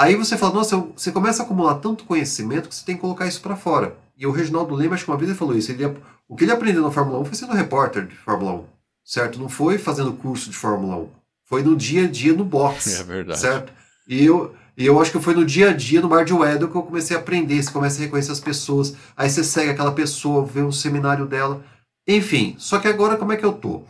Aí 0.00 0.16
você 0.16 0.38
fala, 0.38 0.54
nossa, 0.54 0.78
você 0.96 1.12
começa 1.12 1.42
a 1.42 1.44
acumular 1.44 1.74
tanto 1.74 2.04
conhecimento 2.04 2.68
que 2.70 2.74
você 2.74 2.84
tem 2.84 2.94
que 2.94 3.02
colocar 3.02 3.26
isso 3.26 3.42
para 3.42 3.56
fora. 3.56 3.94
E 4.16 4.26
o 4.26 4.30
Reginaldo 4.30 4.74
Lema, 4.74 4.94
acho 4.94 5.04
que 5.04 5.10
uma 5.10 5.18
vez 5.18 5.28
ele 5.28 5.38
falou 5.38 5.54
isso. 5.54 5.70
Ele, 5.70 5.84
o 6.26 6.34
que 6.34 6.44
ele 6.44 6.52
aprendeu 6.52 6.80
na 6.80 6.90
Fórmula 6.90 7.18
1 7.20 7.24
foi 7.26 7.34
sendo 7.34 7.52
repórter 7.52 8.06
de 8.06 8.16
Fórmula 8.16 8.52
1, 8.54 8.64
certo? 9.04 9.38
Não 9.38 9.50
foi 9.50 9.76
fazendo 9.76 10.14
curso 10.14 10.48
de 10.48 10.56
Fórmula 10.56 10.96
1. 10.96 11.08
Foi 11.44 11.62
no 11.62 11.76
dia 11.76 12.04
a 12.04 12.10
dia 12.10 12.32
no 12.32 12.44
box. 12.44 13.00
É 13.00 13.02
verdade. 13.02 13.38
Certo? 13.38 13.70
E 14.08 14.24
eu, 14.24 14.54
e 14.76 14.84
eu 14.86 15.00
acho 15.00 15.12
que 15.12 15.20
foi 15.20 15.34
no 15.34 15.44
dia 15.44 15.70
a 15.70 15.72
dia, 15.72 16.00
no 16.00 16.08
Mar 16.08 16.24
de 16.24 16.32
Weddell, 16.32 16.68
que 16.68 16.76
eu 16.76 16.82
comecei 16.82 17.16
a 17.16 17.20
aprender. 17.20 17.62
Você 17.62 17.70
começa 17.70 17.98
a 17.98 18.04
reconhecer 18.04 18.32
as 18.32 18.40
pessoas. 18.40 18.96
Aí 19.16 19.30
você 19.30 19.44
segue 19.44 19.70
aquela 19.70 19.92
pessoa, 19.92 20.44
vê 20.44 20.62
um 20.62 20.72
seminário 20.72 21.26
dela. 21.26 21.62
Enfim, 22.06 22.56
só 22.58 22.78
que 22.78 22.88
agora 22.88 23.16
como 23.16 23.32
é 23.32 23.36
que 23.36 23.44
eu 23.44 23.52
tô? 23.52 23.82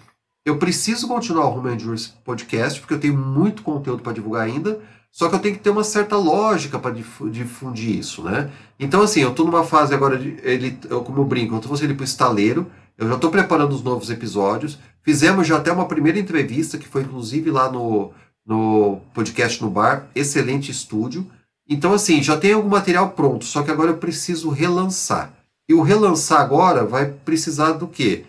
Eu 0.45 0.59
preciso 0.59 1.09
continuar 1.09 1.47
o 1.47 1.59
Home 1.59 1.73
Endurance 1.73 2.13
Podcast, 2.23 2.79
porque 2.79 2.95
eu 2.95 3.01
tenho 3.01 3.17
muito 3.17 3.63
conteúdo 3.63 4.03
para 4.03 4.13
divulgar 4.13 4.43
ainda, 4.43 4.79
só 5.11 5.29
que 5.29 5.35
eu 5.35 5.39
tenho 5.39 5.55
que 5.55 5.63
ter 5.63 5.71
uma 5.71 5.83
certa 5.83 6.19
lógica 6.19 6.79
para 6.79 6.95
difundir 6.95 7.99
isso, 7.99 8.23
né? 8.23 8.51
Então, 8.79 9.01
assim, 9.01 9.21
eu 9.21 9.31
estou 9.31 9.47
numa 9.47 9.65
fase 9.65 9.95
agora, 9.95 10.19
de, 10.19 10.37
ele, 10.43 10.79
eu, 10.91 11.03
como 11.03 11.23
eu 11.23 11.25
brinco, 11.25 11.55
eu 11.55 11.63
fazendo 11.63 11.87
ele 11.87 11.95
para 11.95 12.03
o 12.03 12.05
estaleiro, 12.05 12.71
eu 12.99 13.09
já 13.09 13.15
estou 13.15 13.31
preparando 13.31 13.73
os 13.73 13.83
novos 13.83 14.11
episódios, 14.11 14.79
fizemos 15.03 15.47
já 15.47 15.57
até 15.57 15.73
uma 15.73 15.89
primeira 15.89 16.19
entrevista, 16.19 16.77
que 16.77 16.87
foi 16.87 17.03
inclusive 17.03 17.51
lá 17.51 17.73
no, 17.73 18.13
no 18.47 19.01
podcast 19.15 19.63
no 19.63 19.71
bar, 19.71 20.09
excelente 20.15 20.71
estúdio. 20.71 21.27
Então, 21.69 21.93
assim, 21.95 22.23
já 22.23 22.37
tem 22.37 22.53
algum 22.53 22.69
material 22.69 23.11
pronto, 23.11 23.45
só 23.45 23.63
que 23.63 23.71
agora 23.71 23.91
eu 23.91 23.97
preciso 23.97 24.51
relançar. 24.51 25.33
E 25.69 25.73
o 25.73 25.83
relançar 25.83 26.41
agora 26.41 26.85
vai 26.85 27.07
precisar 27.07 27.73
do 27.73 27.89
quê? 27.89 28.25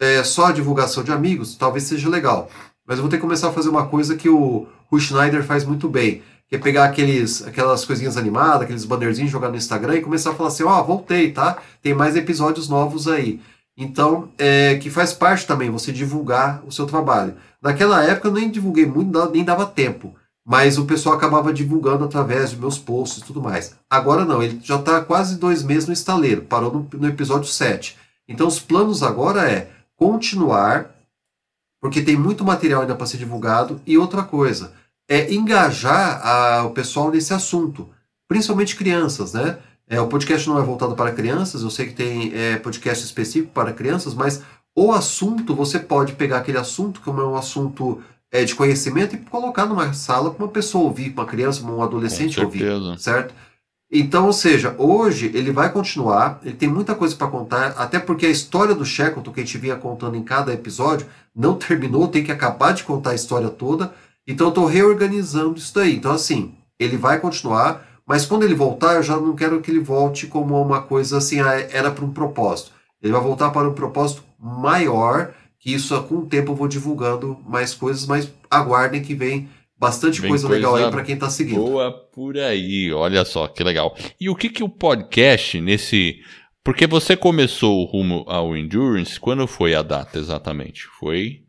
É, 0.00 0.22
só 0.22 0.46
a 0.46 0.52
divulgação 0.52 1.02
de 1.02 1.10
amigos, 1.10 1.56
talvez 1.56 1.84
seja 1.84 2.08
legal. 2.08 2.48
Mas 2.86 2.98
eu 2.98 3.02
vou 3.02 3.10
ter 3.10 3.16
que 3.16 3.22
começar 3.22 3.48
a 3.48 3.52
fazer 3.52 3.68
uma 3.68 3.88
coisa 3.88 4.14
que 4.14 4.28
o, 4.28 4.66
o 4.90 4.98
Schneider 5.00 5.42
faz 5.42 5.64
muito 5.64 5.88
bem, 5.88 6.22
que 6.48 6.54
é 6.54 6.58
pegar 6.58 6.84
aqueles, 6.84 7.44
aquelas 7.44 7.84
coisinhas 7.84 8.16
animadas, 8.16 8.62
aqueles 8.62 8.84
bannerzinhos, 8.84 9.32
jogar 9.32 9.48
no 9.48 9.56
Instagram 9.56 9.96
e 9.96 10.02
começar 10.02 10.30
a 10.30 10.34
falar 10.34 10.50
assim, 10.50 10.62
ó, 10.62 10.80
oh, 10.80 10.84
voltei, 10.84 11.32
tá? 11.32 11.58
Tem 11.82 11.92
mais 11.92 12.14
episódios 12.14 12.68
novos 12.68 13.08
aí. 13.08 13.40
Então, 13.76 14.28
é, 14.38 14.76
que 14.76 14.88
faz 14.88 15.12
parte 15.12 15.46
também 15.46 15.70
você 15.70 15.92
divulgar 15.92 16.62
o 16.64 16.70
seu 16.70 16.86
trabalho. 16.86 17.34
Naquela 17.66 18.04
época 18.04 18.28
eu 18.28 18.32
nem 18.32 18.48
divulguei 18.48 18.86
muito, 18.86 19.30
nem 19.32 19.42
dava 19.42 19.66
tempo. 19.66 20.14
Mas 20.46 20.78
o 20.78 20.84
pessoal 20.84 21.16
acabava 21.16 21.52
divulgando 21.52 22.04
através 22.04 22.50
de 22.50 22.56
meus 22.56 22.78
posts 22.78 23.18
e 23.18 23.24
tudo 23.24 23.42
mais. 23.42 23.74
Agora 23.90 24.24
não, 24.24 24.40
ele 24.40 24.60
já 24.62 24.76
está 24.76 25.00
quase 25.00 25.36
dois 25.36 25.64
meses 25.64 25.88
no 25.88 25.92
estaleiro, 25.92 26.42
parou 26.42 26.72
no, 26.72 26.88
no 27.00 27.08
episódio 27.08 27.48
7. 27.48 27.96
Então 28.28 28.46
os 28.46 28.60
planos 28.60 29.02
agora 29.02 29.50
é 29.50 29.68
continuar, 29.96 30.94
porque 31.80 32.00
tem 32.00 32.16
muito 32.16 32.44
material 32.44 32.82
ainda 32.82 32.94
para 32.94 33.06
ser 33.06 33.16
divulgado, 33.16 33.80
e 33.84 33.98
outra 33.98 34.22
coisa, 34.22 34.72
é 35.08 35.34
engajar 35.34 36.24
a, 36.24 36.64
o 36.64 36.70
pessoal 36.70 37.10
nesse 37.10 37.34
assunto, 37.34 37.88
principalmente 38.28 38.76
crianças, 38.76 39.32
né? 39.32 39.58
É, 39.88 40.00
o 40.00 40.06
podcast 40.06 40.48
não 40.48 40.58
é 40.58 40.62
voltado 40.62 40.94
para 40.94 41.12
crianças, 41.12 41.62
eu 41.62 41.70
sei 41.70 41.86
que 41.86 41.94
tem 41.94 42.32
é, 42.32 42.56
podcast 42.56 43.04
específico 43.04 43.52
para 43.52 43.72
crianças, 43.72 44.14
mas 44.14 44.42
o 44.76 44.92
assunto, 44.92 45.54
você 45.54 45.78
pode 45.78 46.12
pegar 46.12 46.38
aquele 46.38 46.58
assunto, 46.58 47.00
que 47.00 47.08
é 47.08 47.12
um 47.12 47.34
assunto 47.34 48.02
é, 48.30 48.44
de 48.44 48.54
conhecimento, 48.54 49.14
e 49.14 49.18
colocar 49.18 49.64
numa 49.64 49.94
sala 49.94 50.30
para 50.30 50.44
uma 50.44 50.52
pessoa 50.52 50.84
ouvir, 50.84 51.10
para 51.10 51.22
uma 51.24 51.30
criança, 51.30 51.62
para 51.62 51.72
um 51.72 51.82
adolescente 51.82 52.38
ouvir, 52.38 52.62
certo? 52.98 53.34
Então, 53.90 54.26
ou 54.26 54.32
seja, 54.32 54.74
hoje 54.76 55.30
ele 55.32 55.50
vai 55.50 55.72
continuar, 55.72 56.40
ele 56.44 56.56
tem 56.56 56.68
muita 56.68 56.94
coisa 56.94 57.16
para 57.16 57.28
contar, 57.28 57.68
até 57.78 57.98
porque 57.98 58.26
a 58.26 58.30
história 58.30 58.74
do 58.74 58.84
Shackleton, 58.84 59.32
que 59.32 59.40
a 59.40 59.44
gente 59.44 59.56
vinha 59.56 59.76
contando 59.76 60.16
em 60.16 60.22
cada 60.22 60.52
episódio, 60.52 61.06
não 61.34 61.54
terminou, 61.56 62.08
tem 62.08 62.22
que 62.22 62.32
acabar 62.32 62.72
de 62.74 62.84
contar 62.84 63.10
a 63.10 63.14
história 63.14 63.48
toda. 63.48 63.94
Então, 64.26 64.48
eu 64.48 64.50
estou 64.50 64.66
reorganizando 64.66 65.56
isso 65.56 65.74
daí. 65.74 65.96
Então, 65.96 66.12
assim, 66.12 66.52
ele 66.78 66.98
vai 66.98 67.18
continuar, 67.18 67.86
mas 68.04 68.26
quando 68.26 68.42
ele 68.42 68.54
voltar, 68.54 68.96
eu 68.96 69.02
já 69.02 69.16
não 69.16 69.34
quero 69.34 69.60
que 69.62 69.70
ele 69.70 69.80
volte 69.80 70.26
como 70.26 70.60
uma 70.60 70.82
coisa 70.82 71.16
assim, 71.16 71.40
ah, 71.40 71.54
era 71.70 71.90
para 71.90 72.04
um 72.04 72.12
propósito. 72.12 72.72
Ele 73.00 73.12
vai 73.12 73.22
voltar 73.22 73.50
para 73.50 73.68
um 73.68 73.74
propósito 73.74 74.24
maior, 74.46 75.34
que 75.58 75.72
isso 75.72 76.00
com 76.04 76.16
o 76.18 76.26
tempo 76.26 76.52
eu 76.52 76.56
vou 76.56 76.68
divulgando 76.68 77.38
mais 77.46 77.74
coisas, 77.74 78.06
mas 78.06 78.30
aguardem 78.50 79.02
que 79.02 79.14
vem 79.14 79.48
bastante 79.78 80.20
coisa, 80.20 80.46
coisa, 80.46 80.48
legal 80.48 80.76
aí 80.76 80.90
para 80.90 81.02
quem 81.02 81.14
está 81.14 81.28
seguindo. 81.28 81.56
Boa 81.56 81.92
por 81.92 82.38
aí, 82.38 82.92
olha 82.92 83.24
só 83.24 83.48
que 83.48 83.62
legal. 83.64 83.96
E 84.20 84.28
o 84.30 84.34
que 84.34 84.48
que 84.48 84.62
o 84.62 84.68
podcast 84.68 85.60
nesse 85.60 86.20
porque 86.64 86.86
você 86.86 87.16
começou 87.16 87.80
o 87.80 87.84
rumo 87.84 88.24
ao 88.26 88.56
Endurance, 88.56 89.20
quando 89.20 89.46
foi 89.46 89.74
a 89.74 89.82
data 89.82 90.18
exatamente? 90.18 90.84
Foi 90.98 91.42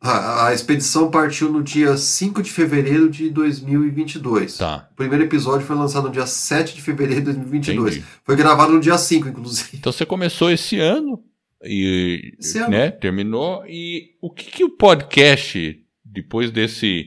a, 0.00 0.46
a, 0.46 0.54
expedição 0.54 1.10
partiu 1.10 1.48
no 1.48 1.62
dia 1.62 1.96
5 1.96 2.42
de 2.42 2.50
fevereiro 2.50 3.08
de 3.08 3.30
2022. 3.30 4.58
Tá. 4.58 4.88
O 4.92 4.96
primeiro 4.96 5.24
episódio 5.24 5.64
foi 5.64 5.76
lançado 5.76 6.04
no 6.04 6.10
dia 6.10 6.26
7 6.26 6.74
de 6.74 6.82
fevereiro 6.82 7.20
de 7.20 7.26
2022. 7.26 7.96
Entendi. 7.96 8.06
Foi 8.24 8.34
gravado 8.34 8.72
no 8.72 8.80
dia 8.80 8.98
5, 8.98 9.28
inclusive. 9.28 9.70
Então 9.74 9.92
você 9.92 10.04
começou 10.04 10.50
esse 10.50 10.80
ano 10.80 11.22
e. 11.64 12.36
Né, 12.68 12.90
terminou. 12.90 13.64
E 13.66 14.16
o 14.20 14.30
que, 14.30 14.50
que 14.50 14.64
o 14.64 14.76
podcast, 14.76 15.78
depois 16.04 16.50
desse, 16.50 17.06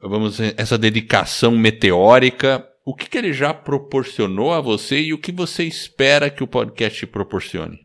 vamos 0.00 0.32
dizer, 0.32 0.54
essa 0.56 0.78
dedicação 0.78 1.56
meteórica, 1.56 2.66
o 2.84 2.94
que, 2.94 3.08
que 3.08 3.18
ele 3.18 3.32
já 3.32 3.54
proporcionou 3.54 4.52
a 4.52 4.60
você 4.60 5.00
e 5.00 5.14
o 5.14 5.18
que 5.18 5.32
você 5.32 5.64
espera 5.64 6.30
que 6.30 6.44
o 6.44 6.48
podcast 6.48 7.06
proporcione? 7.06 7.78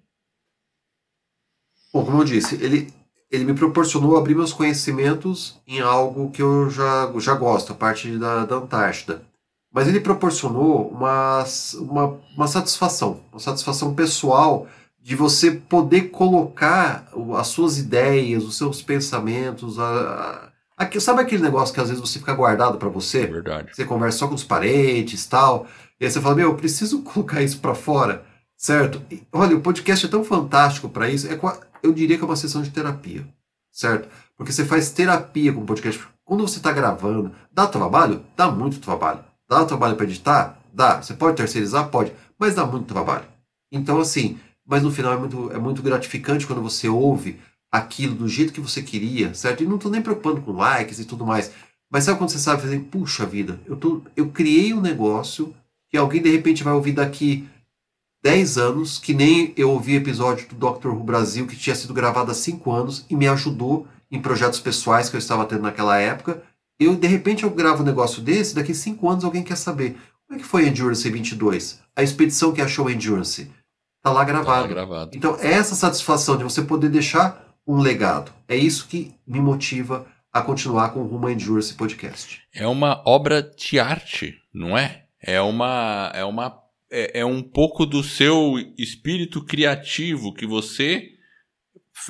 Bom, 1.94 2.06
como 2.06 2.22
eu 2.22 2.26
disse, 2.26 2.56
ele 2.64 2.88
ele 3.32 3.46
me 3.46 3.54
proporcionou 3.54 4.18
abrir 4.18 4.36
meus 4.36 4.52
conhecimentos 4.52 5.62
em 5.68 5.80
algo 5.80 6.32
que 6.32 6.42
eu 6.42 6.70
já, 6.70 7.12
já 7.20 7.36
gosto, 7.36 7.72
a 7.72 7.76
parte 7.76 8.18
da, 8.18 8.46
da 8.46 8.56
Antártida. 8.56 9.22
Mas 9.72 9.88
ele 9.88 10.00
proporcionou 10.00 10.90
uma, 10.90 11.46
uma, 11.76 12.20
uma 12.36 12.48
satisfação, 12.48 13.22
uma 13.32 13.40
satisfação 13.40 13.94
pessoal 13.94 14.68
de 15.02 15.16
você 15.16 15.52
poder 15.52 16.10
colocar 16.10 17.10
as 17.38 17.48
suas 17.48 17.78
ideias, 17.78 18.44
os 18.44 18.58
seus 18.58 18.82
pensamentos, 18.82 19.80
a, 19.80 20.52
a, 20.78 21.00
sabe 21.00 21.22
aquele 21.22 21.42
negócio 21.42 21.74
que 21.74 21.80
às 21.80 21.90
vezes 21.90 22.02
você 22.02 22.20
fica 22.20 22.34
guardado 22.34 22.78
para 22.78 22.90
você? 22.90 23.26
Verdade. 23.26 23.74
Você 23.74 23.86
conversa 23.86 24.20
só 24.20 24.28
com 24.28 24.36
os 24.36 24.44
parentes 24.44 25.26
tal, 25.26 25.68
e 26.00 26.06
aí 26.06 26.12
você 26.12 26.22
fala, 26.22 26.36
meu, 26.36 26.50
eu 26.50 26.56
preciso 26.56 27.02
colocar 27.04 27.42
isso 27.42 27.60
para 27.60 27.74
fora, 27.74 28.24
certo? 28.56 29.02
E, 29.10 29.24
olha, 29.32 29.56
o 29.56 29.62
podcast 29.62 30.06
é 30.06 30.10
tão 30.10 30.24
fantástico 30.24 30.90
para 30.90 31.10
isso, 31.10 31.28
é, 31.28 31.40
eu 31.82 31.94
diria 31.94 32.18
que 32.18 32.24
é 32.24 32.28
uma 32.28 32.36
sessão 32.36 32.62
de 32.62 32.70
terapia, 32.70 33.26
certo? 33.72 34.10
Porque 34.38 34.54
você 34.54 34.64
faz 34.64 34.90
terapia 34.92 35.52
com 35.52 35.62
o 35.62 35.66
podcast. 35.66 36.02
Quando 36.24 36.48
você 36.48 36.58
está 36.58 36.72
gravando, 36.72 37.32
dá 37.52 37.68
trabalho? 37.68 38.24
Dá 38.38 38.50
muito 38.50 38.80
trabalho. 38.80 39.20
Dá 39.50 39.66
trabalho 39.66 39.96
para 39.96 40.06
editar? 40.06 40.60
Dá. 40.72 41.02
Você 41.02 41.14
pode 41.14 41.36
terceirizar? 41.36 41.90
Pode. 41.90 42.14
Mas 42.38 42.56
dá 42.56 42.66
muito 42.66 42.86
trabalho. 42.86 43.26
Então, 43.72 44.00
assim, 44.00 44.40
mas 44.70 44.84
no 44.84 44.92
final 44.92 45.14
é 45.14 45.18
muito, 45.18 45.52
é 45.52 45.58
muito 45.58 45.82
gratificante 45.82 46.46
quando 46.46 46.62
você 46.62 46.88
ouve 46.88 47.40
aquilo 47.72 48.14
do 48.14 48.28
jeito 48.28 48.54
que 48.54 48.62
você 48.62 48.84
queria, 48.84 49.34
certo? 49.34 49.64
E 49.64 49.66
não 49.66 49.78
estou 49.78 49.92
nem 49.92 50.02
preocupando 50.02 50.42
com 50.42 50.52
likes 50.52 51.00
e 51.00 51.06
tudo 51.06 51.26
mais. 51.26 51.52
Mas 51.92 52.04
sabe 52.04 52.20
quando 52.20 52.30
você 52.30 52.38
sabe 52.38 52.62
fazer, 52.62 52.80
puxa 52.82 53.26
vida, 53.26 53.60
eu, 53.66 53.76
tô, 53.76 54.04
eu 54.16 54.30
criei 54.30 54.72
um 54.72 54.80
negócio 54.80 55.56
que 55.90 55.98
alguém 55.98 56.22
de 56.22 56.30
repente 56.30 56.64
vai 56.64 56.74
ouvir 56.74 56.92
daqui 56.92 57.50
10 58.24 58.58
anos, 58.60 59.00
que 59.00 59.12
nem 59.12 59.54
eu 59.58 59.72
ouvi 59.72 59.96
episódio 59.96 60.48
do 60.48 60.56
Doctor 60.56 60.94
Who 60.94 61.04
Brasil, 61.04 61.48
que 61.48 61.56
tinha 61.56 61.76
sido 61.76 61.94
gravado 61.94 62.30
há 62.30 62.36
5 62.36 62.72
anos 62.72 63.06
e 63.10 63.16
me 63.16 63.28
ajudou 63.28 63.88
em 64.12 64.22
projetos 64.22 64.60
pessoais 64.60 65.10
que 65.10 65.16
eu 65.16 65.20
estava 65.20 65.46
tendo 65.46 65.64
naquela 65.64 65.98
época. 65.98 66.44
Eu, 66.80 66.96
de 66.96 67.08
repente, 67.08 67.44
eu 67.44 67.50
gravo 67.50 67.82
um 67.82 67.86
negócio 67.86 68.22
desse, 68.22 68.54
daqui 68.54 68.76
5 68.76 69.10
anos 69.10 69.24
alguém 69.24 69.44
quer 69.44 69.58
saber. 69.58 69.98
Como 70.28 70.40
é 70.40 70.44
que 70.44 70.48
foi 70.48 70.66
a 70.66 70.68
Endurance 70.68 71.10
22? 71.10 71.80
A 71.96 72.04
expedição 72.04 72.52
que 72.52 72.62
achou 72.62 72.88
a 72.88 72.92
Endurance. 72.92 73.50
Tá 74.02 74.12
lá 74.12 74.24
gravado. 74.24 74.46
Tá 74.46 74.62
lá 74.62 74.68
gravado. 74.68 75.12
Então, 75.14 75.38
é 75.40 75.52
essa 75.52 75.76
satisfação 75.76 76.38
de 76.38 76.44
você 76.44 76.62
poder 76.62 76.90
deixar 76.90 77.56
um 77.68 77.80
legado. 77.80 78.32
É 78.48 78.56
isso 78.56 78.88
que 78.88 79.14
me 79.28 79.40
motiva 79.40 80.08
a 80.32 80.42
continuar 80.42 80.90
com 80.90 81.02
o 81.02 81.08
Rumo 81.08 81.30
Endurance 81.30 81.74
Podcast. 81.74 82.42
É 82.54 82.68
uma 82.68 83.02
obra 83.06 83.42
de 83.42 83.80
arte, 83.80 84.36
não 84.54 84.78
é? 84.78 85.06
É 85.22 85.42
uma, 85.42 86.12
é 86.14 86.24
uma 86.24 86.58
é, 86.92 87.20
é 87.20 87.26
um 87.26 87.42
pouco 87.42 87.86
do 87.86 88.04
seu 88.04 88.56
espírito 88.78 89.44
criativo 89.44 90.34
que 90.34 90.46
você 90.46 91.10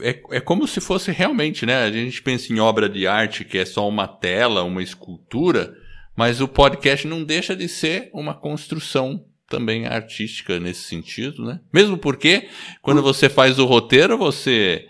é, 0.02 0.22
é 0.32 0.40
como 0.40 0.68
se 0.68 0.80
fosse 0.80 1.12
realmente, 1.12 1.66
né? 1.66 1.84
A 1.84 1.92
gente 1.92 2.22
pensa 2.22 2.54
em 2.54 2.60
obra 2.60 2.88
de 2.88 3.08
arte 3.08 3.44
que 3.44 3.58
é 3.58 3.66
só 3.66 3.88
uma 3.88 4.08
tela, 4.08 4.64
uma 4.64 4.84
escultura, 4.84 5.76
mas 6.16 6.42
o 6.42 6.48
podcast 6.48 7.08
não 7.08 7.24
deixa 7.24 7.56
de 7.56 7.68
ser 7.68 8.10
uma 8.14 8.34
construção 8.34 9.26
também 9.50 9.86
artística 9.88 10.60
nesse 10.60 10.84
sentido, 10.84 11.44
né? 11.44 11.60
Mesmo 11.74 11.98
porque 11.98 12.48
quando 12.82 13.02
você 13.02 13.28
faz 13.28 13.60
o 13.60 13.66
roteiro, 13.66 14.18
você 14.18 14.88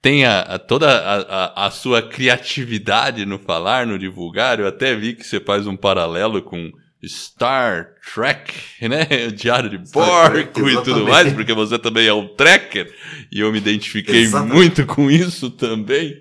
tem 0.00 0.24
a, 0.24 0.40
a 0.40 0.58
toda 0.58 0.88
a, 0.88 1.16
a, 1.16 1.66
a, 1.66 1.70
sua 1.70 2.02
criatividade 2.02 3.24
no 3.24 3.38
falar, 3.38 3.86
no 3.86 3.98
divulgar. 3.98 4.58
Eu 4.58 4.66
até 4.66 4.94
vi 4.94 5.14
que 5.14 5.24
você 5.24 5.38
faz 5.40 5.66
um 5.66 5.76
paralelo 5.76 6.42
com 6.42 6.72
Star 7.04 7.94
Trek, 8.14 8.52
né? 8.80 9.06
O 9.28 9.32
Diário 9.32 9.70
de 9.70 9.92
Porco 9.92 10.68
e 10.68 10.82
tudo 10.82 11.06
mais, 11.06 11.32
porque 11.32 11.52
você 11.52 11.78
também 11.78 12.06
é 12.06 12.12
um 12.12 12.28
trekker 12.28 12.92
e 13.30 13.40
eu 13.40 13.52
me 13.52 13.58
identifiquei 13.58 14.22
exatamente. 14.22 14.54
muito 14.54 14.86
com 14.86 15.10
isso 15.10 15.50
também. 15.50 16.20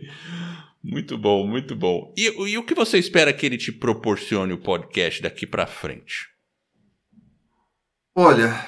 Muito 0.83 1.17
bom, 1.17 1.45
muito 1.45 1.75
bom. 1.75 2.11
E, 2.17 2.25
e 2.49 2.57
o 2.57 2.63
que 2.63 2.73
você 2.73 2.97
espera 2.97 3.31
que 3.31 3.45
ele 3.45 3.57
te 3.57 3.71
proporcione 3.71 4.53
o 4.53 4.57
podcast 4.57 5.21
daqui 5.21 5.45
para 5.45 5.67
frente? 5.67 6.30
Olha, 8.15 8.67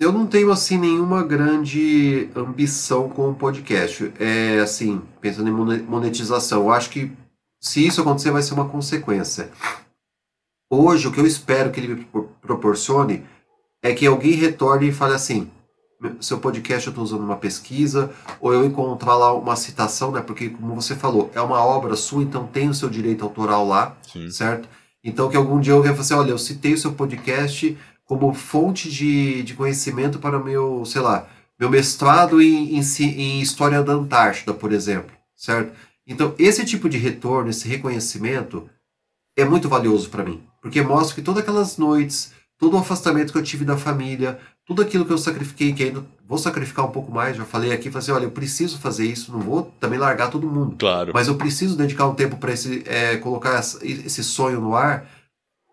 eu 0.00 0.10
não 0.10 0.26
tenho 0.26 0.50
assim 0.50 0.78
nenhuma 0.78 1.22
grande 1.22 2.30
ambição 2.34 3.08
com 3.08 3.28
o 3.28 3.34
podcast. 3.34 4.10
É 4.18 4.60
assim, 4.60 5.02
pensando 5.20 5.48
em 5.48 5.82
monetização, 5.82 6.62
eu 6.62 6.70
acho 6.70 6.88
que 6.88 7.12
se 7.60 7.86
isso 7.86 8.00
acontecer 8.00 8.30
vai 8.30 8.42
ser 8.42 8.54
uma 8.54 8.68
consequência. 8.68 9.50
Hoje 10.70 11.06
o 11.06 11.12
que 11.12 11.20
eu 11.20 11.26
espero 11.26 11.70
que 11.70 11.80
ele 11.80 11.94
me 11.94 12.06
proporcione 12.40 13.24
é 13.82 13.94
que 13.94 14.06
alguém 14.06 14.32
retorne 14.32 14.88
e 14.88 14.92
fale 14.92 15.14
assim: 15.14 15.50
seu 16.18 16.38
podcast 16.38 16.86
eu 16.86 16.92
estou 16.92 17.04
usando 17.04 17.24
uma 17.24 17.36
pesquisa, 17.36 18.10
ou 18.40 18.54
eu 18.54 18.64
encontrar 18.64 19.16
lá 19.16 19.34
uma 19.34 19.54
citação, 19.54 20.10
né? 20.12 20.22
Porque, 20.22 20.48
como 20.48 20.74
você 20.74 20.96
falou, 20.96 21.30
é 21.34 21.40
uma 21.42 21.62
obra 21.62 21.94
sua, 21.94 22.22
então 22.22 22.46
tem 22.46 22.70
o 22.70 22.74
seu 22.74 22.88
direito 22.88 23.22
autoral 23.22 23.66
lá, 23.66 23.96
Sim. 24.10 24.30
certo? 24.30 24.66
Então 25.04 25.28
que 25.28 25.36
algum 25.36 25.60
dia 25.60 25.74
alguém 25.74 25.92
fale 25.92 26.00
assim, 26.00 26.14
olha, 26.14 26.30
eu 26.30 26.38
citei 26.38 26.72
o 26.72 26.78
seu 26.78 26.92
podcast 26.92 27.76
como 28.06 28.32
fonte 28.32 28.90
de, 28.90 29.42
de 29.42 29.54
conhecimento 29.54 30.18
para 30.18 30.38
meu, 30.38 30.84
sei 30.86 31.02
lá, 31.02 31.28
meu 31.58 31.68
mestrado 31.68 32.40
em, 32.40 32.78
em, 32.78 32.80
em 33.02 33.40
História 33.40 33.82
da 33.82 33.92
Antártida, 33.92 34.54
por 34.54 34.72
exemplo, 34.72 35.14
certo? 35.34 35.72
Então, 36.06 36.34
esse 36.38 36.64
tipo 36.64 36.88
de 36.88 36.96
retorno, 36.96 37.50
esse 37.50 37.66
reconhecimento 37.66 38.70
é 39.36 39.44
muito 39.44 39.68
valioso 39.68 40.08
para 40.08 40.24
mim, 40.24 40.40
porque 40.62 40.80
mostra 40.80 41.16
que 41.16 41.22
todas 41.22 41.42
aquelas 41.42 41.76
noites, 41.76 42.32
todo 42.56 42.74
o 42.74 42.78
afastamento 42.78 43.32
que 43.32 43.38
eu 43.38 43.42
tive 43.42 43.64
da 43.64 43.76
família, 43.76 44.38
tudo 44.64 44.82
aquilo 44.82 45.04
que 45.04 45.12
eu 45.12 45.18
sacrifiquei, 45.18 45.72
que 45.72 45.82
ainda 45.82 46.04
vou 46.26 46.38
sacrificar 46.38 46.84
um 46.84 46.90
pouco 46.90 47.10
mais, 47.10 47.36
já 47.36 47.44
falei 47.44 47.72
aqui, 47.72 47.90
falei 47.90 48.02
assim, 48.02 48.12
olha, 48.12 48.24
eu 48.24 48.30
preciso 48.30 48.78
fazer 48.78 49.04
isso, 49.04 49.32
não 49.32 49.40
vou 49.40 49.64
também 49.80 49.98
largar 49.98 50.30
todo 50.30 50.48
mundo. 50.48 50.76
Claro. 50.78 51.12
Mas 51.12 51.26
eu 51.26 51.36
preciso 51.36 51.76
dedicar 51.76 52.06
um 52.06 52.14
tempo 52.14 52.36
para 52.36 52.52
esse, 52.52 52.82
é, 52.86 53.16
colocar 53.16 53.58
esse 53.82 54.22
sonho 54.22 54.60
no 54.60 54.76
ar 54.76 55.08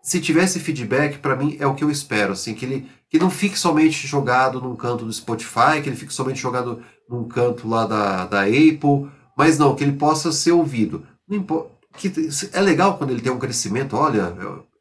se 0.04 0.20
tivesse 0.20 0.60
feedback, 0.60 1.16
para 1.16 1.34
mim 1.34 1.56
é 1.58 1.66
o 1.66 1.74
que 1.74 1.82
eu 1.82 1.90
espero, 1.90 2.34
assim, 2.34 2.54
que 2.54 2.66
ele 2.66 2.86
que 3.08 3.18
não 3.18 3.30
fique 3.30 3.58
somente 3.58 4.06
jogado 4.06 4.60
num 4.60 4.76
canto 4.76 5.06
do 5.06 5.12
Spotify, 5.12 5.80
que 5.82 5.88
ele 5.88 5.96
fique 5.96 6.12
somente 6.12 6.40
jogado 6.40 6.82
num 7.08 7.24
canto 7.24 7.66
lá 7.66 7.86
da, 7.86 8.26
da 8.26 8.42
Apple, 8.42 9.08
mas 9.36 9.56
não, 9.56 9.74
que 9.74 9.82
ele 9.82 9.92
possa 9.92 10.30
ser 10.30 10.52
ouvido. 10.52 11.06
que 11.96 12.12
é 12.52 12.60
legal 12.60 12.98
quando 12.98 13.10
ele 13.10 13.22
tem 13.22 13.32
um 13.32 13.38
crescimento, 13.38 13.96
olha, 13.96 14.36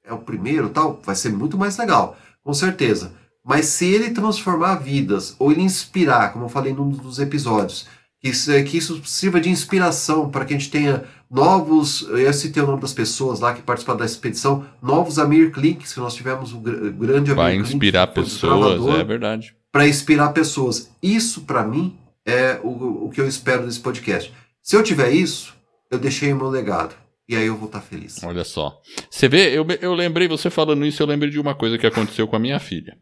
é, 0.05 0.09
é 0.09 0.13
o 0.13 0.17
primeiro 0.17 0.69
tal, 0.69 0.99
vai 1.05 1.15
ser 1.15 1.31
muito 1.31 1.57
mais 1.57 1.77
legal, 1.77 2.17
com 2.43 2.53
certeza. 2.53 3.13
Mas 3.45 3.67
se 3.67 3.85
ele 3.85 4.09
transformar 4.09 4.75
vidas, 4.75 5.35
ou 5.39 5.51
ele 5.51 5.61
inspirar, 5.61 6.33
como 6.33 6.45
eu 6.45 6.49
falei 6.49 6.73
num 6.73 6.89
dos 6.89 7.19
episódios, 7.19 7.87
que 8.19 8.29
isso, 8.29 8.51
que 8.63 8.77
isso 8.77 9.01
sirva 9.05 9.39
de 9.39 9.49
inspiração 9.49 10.29
para 10.29 10.43
que 10.43 10.53
a 10.53 10.57
gente 10.57 10.71
tenha 10.71 11.03
novos, 11.33 12.03
eu 12.03 12.31
citei 12.31 12.61
o 12.61 12.67
nome 12.67 12.81
das 12.81 12.93
pessoas 12.93 13.39
lá 13.39 13.55
que 13.55 13.61
participaram 13.63 13.97
da 13.97 14.05
expedição, 14.05 14.67
novos 14.79 15.17
Amir 15.17 15.51
Clinks, 15.51 15.91
que 15.91 15.99
nós 15.99 16.13
tivemos 16.13 16.53
um 16.53 16.61
grande 16.61 17.31
Amir 17.31 17.35
Vai 17.35 17.55
inspirar 17.55 18.05
pessoas, 18.07 18.99
é 18.99 19.03
verdade. 19.03 19.55
Para 19.71 19.87
inspirar 19.87 20.29
pessoas. 20.29 20.91
Isso, 21.01 21.41
para 21.41 21.65
mim, 21.65 21.97
é 22.23 22.59
o, 22.63 23.05
o 23.05 23.09
que 23.09 23.19
eu 23.19 23.27
espero 23.27 23.65
desse 23.65 23.79
podcast. 23.79 24.31
Se 24.61 24.75
eu 24.75 24.83
tiver 24.83 25.09
isso, 25.09 25.55
eu 25.89 25.97
deixei 25.97 26.31
o 26.31 26.37
meu 26.37 26.49
legado. 26.49 26.93
E 27.27 27.35
aí 27.35 27.47
eu 27.47 27.57
vou 27.57 27.65
estar 27.65 27.81
feliz. 27.81 28.21
Olha 28.23 28.43
só. 28.43 28.79
Você 29.09 29.27
vê, 29.27 29.57
eu, 29.57 29.65
eu 29.81 29.95
lembrei, 29.95 30.27
você 30.27 30.51
falando 30.51 30.85
isso, 30.85 31.01
eu 31.01 31.07
lembrei 31.07 31.31
de 31.31 31.39
uma 31.39 31.55
coisa 31.55 31.79
que 31.79 31.87
aconteceu 31.87 32.27
com 32.27 32.35
a 32.35 32.39
minha 32.39 32.59
filha. 32.59 32.95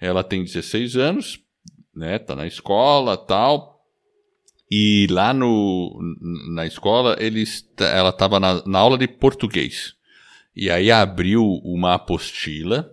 Ela 0.00 0.24
tem 0.24 0.42
16 0.42 0.96
anos, 0.96 1.40
né? 1.94 2.18
Tá 2.18 2.34
na 2.34 2.46
escola 2.46 3.18
tal 3.18 3.73
e 4.70 5.06
lá 5.10 5.32
no, 5.32 5.98
na 6.54 6.66
escola, 6.66 7.16
eles, 7.20 7.68
ela 7.78 8.10
estava 8.10 8.40
na, 8.40 8.64
na 8.66 8.78
aula 8.78 8.96
de 8.96 9.06
português. 9.06 9.94
E 10.56 10.70
aí 10.70 10.90
abriu 10.90 11.44
uma 11.64 11.94
apostila. 11.94 12.90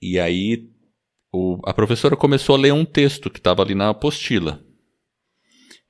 E 0.00 0.18
aí 0.18 0.68
o, 1.32 1.58
a 1.64 1.72
professora 1.72 2.16
começou 2.16 2.54
a 2.54 2.58
ler 2.58 2.72
um 2.72 2.84
texto 2.84 3.30
que 3.30 3.38
estava 3.38 3.62
ali 3.62 3.74
na 3.74 3.90
apostila. 3.90 4.62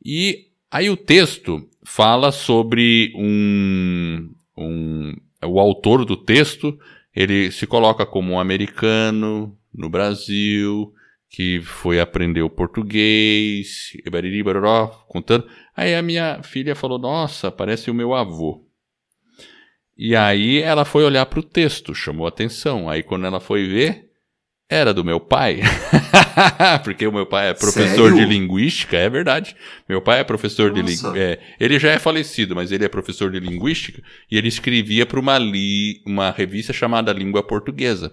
E 0.05 0.49
aí 0.71 0.89
o 0.89 0.97
texto 0.97 1.69
fala 1.85 2.33
sobre 2.33 3.13
um, 3.17 4.33
um. 4.57 5.15
O 5.45 5.59
autor 5.59 6.05
do 6.05 6.17
texto 6.17 6.79
ele 7.15 7.51
se 7.51 7.67
coloca 7.67 8.07
como 8.07 8.33
um 8.33 8.41
americano 8.41 9.57
no 9.73 9.89
Brasil, 9.89 10.95
que 11.31 11.61
foi 11.63 12.01
aprender 12.01 12.43
o 12.43 12.51
português, 12.51 13.93
bariri, 14.11 14.43
baroró, 14.43 14.89
contando. 15.09 15.47
Aí 15.77 15.95
a 15.95 16.03
minha 16.03 16.43
filha 16.43 16.75
falou: 16.75 16.99
Nossa, 16.99 17.53
parece 17.53 17.89
o 17.89 17.95
meu 17.95 18.13
avô. 18.13 18.67
E 19.97 20.17
aí 20.17 20.61
ela 20.61 20.85
foi 20.85 21.05
olhar 21.05 21.25
para 21.27 21.39
o 21.39 21.43
texto, 21.43 21.95
chamou 21.95 22.27
atenção. 22.27 22.89
Aí 22.89 23.03
quando 23.03 23.27
ela 23.27 23.39
foi 23.39 23.69
ver, 23.69 24.11
era 24.69 24.93
do 24.93 25.05
meu 25.05 25.21
pai. 25.21 25.61
Porque 26.83 27.07
o 27.07 27.13
meu 27.13 27.27
pai 27.27 27.51
é 27.51 27.55
professor 27.55 28.11
Sério? 28.11 28.17
de 28.17 28.25
linguística, 28.25 28.97
é 28.97 29.09
verdade. 29.09 29.55
Meu 29.89 30.03
pai 30.03 30.21
é 30.21 30.25
professor 30.25 30.71
Nossa. 30.71 30.75
de 30.75 30.81
linguística. 30.81 31.17
É, 31.17 31.39
ele 31.61 31.79
já 31.79 31.91
é 31.91 31.99
falecido, 31.99 32.57
mas 32.57 32.73
ele 32.73 32.85
é 32.85 32.89
professor 32.89 33.31
de 33.31 33.39
linguística 33.39 34.03
e 34.29 34.37
ele 34.37 34.49
escrevia 34.49 35.07
para 35.07 35.21
uma, 35.21 35.39
li, 35.39 36.03
uma 36.05 36.31
revista 36.31 36.73
chamada 36.73 37.13
Língua 37.13 37.43
Portuguesa. 37.43 38.13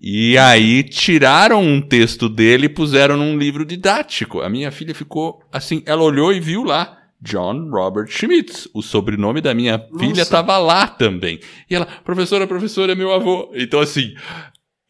E 0.00 0.36
aí 0.36 0.82
tiraram 0.82 1.62
um 1.62 1.80
texto 1.80 2.28
dele 2.28 2.66
e 2.66 2.68
puseram 2.68 3.16
num 3.16 3.36
livro 3.36 3.64
didático. 3.64 4.40
A 4.40 4.48
minha 4.48 4.70
filha 4.72 4.94
ficou 4.94 5.42
assim, 5.52 5.82
ela 5.86 6.02
olhou 6.02 6.32
e 6.32 6.40
viu 6.40 6.64
lá. 6.64 6.98
John 7.20 7.70
Robert 7.70 8.08
Schmitz. 8.08 8.68
O 8.74 8.82
sobrenome 8.82 9.40
da 9.40 9.54
minha 9.54 9.78
Nossa. 9.78 9.98
filha 9.98 10.22
estava 10.22 10.58
lá 10.58 10.88
também. 10.88 11.38
E 11.70 11.74
ela, 11.74 11.86
professora, 12.04 12.48
professora, 12.48 12.92
é 12.92 12.94
meu 12.96 13.12
avô. 13.12 13.48
Então, 13.54 13.78
assim, 13.78 14.12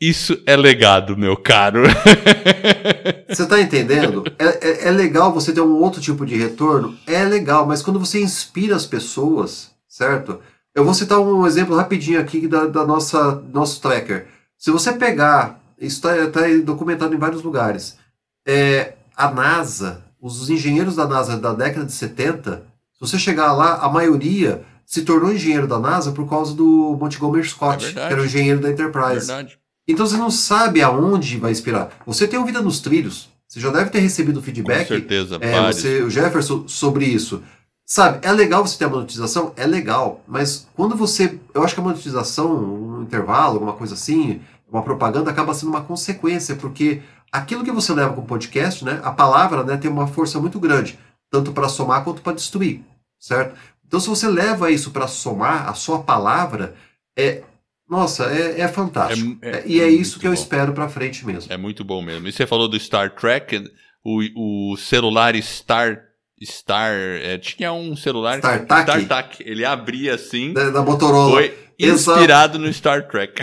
isso 0.01 0.37
é 0.47 0.57
legado, 0.57 1.17
meu 1.17 1.37
caro. 1.37 1.83
Você 3.29 3.45
está 3.45 3.61
entendendo? 3.61 4.25
É, 4.37 4.47
é, 4.47 4.89
é, 4.89 4.91
legal 4.91 5.33
você 5.33 5.53
ter 5.53 5.61
um 5.61 5.81
outro 5.81 6.01
tipo 6.01 6.27
de 6.27 6.37
retorno? 6.37 6.99
É 7.07 7.25
legal, 7.25 7.67
mas 7.67 7.83
quando 7.83 7.99
você 7.99 8.21
inspira 8.21 8.77
as 8.77 8.85
pessoas, 8.85 9.71
certo? 9.89 10.39
Eu 10.75 10.85
vou 10.85 10.93
citar 10.93 11.19
um 11.19 11.47
exemplo 11.47 11.77
rapidinho 11.77 12.21
aqui 12.21 12.47
da, 12.47 12.67
da 12.67 12.85
nossa 12.85 13.43
nosso 13.53 13.81
tracker. 13.81 14.27
Se 14.63 14.71
você 14.71 14.93
pegar, 14.93 15.61
isso 15.77 15.97
está 15.97 16.31
tá 16.31 16.47
documentado 16.65 17.13
em 17.13 17.19
vários 17.19 17.43
lugares, 17.43 17.99
é, 18.47 18.93
a 19.17 19.29
NASA, 19.29 20.05
os 20.21 20.49
engenheiros 20.49 20.95
da 20.95 21.05
NASA 21.05 21.37
da 21.37 21.53
década 21.53 21.85
de 21.85 21.91
70, 21.91 22.63
se 22.93 23.01
você 23.01 23.19
chegar 23.19 23.53
lá, 23.55 23.79
a 23.79 23.89
maioria 23.89 24.63
se 24.87 25.03
tornou 25.03 25.33
engenheiro 25.33 25.67
da 25.67 25.81
NASA 25.81 26.13
por 26.13 26.31
causa 26.31 26.55
do 26.55 26.97
Montgomery 26.97 27.45
Scott, 27.45 27.87
é 27.87 27.93
que 27.93 27.99
era 27.99 28.23
o 28.23 28.25
engenheiro 28.25 28.61
da 28.61 28.71
Enterprise. 28.71 29.27
Verdade. 29.27 29.59
Então 29.89 30.07
você 30.07 30.17
não 30.17 30.31
sabe 30.31 30.81
aonde 30.81 31.39
vai 31.39 31.51
inspirar. 31.51 31.91
Você 32.07 32.29
tem 32.29 32.39
ouvido 32.39 32.63
nos 32.63 32.79
trilhos, 32.79 33.31
você 33.49 33.59
já 33.59 33.73
deve 33.73 33.91
ter 33.91 33.99
recebido 33.99 34.41
feedback. 34.41 34.83
Com 34.83 34.95
certeza, 34.95 35.39
é, 35.41 35.73
você, 35.73 36.03
o 36.03 36.09
Jefferson, 36.09 36.69
sobre 36.69 37.05
isso. 37.05 37.43
Sabe, 37.87 38.27
é 38.27 38.33
legal 38.33 38.67
você 38.67 38.79
ter 38.79 38.85
a 38.85 38.89
monetização? 38.89 39.53
É 39.57 39.67
legal. 39.67 40.23
Mas 40.27 40.69
quando 40.75 40.97
você. 40.97 41.39
Eu 41.53 41.63
acho 41.63 41.75
que 41.75 41.81
a 41.81 41.85
monetização, 41.85 42.55
um 42.55 43.03
intervalo, 43.03 43.55
alguma 43.55 43.75
coisa 43.75 43.95
assim, 43.95 44.41
uma 44.71 44.83
propaganda 44.83 45.31
acaba 45.31 45.53
sendo 45.53 45.69
uma 45.69 45.83
consequência, 45.85 46.57
porque 46.57 47.03
aquilo 47.31 47.65
que 47.65 47.71
você 47.71 47.93
leva 47.93 48.15
com 48.15 48.23
o 48.23 48.27
podcast, 48.27 48.85
né, 48.85 49.01
a 49.03 49.11
palavra 49.11 49.63
né, 49.65 49.77
tem 49.77 49.91
uma 49.91 50.07
força 50.07 50.41
muito 50.41 50.59
grande, 50.59 50.99
tanto 51.31 51.53
para 51.53 51.69
somar 51.69 52.05
quanto 52.05 52.23
para 52.23 52.35
destruir, 52.35 52.83
certo? 53.19 53.59
Então, 53.87 54.01
se 54.01 54.09
você 54.09 54.27
leva 54.27 54.71
isso 54.71 54.91
para 54.91 55.07
somar, 55.07 55.69
a 55.69 55.75
sua 55.75 56.03
palavra, 56.03 56.75
é, 57.15 57.43
nossa, 57.89 58.25
é, 58.33 58.61
é 58.61 58.69
fantástico. 58.69 59.37
É, 59.43 59.51
é, 59.51 59.63
e 59.67 59.81
é, 59.83 59.89
isso 59.89 60.19
que 60.19 60.27
eu 60.27 60.33
espero 60.33 60.73
para 60.73 60.89
frente 60.89 61.27
mesmo. 61.27 61.53
É 61.53 61.59
muito 61.59 61.85
bom 61.85 62.01
mesmo. 62.01 62.27
E 62.27 62.33
você 62.33 62.47
falou 62.47 62.69
do 62.69 62.81
Star 62.81 63.15
Trek, 63.15 63.71
o, 64.03 64.73
o 64.73 64.77
celular 64.79 65.35
Star 65.43 66.12
Star. 66.45 66.93
É, 66.93 67.39
tinha 67.39 67.73
um 67.73 67.97
celular. 67.97 68.37
StarTAC. 68.39 68.83
StarTAC. 68.83 69.43
Ele 69.45 69.65
abria 69.65 70.15
assim. 70.15 70.53
Da, 70.53 70.71
da 70.71 70.83
Motorola. 70.83 71.33
Foi 71.33 71.55
inspirado 71.79 72.57
Exato. 72.57 72.59
no 72.59 72.73
Star 72.73 73.09
Trek. 73.09 73.43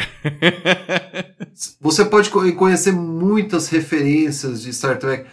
Você 1.82 2.06
pode 2.06 2.30
conhecer 2.30 2.92
muitas 2.92 3.70
referências 3.70 4.62
de 4.62 4.74
Star 4.74 4.98
Trek. 4.98 5.26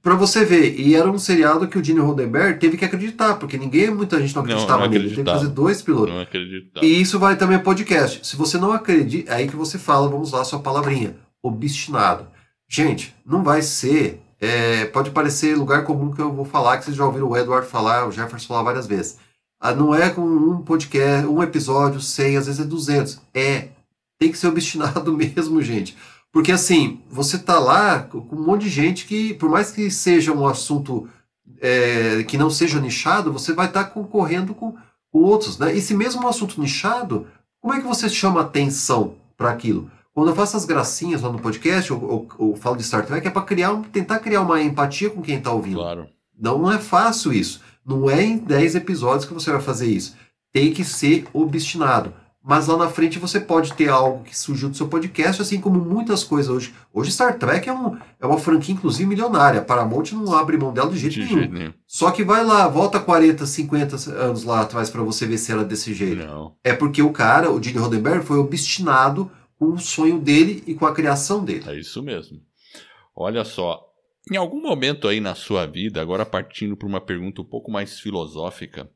Pra 0.00 0.14
você 0.14 0.44
ver, 0.44 0.78
e 0.78 0.94
era 0.94 1.10
um 1.10 1.18
seriado 1.18 1.66
que 1.66 1.76
o 1.76 1.84
Gene 1.84 1.98
Roddenberry 1.98 2.58
teve 2.58 2.76
que 2.76 2.84
acreditar, 2.84 3.34
porque 3.34 3.58
ninguém, 3.58 3.90
muita 3.90 4.18
gente 4.20 4.34
não 4.34 4.42
Não, 4.42 4.50
acreditava 4.52 4.84
não 4.84 4.90
nele. 4.90 5.06
Ele 5.06 5.14
teve 5.16 5.24
que 5.24 5.30
fazer 5.30 5.48
dois 5.48 5.82
pilotos. 5.82 6.14
Não 6.14 6.20
acreditava. 6.20 6.86
E 6.86 7.00
isso 7.00 7.18
vai 7.18 7.36
também 7.36 7.58
podcast. 7.58 8.26
Se 8.26 8.36
você 8.36 8.56
não 8.58 8.72
acredita, 8.72 9.32
é 9.32 9.36
aí 9.36 9.48
que 9.48 9.56
você 9.56 9.76
fala, 9.76 10.08
vamos 10.08 10.32
lá, 10.32 10.44
sua 10.44 10.60
palavrinha, 10.60 11.16
obstinado. 11.42 12.28
Gente, 12.68 13.14
não 13.26 13.42
vai 13.42 13.60
ser. 13.60 14.22
É, 14.40 14.84
pode 14.86 15.10
parecer 15.10 15.56
lugar 15.56 15.84
comum 15.84 16.12
que 16.12 16.20
eu 16.20 16.32
vou 16.32 16.44
falar, 16.44 16.78
que 16.78 16.84
vocês 16.84 16.96
já 16.96 17.04
ouviram 17.04 17.28
o 17.28 17.36
Edward 17.36 17.66
falar, 17.66 18.06
o 18.06 18.12
Jefferson 18.12 18.48
falar 18.48 18.62
várias 18.62 18.86
vezes. 18.86 19.18
Ah, 19.60 19.74
não 19.74 19.94
é 19.94 20.08
com 20.10 20.22
um 20.22 20.62
podcast, 20.62 21.26
um 21.26 21.42
episódio, 21.42 22.00
100, 22.00 22.36
às 22.36 22.46
vezes 22.46 22.60
é 22.60 22.64
200. 22.64 23.20
É, 23.34 23.68
tem 24.18 24.30
que 24.30 24.38
ser 24.38 24.46
obstinado 24.46 25.12
mesmo, 25.16 25.60
gente. 25.60 25.96
Porque 26.32 26.52
assim, 26.52 27.00
você 27.10 27.38
tá 27.38 27.58
lá 27.58 28.00
com 28.00 28.18
um 28.18 28.44
monte 28.44 28.62
de 28.62 28.68
gente 28.68 29.06
que, 29.06 29.34
por 29.34 29.48
mais 29.48 29.72
que 29.72 29.90
seja 29.90 30.32
um 30.32 30.46
assunto 30.46 31.08
é, 31.60 32.22
que 32.24 32.38
não 32.38 32.50
seja 32.50 32.80
nichado, 32.80 33.32
você 33.32 33.52
vai 33.52 33.66
estar 33.66 33.84
concorrendo 33.84 34.54
com, 34.54 34.76
com 35.10 35.18
outros, 35.18 35.58
né? 35.58 35.74
E 35.74 35.80
se 35.80 35.94
mesmo 35.94 36.22
um 36.22 36.28
assunto 36.28 36.60
nichado, 36.60 37.26
como 37.60 37.74
é 37.74 37.80
que 37.80 37.86
você 37.86 38.08
chama 38.08 38.42
atenção 38.42 39.16
para 39.36 39.50
aquilo? 39.50 39.90
Quando 40.18 40.30
eu 40.30 40.34
faço 40.34 40.56
as 40.56 40.64
gracinhas 40.64 41.22
lá 41.22 41.30
no 41.30 41.38
podcast, 41.38 41.92
ou, 41.92 42.02
ou, 42.04 42.28
ou 42.38 42.56
falo 42.56 42.76
de 42.76 42.82
Star 42.82 43.06
Trek, 43.06 43.24
é 43.28 43.30
para 43.30 43.42
criar, 43.42 43.72
um- 43.72 43.82
tentar 43.84 44.18
criar 44.18 44.40
uma 44.40 44.60
empatia 44.60 45.10
com 45.10 45.22
quem 45.22 45.36
está 45.38 45.52
ouvindo. 45.52 45.76
Claro. 45.78 46.08
Não, 46.36 46.58
não 46.58 46.72
é 46.72 46.78
fácil 46.78 47.32
isso. 47.32 47.60
Não 47.86 48.10
é 48.10 48.20
em 48.24 48.36
10 48.36 48.74
episódios 48.74 49.24
que 49.24 49.32
você 49.32 49.52
vai 49.52 49.60
fazer 49.60 49.86
isso. 49.86 50.16
Tem 50.52 50.72
que 50.72 50.82
ser 50.82 51.24
obstinado. 51.32 52.12
Mas 52.44 52.66
lá 52.66 52.76
na 52.76 52.88
frente 52.88 53.16
você 53.16 53.38
pode 53.38 53.74
ter 53.74 53.90
algo 53.90 54.24
que 54.24 54.36
surgiu 54.36 54.68
do 54.68 54.76
seu 54.76 54.88
podcast, 54.88 55.40
assim 55.40 55.60
como 55.60 55.78
muitas 55.78 56.24
coisas 56.24 56.50
hoje. 56.50 56.74
Hoje 56.92 57.12
Star 57.12 57.38
Trek 57.38 57.68
é, 57.68 57.72
um, 57.72 57.96
é 58.18 58.26
uma 58.26 58.38
franquia, 58.38 58.74
inclusive, 58.74 59.06
milionária. 59.08 59.60
A 59.60 59.64
Paramount 59.64 60.06
não 60.14 60.36
abre 60.36 60.56
mão 60.58 60.72
dela 60.72 60.90
de 60.90 60.98
jeito 60.98 61.14
De 61.14 61.20
nenhum. 61.20 61.38
jeito 61.38 61.52
nenhum. 61.54 61.72
Só 61.86 62.10
que 62.10 62.24
vai 62.24 62.44
lá, 62.44 62.66
volta 62.66 62.98
40, 62.98 63.46
50 63.46 64.10
anos 64.10 64.42
lá 64.42 64.62
atrás 64.62 64.90
para 64.90 65.02
você 65.02 65.26
ver 65.26 65.38
se 65.38 65.52
era 65.52 65.64
desse 65.64 65.94
jeito. 65.94 66.26
Não. 66.26 66.54
É 66.64 66.72
porque 66.72 67.02
o 67.02 67.12
cara, 67.12 67.52
o 67.52 67.62
Gene 67.62 67.78
Roddenberry, 67.78 68.24
foi 68.24 68.38
obstinado 68.38 69.30
com 69.58 69.72
o 69.72 69.78
sonho 69.78 70.20
dele 70.20 70.62
e 70.66 70.74
com 70.74 70.86
a 70.86 70.94
criação 70.94 71.44
dele. 71.44 71.64
É 71.66 71.78
isso 71.78 72.02
mesmo. 72.02 72.40
Olha 73.14 73.44
só, 73.44 73.92
em 74.30 74.36
algum 74.36 74.60
momento 74.62 75.08
aí 75.08 75.20
na 75.20 75.34
sua 75.34 75.66
vida, 75.66 76.00
agora 76.00 76.24
partindo 76.24 76.76
para 76.76 76.86
uma 76.86 77.00
pergunta 77.00 77.42
um 77.42 77.44
pouco 77.44 77.70
mais 77.70 77.98
filosófica, 77.98 78.90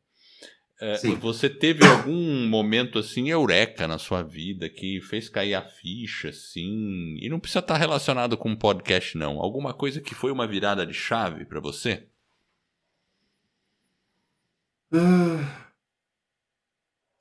é, 0.80 0.96
você 1.20 1.48
teve 1.48 1.84
algum 1.86 2.48
momento 2.48 2.98
assim 2.98 3.30
eureka 3.30 3.86
na 3.86 3.98
sua 3.98 4.22
vida 4.22 4.68
que 4.68 5.00
fez 5.00 5.28
cair 5.28 5.54
a 5.54 5.62
ficha, 5.62 6.30
assim, 6.30 7.16
e 7.20 7.28
não 7.28 7.38
precisa 7.38 7.60
estar 7.60 7.76
relacionado 7.76 8.36
com 8.36 8.50
um 8.50 8.56
podcast 8.56 9.16
não, 9.16 9.40
alguma 9.40 9.72
coisa 9.72 10.00
que 10.00 10.14
foi 10.14 10.32
uma 10.32 10.46
virada 10.46 10.84
de 10.84 10.94
chave 10.94 11.44
para 11.44 11.60
você? 11.60 12.06
Ah, 14.92 15.62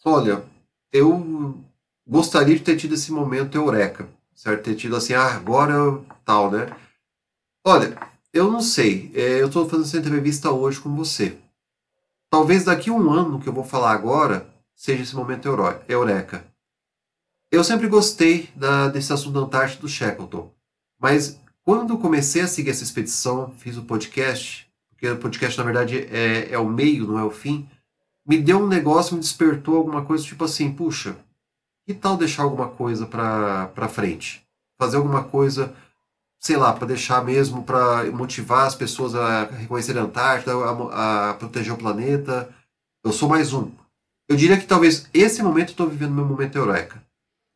Olha, 0.03 0.43
eu 0.91 1.63
gostaria 2.11 2.55
de 2.55 2.61
ter 2.61 2.75
tido 2.75 2.93
esse 2.93 3.09
momento 3.09 3.57
eureka, 3.57 4.09
certo? 4.35 4.63
Ter 4.63 4.75
tido 4.75 4.97
assim, 4.97 5.13
ah, 5.13 5.33
agora 5.33 5.73
tal, 6.25 6.51
né? 6.51 6.67
Olha, 7.65 7.97
eu 8.33 8.51
não 8.51 8.61
sei. 8.61 9.09
é, 9.15 9.41
eu 9.41 9.47
estou 9.47 9.67
fazendo 9.69 9.85
essa 9.85 9.97
entrevista 9.97 10.51
hoje 10.51 10.81
com 10.81 10.93
você. 10.93 11.37
Talvez 12.29 12.65
daqui 12.65 12.89
a 12.89 12.93
um 12.93 13.09
ano 13.09 13.39
que 13.39 13.47
eu 13.47 13.53
vou 13.53 13.63
falar 13.63 13.91
agora 13.91 14.45
seja 14.75 15.03
esse 15.03 15.15
momento 15.15 15.47
eureka. 15.87 16.45
Eu 17.49 17.63
sempre 17.63 17.87
gostei 17.87 18.49
da, 18.55 18.89
desse 18.89 19.13
assunto 19.13 19.33
da 19.33 19.45
Antártida 19.45 19.81
do 19.81 19.87
Shackleton, 19.87 20.51
mas 20.99 21.39
quando 21.63 21.97
comecei 21.97 22.41
a 22.41 22.47
seguir 22.47 22.71
essa 22.71 22.83
expedição, 22.83 23.53
fiz 23.57 23.77
o 23.77 23.83
podcast, 23.83 24.67
porque 24.89 25.07
o 25.09 25.17
podcast 25.17 25.57
na 25.57 25.63
verdade 25.63 26.07
é, 26.09 26.51
é 26.51 26.57
o 26.57 26.67
meio, 26.67 27.07
não 27.07 27.19
é 27.19 27.23
o 27.23 27.31
fim 27.31 27.69
me 28.25 28.37
deu 28.37 28.59
um 28.59 28.67
negócio, 28.67 29.15
me 29.15 29.21
despertou 29.21 29.77
alguma 29.77 30.05
coisa, 30.05 30.23
tipo 30.23 30.43
assim, 30.43 30.71
puxa, 30.71 31.17
que 31.85 31.93
tal 31.93 32.17
deixar 32.17 32.43
alguma 32.43 32.67
coisa 32.67 33.05
pra 33.05 33.89
frente? 33.89 34.43
Fazer 34.79 34.97
alguma 34.97 35.23
coisa, 35.23 35.73
sei 36.39 36.57
lá, 36.57 36.73
para 36.73 36.87
deixar 36.87 37.23
mesmo, 37.23 37.63
para 37.63 38.05
motivar 38.11 38.65
as 38.65 38.75
pessoas 38.75 39.15
a 39.15 39.45
reconhecer 39.45 39.97
a 39.97 40.03
Antártida, 40.03 40.53
a, 40.53 41.31
a 41.31 41.33
proteger 41.35 41.73
o 41.73 41.77
planeta. 41.77 42.49
Eu 43.03 43.11
sou 43.11 43.29
mais 43.29 43.53
um. 43.53 43.71
Eu 44.29 44.35
diria 44.35 44.57
que 44.57 44.65
talvez 44.65 45.09
esse 45.13 45.43
momento 45.43 45.69
eu 45.69 45.71
estou 45.71 45.87
vivendo 45.89 46.13
meu 46.13 46.25
momento 46.25 46.57
eureka. 46.57 47.01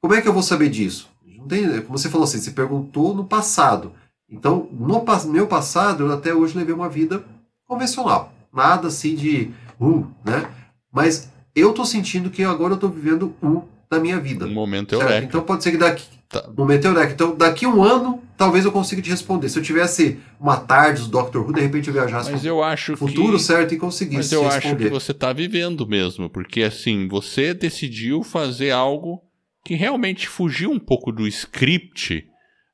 Como 0.01 0.13
é 0.13 0.21
que 0.21 0.27
eu 0.27 0.33
vou 0.33 0.43
saber 0.43 0.69
disso? 0.69 1.09
Não 1.25 1.47
tem, 1.47 1.81
como 1.81 1.97
você 1.97 2.09
falou 2.09 2.25
assim, 2.25 2.39
você 2.39 2.51
perguntou 2.51 3.13
no 3.13 3.25
passado. 3.25 3.93
Então, 4.29 4.67
no 4.71 5.03
meu 5.31 5.47
passado, 5.47 6.05
eu 6.05 6.13
até 6.13 6.33
hoje 6.33 6.57
levei 6.57 6.73
uma 6.73 6.89
vida 6.89 7.23
convencional. 7.67 8.33
Nada 8.51 8.87
assim 8.87 9.15
de 9.15 9.53
uh, 9.79 10.05
né? 10.23 10.49
Mas 10.91 11.29
eu 11.55 11.73
tô 11.73 11.85
sentindo 11.85 12.29
que 12.29 12.43
agora 12.43 12.73
eu 12.73 12.77
tô 12.77 12.87
vivendo 12.87 13.35
o 13.41 13.63
da 13.89 13.99
minha 13.99 14.19
vida. 14.19 14.45
Um 14.45 14.53
momento 14.53 14.91
certo? 14.91 15.03
eureka. 15.03 15.27
Então 15.27 15.41
pode 15.41 15.63
ser 15.63 15.71
que 15.71 15.77
daqui. 15.77 16.05
Tá. 16.27 16.49
Momento 16.57 16.85
eureka. 16.85 17.13
Então, 17.13 17.35
daqui 17.35 17.67
um 17.67 17.83
ano, 17.83 18.21
talvez 18.35 18.65
eu 18.65 18.71
consiga 18.71 19.01
te 19.01 19.09
responder. 19.09 19.47
Se 19.47 19.59
eu 19.59 19.63
tivesse 19.63 20.19
uma 20.39 20.57
tarde 20.57 21.03
do 21.03 21.07
Doctor 21.07 21.45
Who, 21.45 21.53
de 21.53 21.61
repente 21.61 21.87
eu 21.87 21.93
viajasse 21.93 22.31
Mas 22.31 22.45
eu 22.45 22.63
acho 22.63 22.97
futuro, 22.97 23.37
que... 23.37 23.43
certo? 23.43 23.73
E 23.73 23.77
conseguisse 23.77 24.17
Mas 24.17 24.31
eu 24.31 24.41
te 24.41 24.47
acho 24.47 24.55
responder. 24.55 24.83
que 24.85 24.89
você 24.89 25.11
está 25.11 25.31
vivendo 25.31 25.87
mesmo, 25.87 26.29
porque 26.29 26.63
assim, 26.63 27.07
você 27.07 27.53
decidiu 27.53 28.23
fazer 28.23 28.71
algo 28.71 29.21
que 29.63 29.75
realmente 29.75 30.27
fugiu 30.27 30.71
um 30.71 30.79
pouco 30.79 31.11
do 31.11 31.27
script 31.27 32.27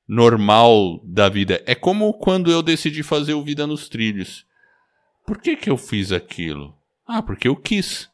normal 0.08 1.00
da 1.06 1.30
vida. 1.30 1.64
É 1.66 1.74
como 1.74 2.14
quando 2.14 2.52
eu 2.52 2.62
decidi 2.62 3.02
fazer 3.02 3.34
o 3.34 3.42
Vida 3.42 3.66
nos 3.66 3.88
Trilhos. 3.88 4.46
Por 5.26 5.38
que 5.38 5.56
que 5.56 5.70
eu 5.70 5.78
fiz 5.78 6.12
aquilo? 6.12 6.76
Ah, 7.08 7.22
porque 7.22 7.48
eu 7.48 7.56
quis. 7.56 8.10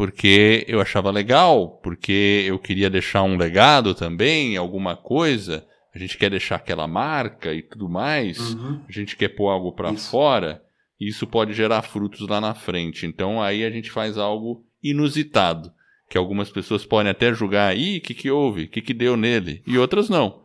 Porque 0.00 0.64
eu 0.66 0.80
achava 0.80 1.10
legal, 1.10 1.78
porque 1.82 2.46
eu 2.46 2.58
queria 2.58 2.88
deixar 2.88 3.22
um 3.22 3.36
legado 3.36 3.94
também, 3.94 4.56
alguma 4.56 4.96
coisa. 4.96 5.62
A 5.94 5.98
gente 5.98 6.16
quer 6.16 6.30
deixar 6.30 6.56
aquela 6.56 6.86
marca 6.86 7.52
e 7.52 7.60
tudo 7.60 7.86
mais 7.86 8.54
Uhum. 8.54 8.80
a 8.88 8.90
gente 8.90 9.14
quer 9.14 9.28
pôr 9.28 9.50
algo 9.50 9.72
para 9.72 9.92
fora, 9.94 10.62
e 10.98 11.06
isso 11.06 11.26
pode 11.26 11.52
gerar 11.52 11.82
frutos 11.82 12.26
lá 12.26 12.40
na 12.40 12.54
frente. 12.54 13.04
Então 13.04 13.42
aí 13.42 13.62
a 13.62 13.70
gente 13.70 13.90
faz 13.90 14.16
algo 14.16 14.64
inusitado, 14.82 15.70
que 16.08 16.16
algumas 16.16 16.48
pessoas 16.50 16.86
podem 16.86 17.10
até 17.10 17.34
julgar, 17.34 17.76
ih, 17.76 17.98
o 17.98 18.00
que, 18.00 18.14
que 18.14 18.30
houve? 18.30 18.64
O 18.64 18.68
que, 18.68 18.80
que 18.80 18.94
deu 18.94 19.18
nele? 19.18 19.62
E 19.66 19.76
outras 19.76 20.08
não. 20.08 20.40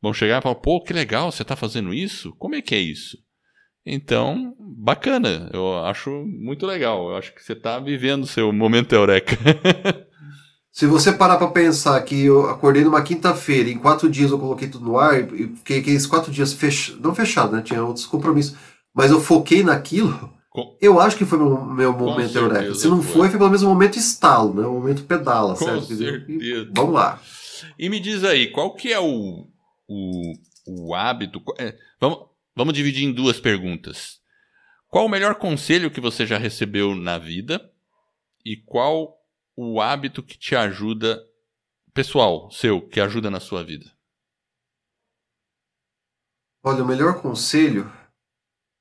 Vão 0.00 0.14
chegar 0.14 0.38
e 0.38 0.42
falar, 0.42 0.54
pô, 0.54 0.80
que 0.80 0.92
legal, 0.92 1.32
você 1.32 1.42
está 1.42 1.56
fazendo 1.56 1.92
isso? 1.92 2.32
Como 2.38 2.54
é 2.54 2.62
que 2.62 2.76
é 2.76 2.80
isso? 2.80 3.18
Então, 3.84 4.54
bacana, 4.58 5.48
eu 5.52 5.78
acho 5.84 6.10
muito 6.26 6.66
legal. 6.66 7.10
Eu 7.10 7.16
acho 7.16 7.34
que 7.34 7.42
você 7.42 7.54
está 7.54 7.78
vivendo 7.78 8.24
o 8.24 8.26
seu 8.26 8.52
momento 8.52 8.92
eureka. 8.94 9.36
Se 10.72 10.86
você 10.86 11.12
parar 11.12 11.36
para 11.36 11.48
pensar 11.48 12.00
que 12.02 12.24
eu 12.26 12.48
acordei 12.48 12.84
numa 12.84 13.02
quinta-feira, 13.02 13.68
em 13.68 13.76
quatro 13.78 14.08
dias 14.08 14.30
eu 14.30 14.38
coloquei 14.38 14.68
tudo 14.68 14.84
no 14.84 14.98
ar, 14.98 15.18
e 15.34 15.48
fiquei 15.56 15.80
aqueles 15.80 16.06
quatro 16.06 16.30
dias 16.30 16.52
fech... 16.52 16.96
não 17.00 17.12
fechado, 17.14 17.56
né? 17.56 17.60
Tinha 17.62 17.82
outros 17.82 18.06
compromissos. 18.06 18.56
Mas 18.94 19.10
eu 19.10 19.20
foquei 19.20 19.64
naquilo, 19.64 20.32
Com- 20.48 20.76
eu 20.80 21.00
acho 21.00 21.16
que 21.16 21.24
foi 21.24 21.38
meu, 21.38 21.64
meu 21.64 21.92
momento 21.92 22.36
eureka. 22.36 22.74
Se 22.74 22.86
não 22.86 23.02
foi. 23.02 23.28
foi, 23.28 23.38
pelo 23.38 23.46
menos 23.50 23.62
um 23.64 23.68
momento 23.68 23.98
estalo, 23.98 24.54
né? 24.54 24.66
Um 24.66 24.74
momento 24.74 25.02
pedala, 25.02 25.54
Com 25.56 25.64
certo? 25.64 25.86
Certeza. 25.86 26.70
Vamos 26.74 26.94
lá. 26.94 27.20
E 27.78 27.88
me 27.88 27.98
diz 27.98 28.22
aí, 28.22 28.46
qual 28.52 28.72
que 28.74 28.92
é 28.92 29.00
o, 29.00 29.46
o, 29.88 30.32
o 30.68 30.94
hábito? 30.94 31.42
é, 31.58 31.74
vamos, 32.00 32.29
vamos 32.54 32.74
dividir 32.74 33.04
em 33.04 33.12
duas 33.12 33.40
perguntas. 33.40 34.20
Qual 34.88 35.06
o 35.06 35.08
melhor 35.08 35.36
conselho 35.36 35.90
que 35.90 36.00
você 36.00 36.26
já 36.26 36.36
recebeu 36.36 36.94
na 36.94 37.16
vida? 37.16 37.70
E 38.44 38.56
qual 38.56 39.16
o 39.56 39.80
hábito 39.80 40.22
que 40.22 40.36
te 40.38 40.56
ajuda, 40.56 41.22
pessoal, 41.94 42.50
seu, 42.50 42.80
que 42.80 43.00
ajuda 43.00 43.30
na 43.30 43.38
sua 43.38 43.62
vida? 43.62 43.86
Olha, 46.62 46.82
o 46.82 46.86
melhor 46.86 47.22
conselho, 47.22 47.90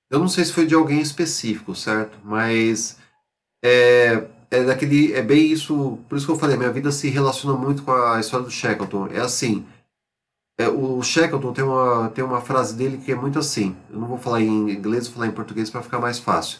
eu 0.10 0.20
não 0.20 0.28
sei 0.28 0.44
se 0.46 0.54
foi 0.54 0.66
de 0.66 0.74
alguém 0.74 1.00
específico, 1.00 1.76
certo? 1.76 2.18
Mas 2.24 3.00
é, 3.64 4.28
é 4.50 4.64
daquele, 4.64 5.14
é 5.14 5.22
bem 5.22 5.52
isso, 5.52 6.00
por 6.10 6.18
isso 6.18 6.26
que 6.26 6.32
eu 6.32 6.40
falei, 6.40 6.58
minha 6.58 6.72
vida 6.72 6.92
se 6.92 7.10
relaciona 7.10 7.58
muito 7.58 7.84
com 7.84 7.92
a 7.92 8.20
história 8.20 8.46
do 8.46 8.52
Shackleton. 8.52 9.08
É 9.08 9.20
assim, 9.20 9.66
é, 10.60 10.68
o 10.68 11.02
Shackleton 11.02 11.54
tem 11.54 11.64
uma, 11.64 12.10
tem 12.10 12.22
uma 12.22 12.42
frase 12.42 12.76
dele 12.76 12.98
que 12.98 13.14
é 13.14 13.16
muito 13.16 13.40
assim, 13.40 13.78
eu 13.90 13.98
não 13.98 14.10
vou 14.10 14.18
falar 14.18 14.42
em 14.42 14.70
inglês, 14.70 15.08
vou 15.08 15.16
falar 15.16 15.28
em 15.28 15.32
português 15.32 15.70
para 15.70 15.82
ficar 15.82 16.00
mais 16.00 16.20
fácil. 16.20 16.60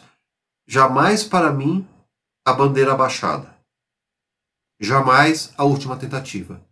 Jamais 0.66 1.22
para 1.22 1.52
mim 1.52 1.86
a 2.42 2.54
bandeira 2.54 2.94
abaixada. 2.94 3.54
Jamais 4.80 5.52
a 5.58 5.64
última 5.64 5.98
tentativa. 5.98 6.62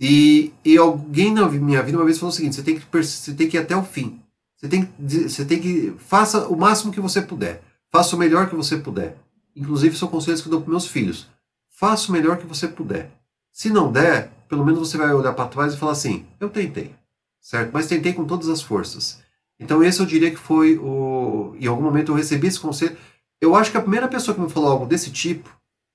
E, 0.00 0.52
e 0.64 0.76
alguém 0.76 1.32
na 1.32 1.48
minha 1.48 1.80
vida 1.80 1.96
uma 1.96 2.04
vez 2.04 2.18
falou 2.18 2.32
o 2.32 2.34
seguinte: 2.34 2.56
você 2.56 2.62
tem 2.64 2.76
que, 2.76 2.84
você 2.90 3.34
tem 3.34 3.48
que 3.48 3.56
ir 3.56 3.60
até 3.60 3.76
o 3.76 3.84
fim. 3.84 4.20
Você 4.56 4.68
tem, 4.68 4.84
que, 4.84 5.28
você 5.28 5.44
tem 5.44 5.60
que. 5.60 5.94
Faça 5.98 6.48
o 6.48 6.56
máximo 6.56 6.92
que 6.92 7.00
você 7.00 7.22
puder. 7.22 7.62
Faça 7.88 8.16
o 8.16 8.18
melhor 8.18 8.48
que 8.48 8.56
você 8.56 8.76
puder. 8.76 9.16
Inclusive, 9.54 9.96
são 9.96 10.08
conselhos 10.08 10.40
que 10.40 10.48
eu 10.48 10.52
dou 10.52 10.60
para 10.60 10.70
meus 10.70 10.88
filhos. 10.88 11.28
Faça 11.68 12.08
o 12.08 12.12
melhor 12.12 12.38
que 12.38 12.46
você 12.46 12.66
puder. 12.66 13.12
Se 13.52 13.70
não 13.70 13.92
der, 13.92 14.32
pelo 14.48 14.64
menos 14.64 14.80
você 14.80 14.96
vai 14.96 15.12
olhar 15.12 15.32
para 15.32 15.48
trás 15.48 15.74
e 15.74 15.76
falar 15.76 15.92
assim: 15.92 16.26
eu 16.40 16.48
tentei. 16.48 16.94
Certo? 17.40 17.70
Mas 17.72 17.86
tentei 17.86 18.12
com 18.12 18.24
todas 18.24 18.48
as 18.48 18.62
forças. 18.62 19.20
Então 19.60 19.82
esse 19.82 20.00
eu 20.00 20.06
diria 20.06 20.30
que 20.30 20.36
foi 20.36 20.78
o. 20.78 21.54
Em 21.58 21.66
algum 21.66 21.82
momento 21.82 22.12
eu 22.12 22.16
recebi 22.16 22.46
esse 22.46 22.60
conselho. 22.60 22.96
Eu 23.40 23.54
acho 23.54 23.70
que 23.70 23.76
a 23.76 23.82
primeira 23.82 24.08
pessoa 24.08 24.34
que 24.34 24.40
me 24.40 24.50
falou 24.50 24.70
algo 24.70 24.86
desse 24.86 25.10
tipo, 25.10 25.48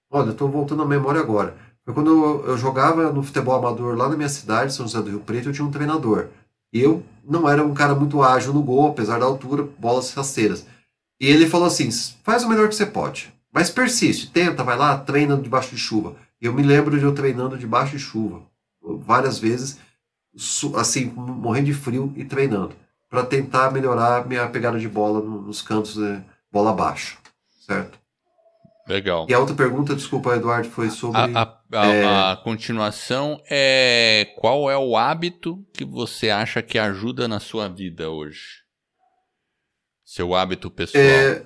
olha, 0.10 0.32
estou 0.32 0.50
voltando 0.50 0.82
à 0.82 0.86
memória 0.86 1.20
agora, 1.20 1.58
foi 1.84 1.94
quando 1.94 2.10
eu, 2.10 2.46
eu, 2.48 2.58
jogava 2.58 3.12
no 3.12 3.22
futebol 3.22 3.56
amador 3.56 3.98
lá 3.98 4.08
na 4.08 4.16
minha 4.16 4.30
cidade, 4.30 4.74
São 4.74 4.88
José 4.88 5.02
do 5.02 5.10
Rio 5.10 5.20
Preto, 5.20 5.50
eu 5.50 5.54
tinha 5.54 5.68
um 5.68 5.72
treinador. 5.72 6.28
Eu 6.72 7.04
não 7.24 7.48
era 7.48 7.64
um 7.64 7.74
cara 7.74 7.94
muito 7.94 8.24
ágil 8.24 8.54
no 8.54 8.64
gol, 8.64 8.88
apesar 8.88 9.20
da 9.20 9.26
altura, 9.26 9.68
bolas 9.78 10.14
rasteiras. 10.14 10.66
E 11.20 11.28
ele 11.28 11.50
falou 11.50 11.68
assim: 11.68 11.90
faz 12.24 12.44
o 12.44 12.50
melhor 12.50 12.70
que 12.70 12.76
você 12.76 12.86
pode, 12.86 13.34
mas 13.52 13.70
persiste, 13.70 14.32
tenta, 14.32 14.64
vai 14.64 14.78
lá, 14.78 14.98
treina 14.98 15.38
debaixo 15.38 15.72
de 15.72 15.78
chuva. 15.78 16.16
Eu 16.44 16.52
me 16.52 16.62
lembro 16.62 17.00
de 17.00 17.06
eu 17.06 17.16
treinando 17.16 17.58
debaixo 17.58 17.94
de 17.94 18.04
chuva, 18.04 18.44
várias 18.82 19.40
vezes, 19.40 19.80
assim, 20.76 21.06
morrendo 21.06 21.68
de 21.68 21.74
frio 21.74 22.12
e 22.18 22.26
treinando, 22.26 22.76
para 23.10 23.26
tentar 23.26 23.72
melhorar 23.72 24.28
minha 24.28 24.46
pegada 24.50 24.78
de 24.78 24.90
bola 24.90 25.22
nos 25.22 25.62
cantos, 25.62 25.96
né, 25.96 26.22
bola 26.52 26.72
abaixo, 26.72 27.18
certo? 27.66 27.98
Legal. 28.86 29.26
E 29.30 29.34
a 29.34 29.40
outra 29.40 29.56
pergunta, 29.56 29.96
desculpa, 29.96 30.36
Eduardo, 30.36 30.70
foi 30.70 30.90
sobre. 30.90 31.18
A, 31.18 31.44
a, 31.72 31.88
é... 31.88 32.04
a, 32.04 32.36
continuação 32.36 33.42
é 33.50 34.36
qual 34.38 34.70
é 34.70 34.78
o 34.78 34.98
hábito 34.98 35.66
que 35.74 35.86
você 35.86 36.30
acha 36.30 36.62
que 36.62 36.78
ajuda 36.78 37.26
na 37.26 37.40
sua 37.40 37.70
vida 37.70 38.10
hoje? 38.10 38.64
Seu 40.04 40.36
hábito 40.36 40.70
pessoal. 40.70 41.02
É... 41.02 41.46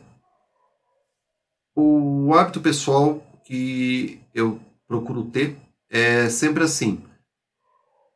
O 1.76 2.34
hábito 2.34 2.60
pessoal 2.60 3.22
que 3.46 4.20
eu 4.34 4.60
procuro 4.88 5.24
ter 5.26 5.58
é 5.90 6.30
sempre 6.30 6.64
assim: 6.64 7.02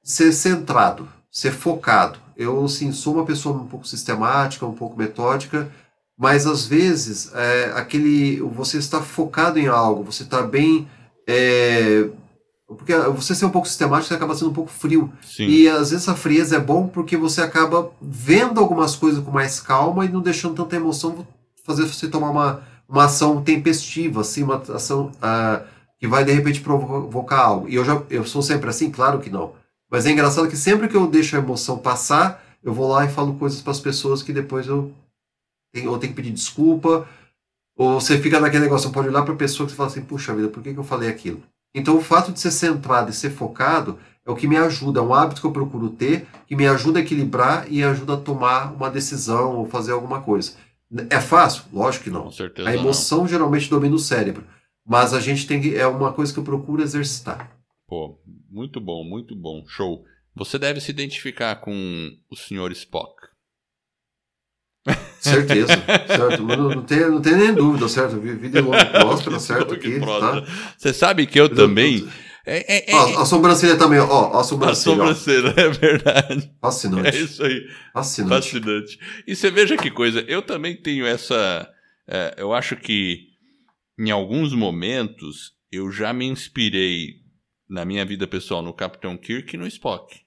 ser 0.04 0.32
centrado, 0.32 1.08
ser 1.32 1.52
focado. 1.52 2.20
Eu, 2.36 2.68
sim, 2.68 2.92
sou 2.92 3.16
uma 3.16 3.26
pessoa 3.26 3.56
um 3.56 3.68
pouco 3.68 3.88
sistemática, 3.88 4.66
um 4.66 4.74
pouco 4.74 4.98
metódica 4.98 5.72
mas 6.22 6.46
às 6.46 6.68
vezes 6.68 7.32
é, 7.34 7.72
aquele 7.76 8.40
você 8.42 8.78
está 8.78 9.02
focado 9.02 9.58
em 9.58 9.66
algo, 9.68 10.04
você 10.04 10.22
está 10.22 10.44
bem 10.44 10.88
é, 11.28 12.08
porque 12.68 12.96
você 12.96 13.34
ser 13.34 13.46
um 13.46 13.50
pouco 13.50 13.68
sistemático 13.68 14.10
você 14.10 14.14
acaba 14.14 14.36
sendo 14.36 14.52
um 14.52 14.54
pouco 14.54 14.70
frio 14.70 15.12
Sim. 15.26 15.48
e 15.48 15.68
às 15.68 15.90
vezes 15.90 16.08
a 16.08 16.14
frieza 16.14 16.58
é 16.58 16.60
bom 16.60 16.88
porque 16.88 17.18
você 17.18 17.42
acaba 17.42 17.90
vendo 18.00 18.60
algumas 18.60 18.96
coisas 18.96 19.24
com 19.24 19.32
mais 19.32 19.60
calma 19.60 20.06
e 20.06 20.10
não 20.10 20.22
deixando 20.22 20.54
tanta 20.54 20.76
emoção 20.76 21.26
fazer 21.66 21.88
você 21.88 22.08
tomar 22.08 22.30
uma, 22.30 22.64
uma 22.88 23.06
ação 23.06 23.42
tempestiva, 23.42 24.22
assim, 24.22 24.44
uma 24.44 24.58
ação 24.58 25.12
uh, 25.16 25.66
que 26.02 26.08
vai 26.08 26.26
de 26.26 26.32
repente 26.32 26.62
provocar 26.62 27.38
algo. 27.38 27.70
E 27.70 27.76
eu 27.76 27.86
já 27.86 28.02
eu 28.10 28.26
sou 28.26 28.42
sempre 28.42 28.68
assim, 28.68 28.90
claro 28.90 29.20
que 29.20 29.30
não. 29.30 29.54
Mas 29.88 30.08
é 30.08 30.12
engraçado 30.12 30.50
que 30.50 30.58
sempre 30.58 30.88
que 30.88 30.98
eu 30.98 31.06
deixo 31.06 31.36
a 31.36 31.40
emoção 31.40 31.78
passar, 31.78 32.44
eu 32.64 32.74
vou 32.74 32.92
lá 32.92 33.06
e 33.06 33.10
falo 33.10 33.36
coisas 33.36 33.62
para 33.62 33.70
as 33.70 33.80
pessoas 33.80 34.24
que 34.24 34.34
depois 34.34 34.66
eu 34.66 34.92
tem, 35.72 35.88
ou 35.88 36.00
tem 36.00 36.10
que 36.10 36.16
pedir 36.16 36.32
desculpa, 36.32 37.08
ou 37.78 38.02
você 38.02 38.20
fica 38.20 38.40
naquele 38.40 38.64
negócio, 38.64 38.90
você 38.90 38.94
pode 38.94 39.10
olhar 39.10 39.22
para 39.22 39.36
a 39.36 39.38
pessoa 39.38 39.68
que 39.68 39.74
você 39.74 39.78
fala 39.78 39.90
assim, 39.90 40.02
puxa 40.02 40.34
vida, 40.34 40.48
por 40.48 40.64
que, 40.64 40.74
que 40.74 40.80
eu 40.80 40.84
falei 40.84 41.08
aquilo? 41.08 41.44
Então 41.74 41.96
o 41.96 42.02
fato 42.02 42.32
de 42.32 42.40
ser 42.40 42.50
centrado 42.50 43.12
e 43.12 43.14
ser 43.14 43.30
focado 43.30 44.00
é 44.26 44.32
o 44.32 44.36
que 44.36 44.48
me 44.48 44.58
ajuda, 44.58 45.02
é 45.02 45.04
um 45.04 45.14
hábito 45.14 45.40
que 45.40 45.46
eu 45.46 45.52
procuro 45.52 45.92
ter, 45.92 46.26
que 46.48 46.56
me 46.56 46.66
ajuda 46.66 46.98
a 46.98 47.04
equilibrar 47.04 47.72
e 47.72 47.84
ajuda 47.84 48.16
a 48.16 48.18
tomar 48.18 48.74
uma 48.74 48.90
decisão 48.90 49.56
ou 49.56 49.68
fazer 49.68 49.92
alguma 49.92 50.20
coisa. 50.20 50.54
É 51.12 51.22
fácil? 51.22 51.64
Lógico 51.72 52.06
que 52.06 52.10
não. 52.10 52.24
Com 52.24 52.32
certeza 52.32 52.68
a 52.68 52.76
emoção 52.76 53.20
não. 53.20 53.28
geralmente 53.28 53.70
domina 53.70 53.96
o 53.96 54.00
cérebro. 54.00 54.44
Mas 54.86 55.14
a 55.14 55.20
gente 55.20 55.48
tem 55.48 55.62
que. 55.62 55.76
É 55.76 55.86
uma 55.88 56.12
coisa 56.14 56.34
que 56.34 56.40
eu 56.40 56.44
procuro 56.44 56.82
exercitar. 56.82 57.56
Pô, 57.88 58.20
muito 58.50 58.80
bom, 58.80 59.04
muito 59.04 59.36
bom. 59.36 59.64
Show. 59.68 60.04
Você 60.36 60.58
deve 60.58 60.80
se 60.80 60.92
identificar 60.92 61.58
com 61.58 62.10
o 62.30 62.36
Sr. 62.36 62.72
Spock. 62.72 63.14
Certeza, 65.20 65.74
certo. 66.08 66.42
Não, 66.42 66.70
não, 66.70 66.82
tem, 66.82 67.02
não 67.02 67.22
tem 67.22 67.36
nem 67.36 67.54
dúvida, 67.54 67.88
certo? 67.88 68.20
Vida 68.20 68.58
e 68.58 68.62
longa 68.62 68.86
próspera, 68.90 69.40
certo? 69.40 69.76
Aqui, 69.76 70.00
tá? 70.00 70.44
Você 70.76 70.92
sabe 70.94 71.28
que 71.28 71.40
eu 71.40 71.48
também. 71.54 72.10
É, 72.44 72.78
é, 72.78 72.92
é, 72.92 72.96
a, 72.96 73.22
a 73.22 73.26
sobrancelha 73.26 73.78
também, 73.78 74.00
ó. 74.00 74.40
A 74.40 74.44
sobrancelha. 74.44 74.96
A 75.04 75.14
sobrancelha, 75.14 75.54
ó. 75.56 75.60
é 75.62 75.70
verdade. 75.70 76.52
Fascinante. 76.60 77.16
É 77.16 77.20
isso 77.20 77.44
aí. 77.44 77.68
Fascinante. 77.94 78.34
Fascinante. 78.34 79.00
E 79.28 79.36
você 79.36 79.52
veja 79.52 79.78
que 79.78 79.92
coisa, 79.92 80.22
eu 80.28 80.42
também 80.42 80.76
tenho 80.76 81.06
essa. 81.06 81.70
É, 82.08 82.34
eu 82.38 82.52
acho 82.52 82.76
que 82.76 83.31
em 84.00 84.12
alguns 84.12 84.54
momentos 84.54 85.52
eu 85.72 85.92
já 85.92 86.12
me 86.12 86.26
inspirei 86.26 87.22
na 87.70 87.86
minha 87.86 88.06
vida 88.06 88.28
pessoal 88.28 88.62
no 88.62 88.74
Capitão 88.74 89.18
Kirk 89.18 89.56
e 89.56 89.58
no 89.58 89.66
Spock. 89.68 90.20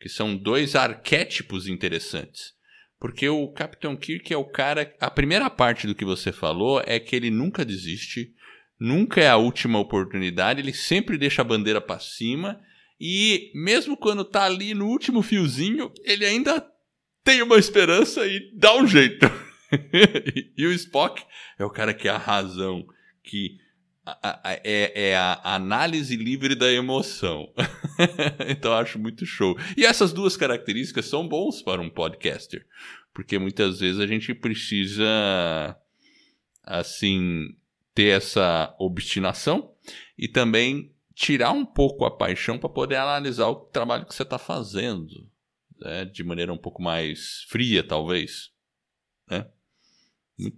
Que 0.00 0.08
são 0.08 0.34
dois 0.34 0.74
arquétipos 0.74 1.68
interessantes. 1.68 2.54
Porque 2.98 3.28
o 3.28 3.48
Capitão 3.52 3.96
Kirk 3.96 4.32
é 4.32 4.36
o 4.36 4.44
cara. 4.44 4.94
A 4.98 5.10
primeira 5.10 5.50
parte 5.50 5.86
do 5.86 5.94
que 5.94 6.04
você 6.04 6.32
falou 6.32 6.82
é 6.86 6.98
que 6.98 7.14
ele 7.14 7.30
nunca 7.30 7.64
desiste, 7.64 8.32
nunca 8.78 9.20
é 9.20 9.28
a 9.28 9.36
última 9.36 9.78
oportunidade, 9.78 10.60
ele 10.60 10.72
sempre 10.72 11.18
deixa 11.18 11.42
a 11.42 11.44
bandeira 11.44 11.80
para 11.80 11.98
cima. 11.98 12.60
E 12.98 13.50
mesmo 13.54 13.96
quando 13.96 14.24
tá 14.24 14.44
ali 14.44 14.74
no 14.74 14.86
último 14.86 15.22
fiozinho, 15.22 15.92
ele 16.04 16.24
ainda 16.24 16.66
tem 17.24 17.42
uma 17.42 17.58
esperança 17.58 18.26
e 18.26 18.52
dá 18.56 18.74
um 18.76 18.86
jeito. 18.86 19.26
e 20.56 20.66
o 20.66 20.72
Spock 20.72 21.22
é 21.58 21.64
o 21.64 21.70
cara 21.70 21.94
que 21.94 22.08
é 22.08 22.10
a 22.10 22.18
razão, 22.18 22.86
que 23.22 23.58
é, 24.64 25.10
é 25.10 25.16
a 25.16 25.54
análise 25.54 26.16
livre 26.16 26.54
da 26.54 26.70
emoção. 26.72 27.52
então 28.48 28.72
acho 28.72 28.98
muito 28.98 29.26
show. 29.26 29.56
E 29.76 29.84
essas 29.84 30.12
duas 30.12 30.36
características 30.36 31.06
são 31.06 31.28
bons 31.28 31.62
para 31.62 31.80
um 31.80 31.90
podcaster, 31.90 32.66
porque 33.12 33.38
muitas 33.38 33.80
vezes 33.80 34.00
a 34.00 34.06
gente 34.06 34.34
precisa 34.34 35.76
assim 36.62 37.48
ter 37.94 38.16
essa 38.16 38.74
obstinação 38.78 39.74
e 40.16 40.28
também 40.28 40.92
tirar 41.14 41.52
um 41.52 41.66
pouco 41.66 42.04
a 42.04 42.10
paixão 42.10 42.58
para 42.58 42.68
poder 42.68 42.96
analisar 42.96 43.48
o 43.48 43.56
trabalho 43.56 44.06
que 44.06 44.14
você 44.14 44.22
está 44.22 44.38
fazendo, 44.38 45.28
né? 45.78 46.04
de 46.04 46.24
maneira 46.24 46.52
um 46.52 46.58
pouco 46.58 46.82
mais 46.82 47.44
fria, 47.48 47.86
talvez. 47.86 48.50
Né? 49.28 49.46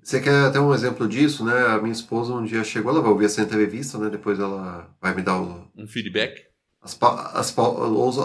Você 0.02 0.20
quer 0.20 0.52
ter 0.52 0.58
um 0.58 0.74
exemplo 0.74 1.08
disso, 1.08 1.44
né? 1.44 1.66
A 1.66 1.78
minha 1.78 1.92
esposa 1.92 2.32
um 2.32 2.44
dia 2.44 2.62
chegou, 2.62 2.92
ela 2.92 3.02
vai 3.02 3.10
ouvir 3.10 3.26
essa 3.26 3.42
entrevista, 3.42 3.98
né? 3.98 4.08
Depois 4.10 4.38
ela 4.38 4.88
vai 5.00 5.14
me 5.14 5.22
dar 5.22 5.40
o... 5.40 5.66
um 5.76 5.86
feedback. 5.86 6.42
As, 6.80 6.94
pa... 6.94 7.32
as, 7.34 7.50
pa... 7.50 7.62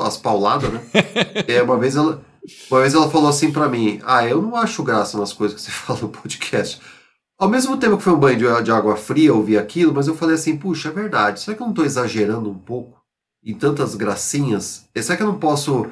as 0.06 0.18
pauladas, 0.18 0.72
né? 0.72 0.82
é, 1.48 1.62
uma 1.62 1.78
vez 1.78 1.96
ela 1.96 2.24
uma 2.72 2.82
vez 2.82 2.94
ela 2.94 3.10
falou 3.10 3.30
assim 3.30 3.52
para 3.52 3.68
mim: 3.68 4.00
Ah, 4.04 4.26
eu 4.26 4.42
não 4.42 4.56
acho 4.56 4.84
graça 4.84 5.18
nas 5.18 5.34
coisas 5.34 5.56
que 5.56 5.62
você 5.62 5.72
fala 5.72 6.00
no 6.02 6.10
podcast. 6.10 6.82
Ao 7.38 7.50
mesmo 7.50 7.78
tempo 7.78 7.98
que 7.98 8.04
foi 8.04 8.14
um 8.14 8.20
banho 8.20 8.38
de, 8.38 8.64
de 8.64 8.72
água 8.72 8.96
fria 8.96 9.34
ouvir 9.34 9.58
aquilo, 9.58 9.94
mas 9.94 10.08
eu 10.08 10.16
falei 10.16 10.36
assim: 10.36 10.58
Puxa, 10.58 10.90
é 10.90 10.92
verdade. 10.92 11.42
Será 11.42 11.56
que 11.56 11.62
eu 11.62 11.66
não 11.66 11.74
estou 11.74 11.86
exagerando 11.86 12.50
um 12.50 12.58
pouco 12.58 13.02
em 13.44 13.54
tantas 13.54 13.96
gracinhas? 13.96 14.88
Será 14.96 15.18
que 15.18 15.24
eu 15.24 15.28
não 15.28 15.40
posso. 15.40 15.88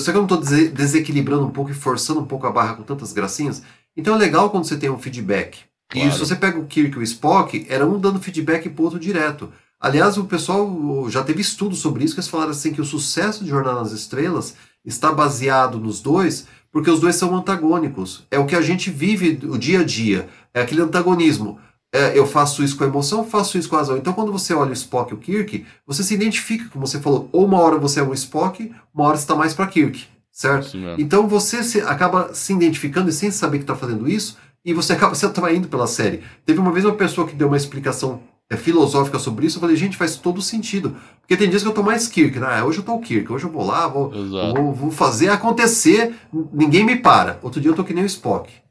Será 0.00 0.12
que 0.12 0.18
eu 0.18 0.26
não 0.26 0.38
estou 0.38 0.40
desequilibrando 0.72 1.44
um 1.46 1.50
pouco 1.50 1.70
e 1.70 1.74
forçando 1.74 2.20
um 2.20 2.26
pouco 2.26 2.46
a 2.46 2.50
barra 2.50 2.74
com 2.74 2.82
tantas 2.82 3.12
gracinhas? 3.12 3.62
Então 3.96 4.14
é 4.14 4.18
legal 4.18 4.50
quando 4.50 4.64
você 4.64 4.76
tem 4.76 4.90
um 4.90 4.98
feedback. 4.98 5.58
Claro. 5.88 6.08
E 6.08 6.12
se 6.12 6.18
você 6.18 6.34
pega 6.34 6.58
o 6.58 6.66
Kirk 6.66 6.96
e 6.96 6.98
o 6.98 7.02
Spock, 7.02 7.66
era 7.68 7.86
um 7.86 7.98
dando 7.98 8.20
feedback 8.20 8.68
pro 8.68 8.84
outro 8.84 8.98
direto. 8.98 9.52
Aliás, 9.80 10.16
o 10.16 10.24
pessoal 10.24 11.08
já 11.10 11.22
teve 11.22 11.42
estudos 11.42 11.78
sobre 11.78 12.04
isso, 12.04 12.14
que 12.14 12.20
eles 12.20 12.28
falaram 12.28 12.50
assim 12.50 12.72
que 12.72 12.80
o 12.80 12.84
sucesso 12.84 13.44
de 13.44 13.50
Jornada 13.50 13.80
nas 13.80 13.92
Estrelas 13.92 14.56
está 14.84 15.12
baseado 15.12 15.78
nos 15.78 16.00
dois, 16.00 16.46
porque 16.72 16.90
os 16.90 17.00
dois 17.00 17.16
são 17.16 17.36
antagônicos. 17.36 18.24
É 18.30 18.38
o 18.38 18.46
que 18.46 18.56
a 18.56 18.62
gente 18.62 18.90
vive 18.90 19.38
o 19.46 19.58
dia 19.58 19.80
a 19.80 19.84
dia. 19.84 20.28
É 20.52 20.62
aquele 20.62 20.80
antagonismo. 20.80 21.58
É, 21.92 22.18
eu 22.18 22.26
faço 22.26 22.64
isso 22.64 22.76
com 22.76 22.82
a 22.82 22.88
emoção, 22.88 23.24
faço 23.24 23.56
isso 23.56 23.68
com 23.68 23.76
a 23.76 23.78
razão. 23.78 23.96
Então, 23.96 24.12
quando 24.12 24.32
você 24.32 24.52
olha 24.52 24.70
o 24.70 24.72
Spock 24.72 25.12
e 25.12 25.14
o 25.14 25.18
Kirk, 25.18 25.64
você 25.86 26.02
se 26.02 26.14
identifica, 26.14 26.68
como 26.70 26.86
você 26.86 26.98
falou, 26.98 27.28
ou 27.30 27.44
uma 27.44 27.60
hora 27.60 27.78
você 27.78 28.00
é 28.00 28.02
um 28.02 28.12
Spock, 28.14 28.72
uma 28.92 29.04
hora 29.04 29.16
você 29.16 29.22
está 29.22 29.36
mais 29.36 29.54
para 29.54 29.68
Kirk 29.68 30.13
certo? 30.34 30.76
Então 30.98 31.28
você 31.28 31.62
se, 31.62 31.80
acaba 31.80 32.34
se 32.34 32.52
identificando 32.52 33.08
e 33.08 33.12
sem 33.12 33.30
saber 33.30 33.58
que 33.58 33.64
está 33.64 33.76
fazendo 33.76 34.08
isso, 34.08 34.36
e 34.64 34.74
você 34.74 34.92
acaba 34.92 35.14
se 35.14 35.24
atraindo 35.24 35.68
pela 35.68 35.86
série. 35.86 36.22
Teve 36.44 36.58
uma 36.58 36.72
vez 36.72 36.84
uma 36.84 36.94
pessoa 36.94 37.26
que 37.26 37.36
deu 37.36 37.46
uma 37.46 37.56
explicação 37.56 38.20
é, 38.50 38.56
filosófica 38.56 39.18
sobre 39.18 39.46
isso, 39.46 39.56
eu 39.56 39.60
falei, 39.60 39.76
gente, 39.76 39.96
faz 39.96 40.16
todo 40.16 40.42
sentido. 40.42 40.96
Porque 41.20 41.36
tem 41.36 41.48
dias 41.48 41.62
que 41.62 41.68
eu 41.68 41.72
tô 41.72 41.82
mais 41.82 42.08
Kirk, 42.08 42.38
né? 42.38 42.62
Hoje 42.64 42.78
eu 42.78 42.84
tô 42.84 42.94
o 42.94 43.00
Kirk, 43.00 43.32
hoje 43.32 43.44
eu 43.44 43.50
vou 43.50 43.64
lá, 43.64 43.86
vou, 43.86 44.10
vou, 44.10 44.74
vou, 44.74 44.90
fazer 44.90 45.28
acontecer, 45.28 46.14
ninguém 46.52 46.84
me 46.84 46.96
para. 46.96 47.38
Outro 47.40 47.60
dia 47.60 47.70
eu 47.70 47.74
tô 47.74 47.84
que 47.84 47.94
nem 47.94 48.04
o 48.04 48.06
Spock 48.06 48.63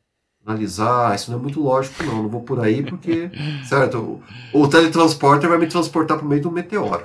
analisar, 0.45 1.15
isso 1.15 1.31
não 1.31 1.39
é 1.39 1.41
muito 1.41 1.61
lógico, 1.61 2.03
não. 2.03 2.23
Não 2.23 2.29
vou 2.29 2.41
por 2.41 2.59
aí 2.59 2.83
porque, 2.83 3.29
certo? 3.67 4.21
O, 4.53 4.61
o 4.61 4.67
teletransporter 4.67 5.49
vai 5.49 5.57
me 5.57 5.67
transportar 5.67 6.17
para 6.17 6.25
o 6.25 6.29
meio 6.29 6.41
do 6.41 6.51
meteoro. 6.51 7.03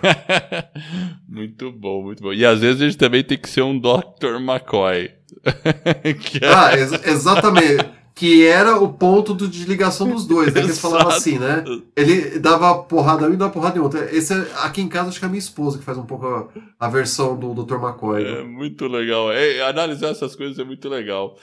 muito 1.28 1.70
bom, 1.70 2.02
muito 2.02 2.22
bom. 2.22 2.32
E 2.32 2.44
às 2.44 2.60
vezes 2.60 2.82
a 2.82 2.84
gente 2.84 2.98
também 2.98 3.22
tem 3.22 3.38
que 3.38 3.48
ser 3.48 3.62
um 3.62 3.78
Dr. 3.78 4.36
McCoy. 4.40 5.12
é... 6.42 6.48
Ah, 6.52 6.76
ex 6.76 6.92
exatamente. 7.06 7.98
Que 8.14 8.44
era 8.44 8.76
o 8.76 8.92
ponto 8.92 9.32
de 9.32 9.46
desligação 9.46 10.10
dos 10.10 10.26
dois, 10.26 10.52
né? 10.52 10.60
Que 10.60 10.66
eles 10.66 10.80
falavam 10.80 11.12
assim, 11.12 11.38
né? 11.38 11.64
Ele 11.94 12.40
dava 12.40 12.82
porrada 12.82 13.24
em 13.24 13.30
um 13.30 13.34
e 13.34 13.36
dava 13.36 13.52
porrada 13.52 13.78
em 13.78 13.80
outro. 13.80 14.02
Esse 14.12 14.34
é, 14.34 14.44
aqui 14.56 14.80
em 14.80 14.88
casa 14.88 15.10
acho 15.10 15.20
que 15.20 15.24
é 15.24 15.28
a 15.28 15.30
minha 15.30 15.38
esposa 15.38 15.78
que 15.78 15.84
faz 15.84 15.96
um 15.96 16.04
pouco 16.04 16.26
a, 16.26 16.48
a 16.80 16.88
versão 16.88 17.38
do 17.38 17.54
Dr. 17.54 17.76
McCoy. 17.76 18.24
Né? 18.24 18.40
É 18.40 18.42
muito 18.42 18.88
legal. 18.88 19.30
É, 19.30 19.62
analisar 19.62 20.08
essas 20.08 20.34
coisas 20.34 20.58
é 20.58 20.64
muito 20.64 20.88
legal. 20.88 21.36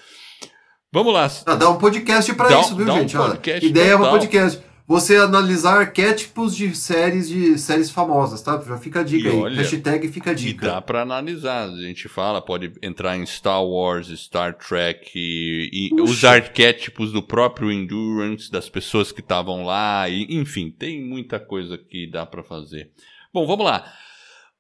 Vamos 0.96 1.14
lá. 1.14 1.30
Ah, 1.46 1.56
dá 1.56 1.70
um 1.70 1.78
podcast 1.78 2.34
para 2.36 2.58
isso, 2.58 2.74
viu, 2.74 2.88
gente? 2.88 3.18
Um 3.18 3.26
podcast 3.26 3.68
Ideia 3.68 3.91
é 3.91 3.96
um 3.98 4.10
podcast 4.12 4.64
você 4.88 5.18
analisar 5.18 5.80
arquétipos 5.80 6.56
de 6.56 6.74
séries 6.74 7.28
de 7.28 7.58
séries 7.58 7.89
famosas, 7.89 8.41
tá? 8.41 8.64
Já 8.66 8.78
fica 8.78 9.02
a 9.02 9.04
dica 9.04 9.28
e 9.28 9.32
aí. 9.32 9.38
Olha, 9.38 9.58
Hashtag 9.58 10.08
fica 10.08 10.32
a 10.32 10.34
dica. 10.34 10.68
dá 10.68 10.82
pra 10.82 11.02
analisar. 11.02 11.68
A 11.68 11.82
gente 11.82 12.08
fala, 12.08 12.41
pode 12.41 12.72
entrar 12.82 13.18
em 13.18 13.26
Star 13.26 13.62
Wars, 13.62 14.08
Star 14.08 14.54
Trek, 14.58 15.12
e, 15.14 15.89
e 15.91 16.02
os 16.02 16.24
arquétipos 16.24 17.12
do 17.12 17.22
próprio 17.22 17.70
Endurance, 17.70 18.50
das 18.50 18.70
pessoas 18.70 19.12
que 19.12 19.20
estavam 19.20 19.66
lá, 19.66 20.08
e, 20.08 20.34
enfim, 20.34 20.72
tem 20.72 21.04
muita 21.04 21.41
coisa 21.41 21.78
que 21.78 22.10
dá 22.10 22.26
para 22.26 22.41
fazer. 22.41 22.89
Bom, 23.34 23.46
vamos 23.46 23.66
lá. 23.66 23.84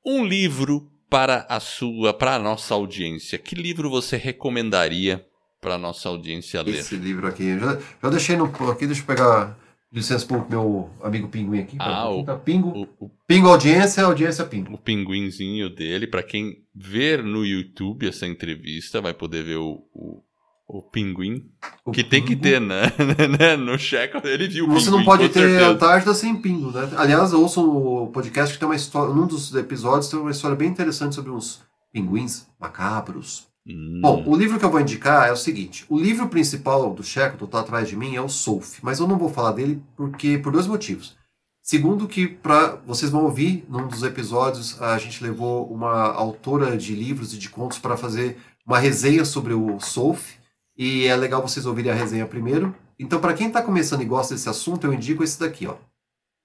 Um 0.05 0.25
livro 0.25 0.91
para 1.09 1.45
a 1.47 1.61
sua, 1.61 2.13
para 2.13 2.35
a 2.35 2.39
nossa 2.39 2.73
audiência. 2.73 3.37
Que 3.37 3.55
livro 3.55 3.89
você 3.89 4.17
recomendaria 4.17 5.25
para 5.65 5.79
nossa 5.79 6.07
audiência 6.09 6.61
ler? 6.61 6.75
Esse 6.75 6.95
livro 6.95 7.25
aqui. 7.25 7.57
Já, 7.57 7.79
já 8.03 8.09
deixei 8.11 8.37
no. 8.37 8.45
Aqui, 8.69 8.85
deixa 8.85 9.01
eu 9.01 9.05
pegar 9.07 9.57
licença 9.91 10.23
para 10.23 10.37
o 10.37 10.47
meu 10.47 10.91
amigo 11.01 11.27
Pinguim 11.27 11.59
aqui. 11.59 11.75
Ah, 11.79 12.07
o, 12.07 12.23
tá 12.23 12.35
Pingo. 12.35 12.87
O, 12.99 13.05
o, 13.05 13.11
Pingo 13.27 13.47
audiência, 13.47 14.03
audiência 14.03 14.45
Pingo. 14.45 14.75
O 14.75 14.77
pinguinzinho 14.77 15.67
dele, 15.71 16.05
para 16.05 16.21
quem 16.21 16.57
ver 16.75 17.23
no 17.23 17.43
YouTube 17.43 18.07
essa 18.07 18.27
entrevista, 18.27 19.01
vai 19.01 19.11
poder 19.11 19.43
ver 19.43 19.55
o, 19.55 19.81
o, 19.91 20.21
o 20.67 20.83
pinguim. 20.83 21.49
O 21.83 21.91
que 21.91 22.03
pingo. 22.03 22.09
tem 22.11 22.23
que 22.23 22.35
ter, 22.35 22.61
né? 22.61 22.91
né? 23.39 23.57
no 23.57 23.79
cheque 23.79 24.15
ele 24.27 24.47
viu 24.47 24.67
Você 24.67 24.85
pinguim, 24.85 24.97
não 24.99 25.03
pode 25.03 25.29
ter 25.29 25.39
certeza. 25.39 25.67
Antártida 25.67 26.13
sem 26.13 26.35
pingo, 26.35 26.69
né? 26.69 26.91
Aliás, 26.95 27.33
ouçam 27.33 27.67
o 27.67 28.07
podcast 28.11 28.53
que 28.53 28.59
tem 28.59 28.69
uma 28.69 28.75
história. 28.75 29.11
Num 29.11 29.25
dos 29.25 29.55
episódios 29.55 30.11
tem 30.11 30.19
uma 30.19 30.29
história 30.29 30.55
bem 30.55 30.69
interessante 30.69 31.15
sobre 31.15 31.31
uns 31.31 31.59
pinguins 31.91 32.45
macabros. 32.59 33.54
Hum. 33.67 33.99
Bom, 34.01 34.23
o 34.27 34.35
livro 34.35 34.59
que 34.59 34.65
eu 34.65 34.69
vou 34.69 34.79
indicar 34.79 35.27
é 35.27 35.31
o 35.31 35.37
seguinte: 35.37 35.85
o 35.89 35.97
livro 35.97 36.27
principal 36.29 36.93
do 36.93 37.03
Shackleton 37.03 37.45
está 37.45 37.59
atrás 37.61 37.87
de 37.87 37.95
mim 37.95 38.15
é 38.15 38.21
o 38.21 38.29
Soulf, 38.29 38.79
mas 38.81 38.99
eu 38.99 39.07
não 39.07 39.17
vou 39.17 39.29
falar 39.29 39.53
dele 39.53 39.81
porque 39.95 40.37
por 40.37 40.51
dois 40.51 40.67
motivos. 40.67 41.17
Segundo, 41.63 42.07
que 42.07 42.27
para 42.27 42.75
vocês 42.85 43.09
vão 43.09 43.23
ouvir 43.23 43.65
num 43.67 43.87
dos 43.87 44.03
episódios 44.03 44.79
a 44.79 44.99
gente 44.99 45.23
levou 45.23 45.65
uma 45.71 46.13
autora 46.13 46.77
de 46.77 46.93
livros 46.93 47.33
e 47.33 47.39
de 47.39 47.49
contos 47.49 47.79
para 47.79 47.97
fazer 47.97 48.37
uma 48.67 48.77
resenha 48.77 49.25
sobre 49.25 49.53
o 49.53 49.79
Soulf 49.79 50.35
e 50.77 51.07
é 51.07 51.15
legal 51.15 51.41
vocês 51.41 51.65
ouvirem 51.65 51.91
a 51.91 51.95
resenha 51.95 52.25
primeiro. 52.25 52.75
Então, 52.99 53.19
para 53.19 53.33
quem 53.33 53.47
está 53.47 53.61
começando 53.61 54.01
e 54.01 54.05
gosta 54.05 54.33
desse 54.33 54.49
assunto, 54.49 54.85
eu 54.85 54.93
indico 54.93 55.23
esse 55.23 55.39
daqui, 55.39 55.67
ó. 55.67 55.75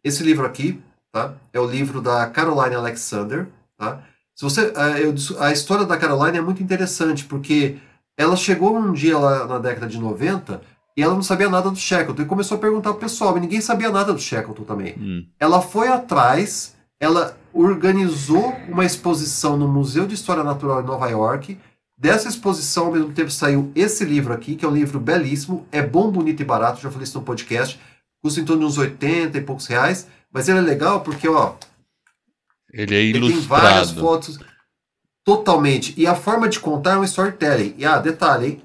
Esse 0.05 0.23
livro 0.23 0.47
aqui, 0.47 0.81
tá? 1.13 1.35
É 1.53 1.61
o 1.61 1.67
livro 1.67 2.01
da 2.01 2.29
Caroline 2.29 2.77
Alexander, 2.77 3.49
tá? 3.77 4.05
Se 4.41 4.45
você, 4.45 4.73
a, 4.75 4.99
eu, 4.99 5.15
a 5.39 5.53
história 5.53 5.85
da 5.85 5.99
Caroline 5.99 6.39
é 6.39 6.41
muito 6.41 6.63
interessante, 6.63 7.27
porque 7.27 7.77
ela 8.17 8.35
chegou 8.35 8.75
um 8.75 8.91
dia 8.91 9.19
lá 9.19 9.47
na 9.47 9.59
década 9.59 9.87
de 9.87 9.99
90 9.99 10.63
e 10.97 11.03
ela 11.03 11.13
não 11.13 11.23
sabia 11.23 11.51
nada 11.51 11.71
do 11.71 11.77
Shackleton 11.77 12.23
e 12.23 12.25
começou 12.25 12.57
a 12.57 12.61
perguntar 12.61 12.93
pro 12.93 13.01
pessoal, 13.01 13.37
e 13.37 13.41
ninguém 13.41 13.61
sabia 13.61 13.91
nada 13.91 14.15
do 14.15 14.19
Shackleton 14.19 14.63
também. 14.63 14.95
Hum. 14.99 15.27
Ela 15.39 15.61
foi 15.61 15.89
atrás, 15.89 16.75
ela 16.99 17.37
organizou 17.53 18.57
uma 18.67 18.87
exposição 18.87 19.59
no 19.59 19.69
Museu 19.69 20.07
de 20.07 20.15
História 20.15 20.43
Natural 20.43 20.81
em 20.81 20.87
Nova 20.87 21.07
York. 21.11 21.59
Dessa 21.99 22.27
exposição, 22.27 22.87
ao 22.87 22.93
mesmo 22.93 23.13
tempo, 23.13 23.31
saiu 23.31 23.71
esse 23.75 24.07
livro 24.07 24.33
aqui, 24.33 24.57
que 24.57 24.65
é 24.65 24.69
um 24.69 24.75
livro 24.75 24.99
belíssimo, 24.99 25.67
é 25.71 25.83
bom, 25.83 26.11
bonito 26.11 26.41
e 26.41 26.47
barato, 26.47 26.81
já 26.81 26.91
falei 26.91 27.05
isso 27.05 27.19
no 27.19 27.27
podcast, 27.27 27.79
custa 28.23 28.41
em 28.41 28.45
torno 28.47 28.63
de 28.63 28.69
uns 28.69 28.79
80 28.79 29.37
e 29.37 29.43
poucos 29.43 29.67
reais, 29.67 30.09
mas 30.33 30.49
ele 30.49 30.61
é 30.61 30.63
legal 30.63 31.03
porque, 31.03 31.29
ó, 31.29 31.57
ele 32.73 32.95
é 32.95 33.03
ilustrado. 33.03 33.27
Ele 33.27 33.41
tem 33.41 33.49
várias 33.49 33.91
fotos. 33.93 34.39
Totalmente. 35.25 35.95
E 35.97 36.07
a 36.07 36.15
forma 36.15 36.49
de 36.49 36.59
contar 36.59 36.95
é 36.95 36.99
um 36.99 37.05
storytelling. 37.05 37.75
E, 37.77 37.85
ah, 37.85 37.99
detalhe, 37.99 38.47
hein? 38.47 38.63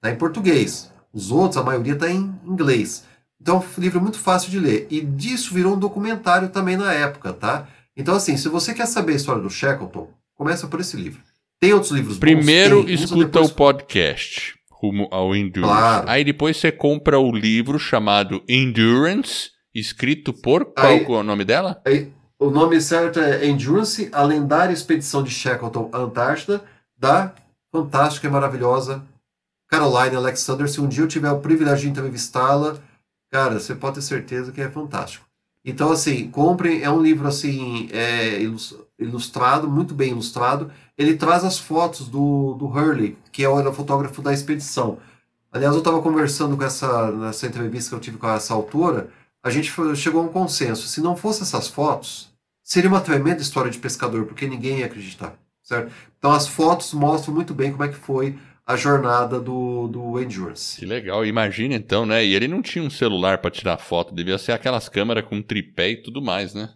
Tá 0.00 0.10
em 0.10 0.16
português. 0.16 0.92
Os 1.12 1.30
outros, 1.30 1.56
a 1.56 1.62
maioria 1.62 1.96
tá 1.96 2.10
em 2.10 2.38
inglês. 2.44 3.04
Então, 3.40 3.56
é 3.56 3.58
um 3.58 3.80
livro 3.80 4.00
muito 4.00 4.18
fácil 4.18 4.50
de 4.50 4.58
ler. 4.58 4.86
E 4.90 5.00
disso 5.00 5.54
virou 5.54 5.74
um 5.74 5.78
documentário 5.78 6.48
também 6.48 6.76
na 6.76 6.92
época, 6.92 7.32
tá? 7.32 7.68
Então, 7.96 8.14
assim, 8.14 8.36
se 8.36 8.48
você 8.48 8.74
quer 8.74 8.86
saber 8.86 9.12
a 9.12 9.16
história 9.16 9.42
do 9.42 9.50
Shackleton, 9.50 10.08
começa 10.34 10.66
por 10.66 10.80
esse 10.80 10.96
livro. 10.96 11.20
Tem 11.60 11.72
outros 11.72 11.92
livros 11.92 12.18
Primeiro 12.18 12.78
bons? 12.78 12.86
Tem, 12.86 12.94
escuta 12.94 13.24
depois... 13.24 13.50
o 13.50 13.54
podcast, 13.54 14.54
rumo 14.70 15.08
ao 15.10 15.34
Endurance. 15.34 15.72
Claro. 15.72 16.10
Aí 16.10 16.24
depois 16.24 16.56
você 16.56 16.72
compra 16.72 17.18
o 17.18 17.30
livro 17.32 17.78
chamado 17.78 18.42
Endurance, 18.48 19.50
escrito 19.74 20.32
por... 20.32 20.66
Qual 20.74 20.86
aí, 20.86 21.04
é 21.04 21.08
o 21.08 21.22
nome 21.22 21.44
dela? 21.44 21.80
Aí, 21.86 22.12
o 22.44 22.50
nome 22.50 22.78
certo 22.78 23.18
é 23.18 23.46
Endurance, 23.46 24.10
a 24.12 24.22
lendária 24.22 24.72
expedição 24.72 25.22
de 25.22 25.30
Shackleton 25.30 25.88
à 25.90 25.98
Antártida, 25.98 26.62
da 26.94 27.34
fantástica 27.72 28.26
e 28.26 28.30
maravilhosa 28.30 29.02
Caroline 29.66 30.16
Alexander. 30.16 30.68
Se 30.68 30.78
um 30.78 30.86
dia 30.86 31.04
eu 31.04 31.08
tiver 31.08 31.30
o 31.30 31.40
privilégio 31.40 31.86
de 31.86 31.88
entrevistá-la, 31.88 32.76
cara, 33.32 33.58
você 33.58 33.74
pode 33.74 33.94
ter 33.94 34.02
certeza 34.02 34.52
que 34.52 34.60
é 34.60 34.70
fantástico. 34.70 35.24
Então, 35.64 35.90
assim, 35.90 36.30
comprem, 36.30 36.82
é 36.82 36.90
um 36.90 37.00
livro 37.00 37.26
assim, 37.26 37.88
é, 37.90 38.38
ilustrado, 38.98 39.66
muito 39.66 39.94
bem 39.94 40.10
ilustrado. 40.10 40.70
Ele 40.98 41.16
traz 41.16 41.44
as 41.44 41.58
fotos 41.58 42.08
do, 42.08 42.52
do 42.54 42.66
Hurley, 42.66 43.16
que 43.32 43.42
é 43.42 43.48
o 43.48 43.72
fotógrafo 43.72 44.20
da 44.20 44.34
expedição. 44.34 44.98
Aliás, 45.50 45.72
eu 45.72 45.78
estava 45.78 46.02
conversando 46.02 46.58
com 46.58 46.62
essa, 46.62 47.10
nessa 47.10 47.46
entrevista 47.46 47.88
que 47.88 47.96
eu 47.96 48.00
tive 48.00 48.18
com 48.18 48.28
essa 48.28 48.52
autora, 48.52 49.08
a 49.42 49.48
gente 49.48 49.72
chegou 49.96 50.20
a 50.20 50.24
um 50.24 50.28
consenso. 50.28 50.86
Se 50.86 51.00
não 51.00 51.16
fosse 51.16 51.42
essas 51.42 51.68
fotos, 51.68 52.33
seria 52.64 52.88
uma 52.88 53.00
tremenda 53.00 53.42
história 53.42 53.70
de 53.70 53.78
pescador, 53.78 54.24
porque 54.24 54.48
ninguém 54.48 54.78
ia 54.78 54.86
acreditar. 54.86 55.38
Certo? 55.62 55.92
Então 56.18 56.32
as 56.32 56.48
fotos 56.48 56.92
mostram 56.92 57.34
muito 57.34 57.54
bem 57.54 57.70
como 57.70 57.84
é 57.84 57.88
que 57.88 57.94
foi 57.94 58.36
a 58.66 58.76
jornada 58.76 59.38
do, 59.38 59.88
do 59.88 60.20
Endurance. 60.20 60.78
Que 60.78 60.86
legal, 60.86 61.24
imagina 61.24 61.74
então, 61.74 62.06
né? 62.06 62.24
E 62.24 62.34
ele 62.34 62.48
não 62.48 62.62
tinha 62.62 62.82
um 62.82 62.90
celular 62.90 63.38
para 63.38 63.50
tirar 63.50 63.76
foto, 63.76 64.14
devia 64.14 64.38
ser 64.38 64.52
aquelas 64.52 64.88
câmeras 64.88 65.24
com 65.24 65.42
tripé 65.42 65.90
e 65.90 66.02
tudo 66.02 66.22
mais, 66.22 66.54
né? 66.54 66.70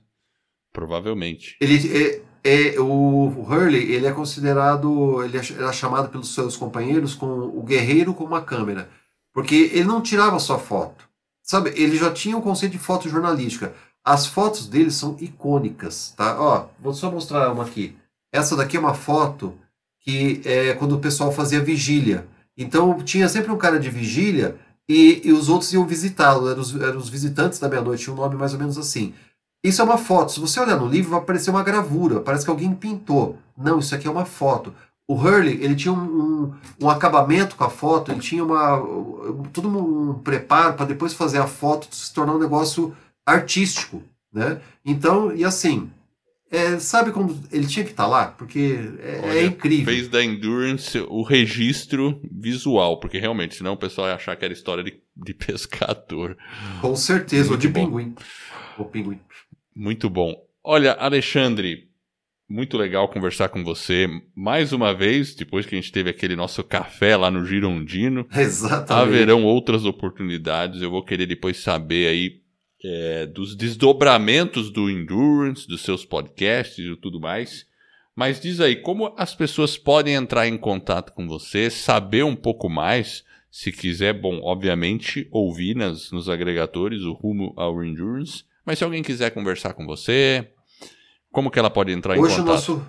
Provavelmente. 0.72 1.56
Ele 1.60 2.22
é, 2.44 2.74
é 2.74 2.80
o 2.80 3.44
Hurley, 3.46 3.92
ele 3.92 4.06
é 4.06 4.12
considerado, 4.12 5.22
ele 5.24 5.38
era 5.38 5.72
chamado 5.72 6.10
pelos 6.10 6.34
seus 6.34 6.56
companheiros 6.56 7.14
como 7.14 7.58
o 7.58 7.62
guerreiro 7.62 8.12
com 8.12 8.24
uma 8.24 8.42
câmera, 8.42 8.90
porque 9.32 9.70
ele 9.72 9.84
não 9.84 10.02
tirava 10.02 10.38
só 10.38 10.58
foto. 10.58 11.08
Sabe, 11.42 11.72
ele 11.76 11.96
já 11.96 12.12
tinha 12.12 12.36
o 12.36 12.40
um 12.40 12.42
conceito 12.42 12.72
de 12.72 12.78
fotojornalística. 12.78 13.74
As 14.08 14.26
fotos 14.26 14.66
dele 14.66 14.90
são 14.90 15.18
icônicas, 15.20 16.14
tá? 16.16 16.40
Ó, 16.40 16.68
vou 16.80 16.94
só 16.94 17.10
mostrar 17.10 17.52
uma 17.52 17.64
aqui. 17.64 17.94
Essa 18.32 18.56
daqui 18.56 18.78
é 18.78 18.80
uma 18.80 18.94
foto 18.94 19.52
que 20.00 20.40
é 20.46 20.72
quando 20.72 20.92
o 20.92 20.98
pessoal 20.98 21.30
fazia 21.30 21.60
vigília. 21.60 22.26
Então 22.56 23.02
tinha 23.02 23.28
sempre 23.28 23.52
um 23.52 23.58
cara 23.58 23.78
de 23.78 23.90
vigília 23.90 24.56
e, 24.88 25.20
e 25.28 25.30
os 25.30 25.50
outros 25.50 25.70
iam 25.74 25.86
visitá-lo. 25.86 26.48
Eram, 26.48 26.62
eram 26.82 26.96
os, 26.96 27.10
visitantes 27.10 27.58
da 27.58 27.68
meia-noite, 27.68 28.04
tinha 28.04 28.14
um 28.14 28.16
nome 28.16 28.34
mais 28.34 28.54
ou 28.54 28.58
menos 28.58 28.78
assim. 28.78 29.12
Isso 29.62 29.82
é 29.82 29.84
uma 29.84 29.98
foto. 29.98 30.32
Se 30.32 30.40
você 30.40 30.58
olhar 30.58 30.80
no 30.80 30.88
livro, 30.88 31.10
vai 31.10 31.18
aparecer 31.20 31.50
uma 31.50 31.62
gravura. 31.62 32.20
Parece 32.20 32.46
que 32.46 32.50
alguém 32.50 32.72
pintou. 32.72 33.36
Não, 33.54 33.78
isso 33.78 33.94
aqui 33.94 34.08
é 34.08 34.10
uma 34.10 34.24
foto. 34.24 34.72
O 35.06 35.16
Hurley, 35.16 35.62
ele 35.62 35.76
tinha 35.76 35.92
um, 35.92 35.98
um, 35.98 36.54
um, 36.82 36.88
acabamento 36.88 37.56
com 37.56 37.64
a 37.64 37.70
foto, 37.70 38.10
ele 38.10 38.20
tinha 38.20 38.42
uma, 38.42 38.78
todo 39.52 39.68
um 39.68 40.14
preparo 40.14 40.74
para 40.74 40.86
depois 40.86 41.12
fazer 41.12 41.38
a 41.38 41.46
foto 41.46 41.94
se 41.94 42.12
tornar 42.12 42.34
um 42.34 42.38
negócio 42.38 42.94
artístico, 43.28 44.02
né? 44.32 44.60
Então, 44.84 45.34
e 45.34 45.44
assim, 45.44 45.90
é, 46.50 46.78
sabe 46.78 47.12
como 47.12 47.38
ele 47.52 47.66
tinha 47.66 47.84
que 47.84 47.90
estar 47.90 48.04
tá 48.04 48.08
lá? 48.08 48.26
Porque 48.28 48.78
é, 49.00 49.18
é 49.18 49.20
Olha, 49.22 49.38
é, 49.40 49.44
incrível. 49.44 49.92
Fez 49.92 50.08
da 50.08 50.24
Endurance 50.24 50.98
o 51.08 51.22
registro 51.22 52.20
visual, 52.30 52.98
porque 52.98 53.18
realmente, 53.18 53.54
senão 53.54 53.74
o 53.74 53.78
pessoal 53.78 54.08
ia 54.08 54.14
achar 54.14 54.34
que 54.34 54.44
era 54.44 54.54
história 54.54 54.82
de, 54.82 54.98
de 55.14 55.34
pescador. 55.34 56.36
Com 56.80 56.96
certeza, 56.96 57.50
ou 57.50 57.56
de 57.56 57.68
bom. 57.68 57.84
pinguim. 57.84 58.14
Ou 58.78 58.86
pinguim. 58.86 59.20
Muito 59.76 60.08
bom. 60.08 60.34
Olha, 60.64 60.92
Alexandre, 60.94 61.88
muito 62.48 62.78
legal 62.78 63.08
conversar 63.08 63.50
com 63.50 63.62
você 63.62 64.08
mais 64.34 64.72
uma 64.72 64.94
vez, 64.94 65.34
depois 65.34 65.66
que 65.66 65.74
a 65.74 65.80
gente 65.80 65.92
teve 65.92 66.08
aquele 66.08 66.34
nosso 66.34 66.64
café 66.64 67.14
lá 67.14 67.30
no 67.30 67.44
Girondino. 67.44 68.26
Exatamente. 68.34 68.92
Haverão 68.92 69.44
outras 69.44 69.84
oportunidades. 69.84 70.80
Eu 70.80 70.90
vou 70.90 71.04
querer 71.04 71.26
depois 71.26 71.58
saber 71.58 72.08
aí 72.08 72.47
é, 72.84 73.26
dos 73.26 73.56
desdobramentos 73.56 74.70
do 74.70 74.88
Endurance, 74.88 75.66
dos 75.66 75.82
seus 75.82 76.04
podcasts 76.04 76.78
e 76.78 76.96
tudo 76.96 77.20
mais. 77.20 77.66
Mas 78.14 78.40
diz 78.40 78.60
aí, 78.60 78.76
como 78.76 79.14
as 79.16 79.34
pessoas 79.34 79.76
podem 79.76 80.14
entrar 80.14 80.48
em 80.48 80.58
contato 80.58 81.12
com 81.12 81.28
você, 81.28 81.70
saber 81.70 82.24
um 82.24 82.34
pouco 82.34 82.68
mais, 82.68 83.24
se 83.50 83.70
quiser, 83.70 84.12
bom, 84.12 84.40
obviamente, 84.42 85.28
ouvir 85.30 85.76
nas, 85.76 86.10
nos 86.10 86.28
agregadores 86.28 87.02
o 87.02 87.12
rumo 87.12 87.52
ao 87.56 87.82
Endurance. 87.82 88.44
Mas 88.64 88.78
se 88.78 88.84
alguém 88.84 89.02
quiser 89.02 89.30
conversar 89.30 89.72
com 89.72 89.86
você, 89.86 90.50
como 91.30 91.50
que 91.50 91.58
ela 91.58 91.70
pode 91.70 91.92
entrar 91.92 92.18
hoje 92.18 92.34
em 92.34 92.38
contato? 92.38 92.46
Nosso, 92.46 92.86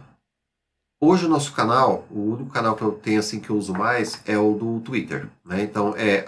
hoje 1.00 1.26
o 1.26 1.30
nosso 1.30 1.54
canal, 1.54 2.08
o 2.10 2.34
único 2.34 2.50
canal 2.50 2.76
que 2.76 2.82
eu 2.82 2.94
tenho 2.94 3.20
assim 3.20 3.40
que 3.40 3.52
eu 3.52 3.56
uso 3.56 3.74
mais 3.74 4.22
é 4.26 4.38
o 4.38 4.56
do 4.56 4.80
Twitter. 4.80 5.28
Né? 5.46 5.62
Então 5.62 5.96
é 5.96 6.26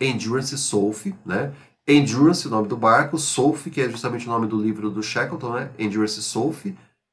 EnduranceSolf, 0.00 1.12
né? 1.24 1.52
Endurance, 1.86 2.46
o 2.46 2.50
nome 2.50 2.68
do 2.68 2.76
barco, 2.76 3.18
Solf, 3.18 3.66
que 3.68 3.80
é 3.80 3.88
justamente 3.88 4.26
o 4.26 4.30
nome 4.30 4.46
do 4.46 4.60
livro 4.60 4.90
do 4.90 5.02
Shackleton, 5.02 5.52
né? 5.52 5.70
Endurance 5.78 6.22
Solf, 6.22 6.66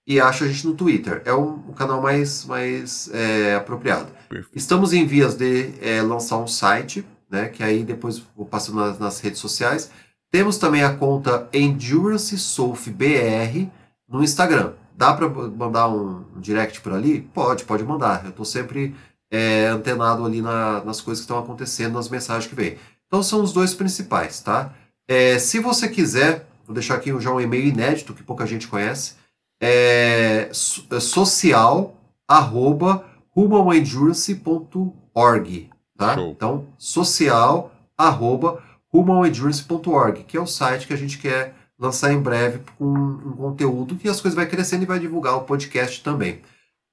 e 0.06 0.20
acha 0.20 0.46
a 0.46 0.48
gente 0.48 0.66
no 0.68 0.74
Twitter. 0.74 1.22
É 1.26 1.34
o, 1.34 1.64
o 1.68 1.74
canal 1.74 2.02
mais, 2.02 2.46
mais 2.46 3.10
é, 3.14 3.56
apropriado. 3.56 4.12
Estamos 4.56 4.94
em 4.94 5.06
vias 5.06 5.36
de 5.36 5.74
é, 5.82 6.02
lançar 6.02 6.38
um 6.38 6.48
site, 6.48 7.06
né? 7.30 7.48
Que 7.48 7.64
aí 7.64 7.84
depois 7.84 8.22
vou 8.36 8.46
passando 8.46 8.78
nas, 8.78 9.00
nas 9.00 9.20
redes 9.20 9.40
sociais. 9.40 9.92
Temos 10.32 10.58
também 10.58 10.84
a 10.84 10.96
conta 10.96 11.48
Endurance 11.52 12.38
Surf 12.38 12.90
BR 12.92 13.68
no 14.08 14.24
Instagram. 14.24 14.74
Dá 14.96 15.14
para 15.14 15.30
mandar 15.30 15.88
um 15.88 16.26
direct 16.38 16.82
por 16.82 16.94
ali? 16.94 17.22
Pode, 17.22 17.64
pode 17.64 17.84
mandar. 17.84 18.24
Eu 18.26 18.32
estou 18.32 18.46
sempre 18.46 18.96
é, 19.32 19.68
antenado 19.68 20.26
ali 20.26 20.42
na, 20.42 20.84
nas 20.84 21.02
coisas 21.02 21.22
que 21.24 21.32
estão 21.32 21.40
acontecendo, 21.40 21.94
nas 21.94 22.10
mensagens 22.10 22.48
que 22.48 22.56
vem. 22.56 22.78
Então 23.10 23.24
são 23.24 23.42
os 23.42 23.52
dois 23.52 23.74
principais, 23.74 24.40
tá? 24.40 24.74
É, 25.08 25.40
se 25.40 25.60
você 25.60 25.90
quiser, 25.90 26.48
vou 26.64 26.76
deixar 26.76 26.96
aqui 26.96 27.12
já 27.20 27.34
um 27.34 27.42
e-mail 27.42 27.68
inédito 27.68 28.14
que 28.14 28.22
pouca 28.22 28.46
gente 28.46 28.68
conhece, 28.68 29.16
é, 29.60 30.50
é 30.52 31.00
social 31.00 31.96
arroba 32.28 33.04
tá? 35.98 36.14
Show. 36.14 36.30
Então 36.30 36.68
social 36.78 37.74
arroba 37.98 38.64
que 40.24 40.38
é 40.38 40.40
o 40.40 40.46
site 40.46 40.86
que 40.86 40.94
a 40.94 40.98
gente 40.98 41.18
quer 41.18 41.56
lançar 41.80 42.14
em 42.14 42.22
breve 42.22 42.60
com 42.78 42.86
um 42.86 43.34
conteúdo 43.34 43.96
que 43.96 44.08
as 44.08 44.22
coisas 44.22 44.36
vai 44.36 44.48
crescendo 44.48 44.84
e 44.84 44.88
vai 44.88 45.00
divulgar 45.00 45.36
o 45.36 45.46
podcast 45.46 46.04
também. 46.04 46.42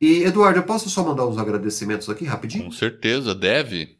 E, 0.01 0.23
Eduardo, 0.25 0.59
eu 0.59 0.63
posso 0.63 0.89
só 0.91 1.03
mandar 1.03 1.27
uns 1.27 1.39
agradecimentos 1.39 2.09
aqui 2.09 2.25
rapidinho? 2.25 2.65
Com 2.65 2.71
certeza, 2.71 3.35
deve. 3.35 3.96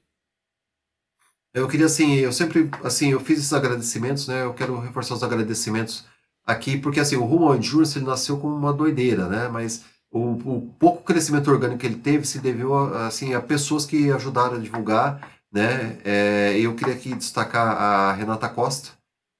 Eu 1.57 1.67
queria, 1.67 1.87
assim, 1.87 2.17
eu 2.17 2.33
sempre, 2.33 2.69
assim, 2.85 3.13
eu 3.13 3.19
fiz 3.19 3.39
esses 3.39 3.53
agradecimentos, 3.55 4.29
né? 4.29 4.43
Eu 4.45 4.53
quero 4.53 4.79
reforçar 4.79 5.15
os 5.15 5.23
agradecimentos 5.23 6.05
aqui, 6.45 6.77
porque, 6.77 7.01
assim, 7.01 7.17
o 7.17 7.25
Rumo 7.25 7.47
ao 7.47 7.57
Endurance, 7.57 7.97
ele 7.97 8.05
nasceu 8.05 8.37
como 8.37 8.55
uma 8.55 8.75
doideira, 8.75 9.27
né? 9.27 9.49
Mas 9.49 9.83
o, 10.11 10.33
o 10.33 10.75
pouco 10.79 11.03
crescimento 11.03 11.51
orgânico 11.51 11.81
que 11.81 11.87
ele 11.87 11.97
teve 11.97 12.27
se 12.27 12.41
deveu, 12.41 12.77
assim, 12.97 13.33
a 13.33 13.41
pessoas 13.41 13.87
que 13.87 14.11
ajudaram 14.13 14.57
a 14.57 14.61
divulgar, 14.61 15.27
né? 15.51 15.99
É, 16.05 16.59
eu 16.61 16.75
queria 16.75 16.93
aqui 16.93 17.15
destacar 17.15 17.69
a 17.69 18.13
Renata 18.13 18.51
Costa, 18.51 18.91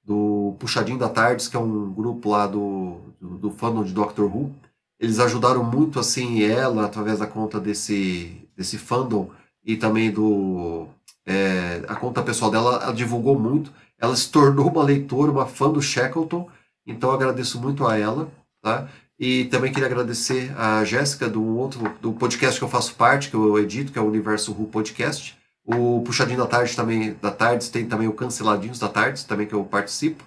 do 0.03 0.57
Puxadinho 0.59 0.99
da 0.99 1.11
Tardes, 1.11 1.49
que 1.49 1.57
é 1.57 1.61
um 1.61 1.93
grupo 1.93 2.31
lá 2.31 2.47
do, 2.47 2.97
do, 3.21 3.37
do 3.37 3.51
fandom 3.51 3.85
de 3.85 3.93
Doctor 3.93 4.25
Who. 4.25 4.55
Eles 4.99 5.19
ajudaram 5.19 5.63
muito, 5.63 6.01
assim, 6.01 6.43
ela, 6.43 6.87
através 6.87 7.19
da 7.19 7.27
conta 7.27 7.61
desse, 7.61 8.49
desse 8.57 8.79
fandom 8.79 9.29
e 9.63 9.77
também 9.77 10.11
do... 10.11 10.89
É, 11.27 11.83
a 11.89 11.97
conta 11.97 12.23
pessoal 12.23 12.51
dela, 12.51 12.83
ela 12.83 12.93
divulgou 12.93 13.39
muito. 13.39 13.73
Ela 13.99 14.15
se 14.15 14.31
tornou 14.31 14.71
uma 14.71 14.83
leitora, 14.83 15.33
uma 15.33 15.47
fã 15.47 15.71
do 15.71 15.83
Shackleton. 15.83 16.49
Então, 16.87 17.11
agradeço 17.11 17.61
muito 17.61 17.87
a 17.87 17.99
ela, 17.99 18.29
tá? 18.63 18.89
E 19.19 19.47
também 19.47 19.73
queria 19.73 19.89
agradecer 19.89 20.53
a 20.59 20.85
Jéssica 20.85 21.29
do 21.29 21.43
outro 21.43 21.93
do 22.01 22.13
podcast 22.13 22.61
que 22.61 22.65
eu 22.65 22.69
faço 22.69 22.95
parte, 22.95 23.31
que 23.31 23.35
eu 23.35 23.59
edito, 23.59 23.91
que 23.91 23.99
é 23.99 24.03
o 24.03 24.07
Universo 24.07 24.53
Who 24.53 24.67
Podcast. 24.67 25.37
O 25.65 26.03
Puxadinho 26.03 26.39
da 26.39 26.47
Tarde 26.47 26.77
também, 26.77 27.17
da 27.21 27.31
Tarde, 27.31 27.71
tem 27.71 27.87
também 27.87 28.07
o 28.07 28.13
Canceladinhos 28.13 28.79
da 28.79 28.89
Tarde, 28.89 29.25
também 29.25 29.47
que 29.47 29.55
eu 29.55 29.65
participo. 29.65 30.23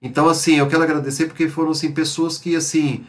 Então, 0.00 0.28
assim, 0.28 0.56
eu 0.56 0.68
quero 0.68 0.82
agradecer 0.82 1.26
porque 1.26 1.48
foram, 1.48 1.70
assim, 1.70 1.90
pessoas 1.90 2.36
que, 2.36 2.54
assim, 2.54 3.06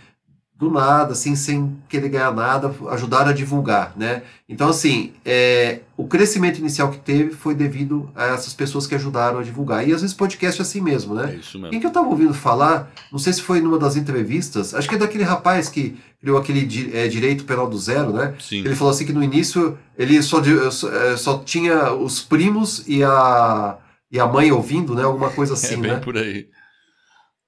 do 0.58 0.72
nada, 0.72 1.12
assim, 1.12 1.36
sem 1.36 1.76
querer 1.90 2.08
ganhar 2.08 2.34
nada, 2.34 2.74
ajudaram 2.90 3.30
a 3.30 3.34
divulgar, 3.34 3.92
né? 3.98 4.24
Então, 4.48 4.70
assim, 4.70 5.12
é, 5.26 5.80
o 5.98 6.08
crescimento 6.08 6.60
inicial 6.60 6.90
que 6.90 6.98
teve 6.98 7.32
foi 7.32 7.54
devido 7.54 8.10
a 8.16 8.28
essas 8.28 8.54
pessoas 8.54 8.88
que 8.88 8.96
ajudaram 8.96 9.40
a 9.40 9.44
divulgar. 9.44 9.86
E 9.86 9.94
às 9.94 10.00
vezes 10.00 10.16
podcast 10.16 10.62
é 10.62 10.64
assim 10.64 10.80
mesmo, 10.80 11.14
né? 11.14 11.34
É 11.34 11.36
isso 11.36 11.58
mesmo. 11.58 11.72
Quem 11.72 11.80
que 11.82 11.86
eu 11.86 11.92
tava 11.92 12.08
ouvindo 12.08 12.34
falar, 12.34 12.90
não 13.12 13.20
sei 13.20 13.34
se 13.34 13.42
foi 13.42 13.60
numa 13.60 13.78
das 13.78 13.98
entrevistas, 13.98 14.74
acho 14.74 14.88
que 14.88 14.96
é 14.96 14.98
daquele 14.98 15.26
rapaz 15.26 15.68
que 15.68 15.98
criou 16.22 16.38
aquele 16.38 16.62
é, 16.94 17.08
direito 17.10 17.44
penal 17.44 17.70
do 17.70 17.78
zero, 17.78 18.14
né? 18.14 18.34
Sim. 18.40 18.60
Ele 18.60 18.76
falou 18.76 18.92
assim 18.92 19.06
que 19.06 19.14
no 19.14 19.22
início 19.22 19.78
ele 19.98 20.22
só, 20.24 20.42
só, 20.72 20.90
é, 20.90 21.18
só 21.18 21.40
tinha 21.40 21.92
os 21.92 22.22
primos 22.22 22.82
e 22.88 23.04
a, 23.04 23.78
e 24.10 24.18
a 24.22 24.26
mãe 24.26 24.54
ouvindo, 24.54 24.96
né? 24.96 25.04
Alguma 25.04 25.30
coisa 25.32 25.52
é 25.54 25.56
assim, 25.56 25.74
é 25.74 25.78
bem 25.78 25.92
né? 25.92 26.00
por 26.00 26.18
aí. 26.18 26.48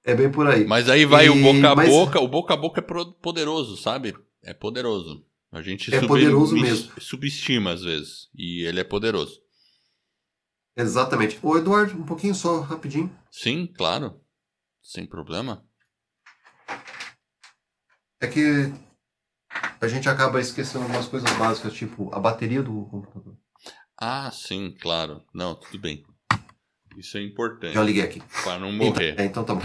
É 0.08 0.14
bem 0.14 0.32
por 0.32 0.46
aí. 0.46 0.64
Mas 0.64 0.88
aí 0.88 1.04
vai 1.04 1.26
e... 1.26 1.28
o 1.28 1.34
boca 1.34 1.70
a 1.70 1.76
Mas... 1.76 1.90
boca, 1.90 2.18
o 2.18 2.26
boca 2.26 2.54
a 2.54 2.56
boca 2.56 2.80
é 2.80 2.82
poderoso, 3.20 3.76
sabe? 3.76 4.16
É 4.42 4.54
poderoso. 4.54 5.22
A 5.52 5.60
gente 5.60 5.94
é 5.94 6.00
poderoso 6.00 6.56
mesmo. 6.56 6.98
subestima 6.98 7.72
às 7.72 7.82
vezes. 7.82 8.30
E 8.34 8.64
ele 8.64 8.80
é 8.80 8.84
poderoso. 8.84 9.38
Exatamente. 10.74 11.38
Ô 11.42 11.58
Eduardo, 11.58 11.94
um 11.94 12.06
pouquinho 12.06 12.34
só, 12.34 12.60
rapidinho. 12.60 13.14
Sim, 13.30 13.66
claro. 13.66 14.18
Sem 14.82 15.04
problema. 15.04 15.62
É 18.18 18.26
que 18.26 18.72
a 19.78 19.88
gente 19.88 20.08
acaba 20.08 20.40
esquecendo 20.40 20.84
algumas 20.84 21.06
coisas 21.06 21.30
básicas, 21.36 21.74
tipo 21.74 22.08
a 22.14 22.18
bateria 22.18 22.62
do 22.62 22.86
computador. 22.86 23.36
Ah, 24.00 24.30
sim, 24.30 24.74
claro. 24.80 25.22
Não, 25.34 25.54
tudo 25.54 25.78
bem. 25.78 26.02
Isso 26.96 27.16
é 27.16 27.22
importante. 27.22 27.74
Já 27.74 27.82
liguei 27.82 28.02
aqui. 28.02 28.22
Para 28.42 28.58
não 28.58 28.72
morrer. 28.72 29.12
Então, 29.12 29.24
então 29.24 29.44
tá 29.44 29.54
bom. 29.54 29.62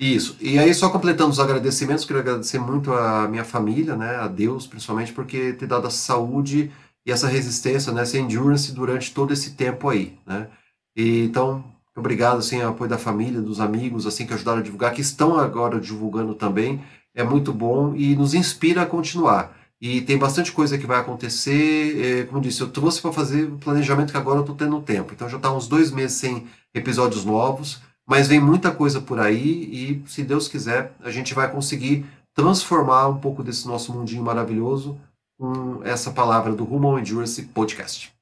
Isso. 0.00 0.36
E 0.40 0.58
aí, 0.58 0.72
só 0.72 0.90
completando 0.90 1.30
os 1.30 1.40
agradecimentos, 1.40 2.04
queria 2.04 2.22
agradecer 2.22 2.58
muito 2.58 2.92
a 2.92 3.26
minha 3.26 3.44
família, 3.44 3.96
né, 3.96 4.16
a 4.16 4.28
Deus, 4.28 4.66
principalmente, 4.66 5.12
porque 5.12 5.52
ter 5.54 5.66
dado 5.66 5.88
a 5.88 5.90
saúde 5.90 6.70
e 7.04 7.10
essa 7.10 7.26
resistência, 7.26 7.92
né, 7.92 8.02
essa 8.02 8.16
endurance 8.16 8.72
durante 8.72 9.12
todo 9.12 9.32
esse 9.32 9.52
tempo 9.54 9.88
aí, 9.88 10.16
né. 10.24 10.48
E, 10.96 11.24
então, 11.24 11.64
obrigado, 11.96 12.38
assim, 12.38 12.60
ao 12.60 12.70
apoio 12.70 12.88
da 12.88 12.98
família, 12.98 13.40
dos 13.40 13.60
amigos, 13.60 14.06
assim, 14.06 14.24
que 14.24 14.32
ajudaram 14.32 14.60
a 14.60 14.62
divulgar, 14.62 14.92
que 14.92 15.00
estão 15.00 15.36
agora 15.36 15.80
divulgando 15.80 16.34
também, 16.34 16.80
é 17.12 17.24
muito 17.24 17.52
bom 17.52 17.94
e 17.96 18.14
nos 18.14 18.34
inspira 18.34 18.82
a 18.82 18.86
continuar. 18.86 19.57
E 19.80 20.00
tem 20.00 20.18
bastante 20.18 20.50
coisa 20.50 20.76
que 20.76 20.86
vai 20.86 20.98
acontecer. 20.98 22.04
É, 22.04 22.24
como 22.24 22.38
eu 22.38 22.42
disse, 22.42 22.60
eu 22.60 22.70
trouxe 22.70 23.00
para 23.00 23.12
fazer 23.12 23.44
o 23.44 23.58
planejamento 23.58 24.10
que 24.10 24.18
agora 24.18 24.38
eu 24.38 24.42
estou 24.42 24.56
tendo 24.56 24.80
tempo. 24.82 25.12
Então 25.12 25.28
já 25.28 25.36
está 25.36 25.52
uns 25.52 25.68
dois 25.68 25.90
meses 25.90 26.16
sem 26.16 26.48
episódios 26.74 27.24
novos, 27.24 27.80
mas 28.06 28.26
vem 28.26 28.40
muita 28.40 28.70
coisa 28.70 29.00
por 29.00 29.20
aí 29.20 29.64
e, 29.72 30.02
se 30.06 30.22
Deus 30.22 30.48
quiser, 30.48 30.94
a 31.00 31.10
gente 31.10 31.34
vai 31.34 31.50
conseguir 31.50 32.04
transformar 32.34 33.08
um 33.08 33.18
pouco 33.18 33.42
desse 33.42 33.66
nosso 33.66 33.92
mundinho 33.92 34.22
maravilhoso 34.22 35.00
com 35.38 35.80
essa 35.84 36.10
palavra 36.10 36.52
do 36.52 36.64
Rumo 36.64 36.98
Endurance 36.98 37.42
Podcast. 37.42 38.12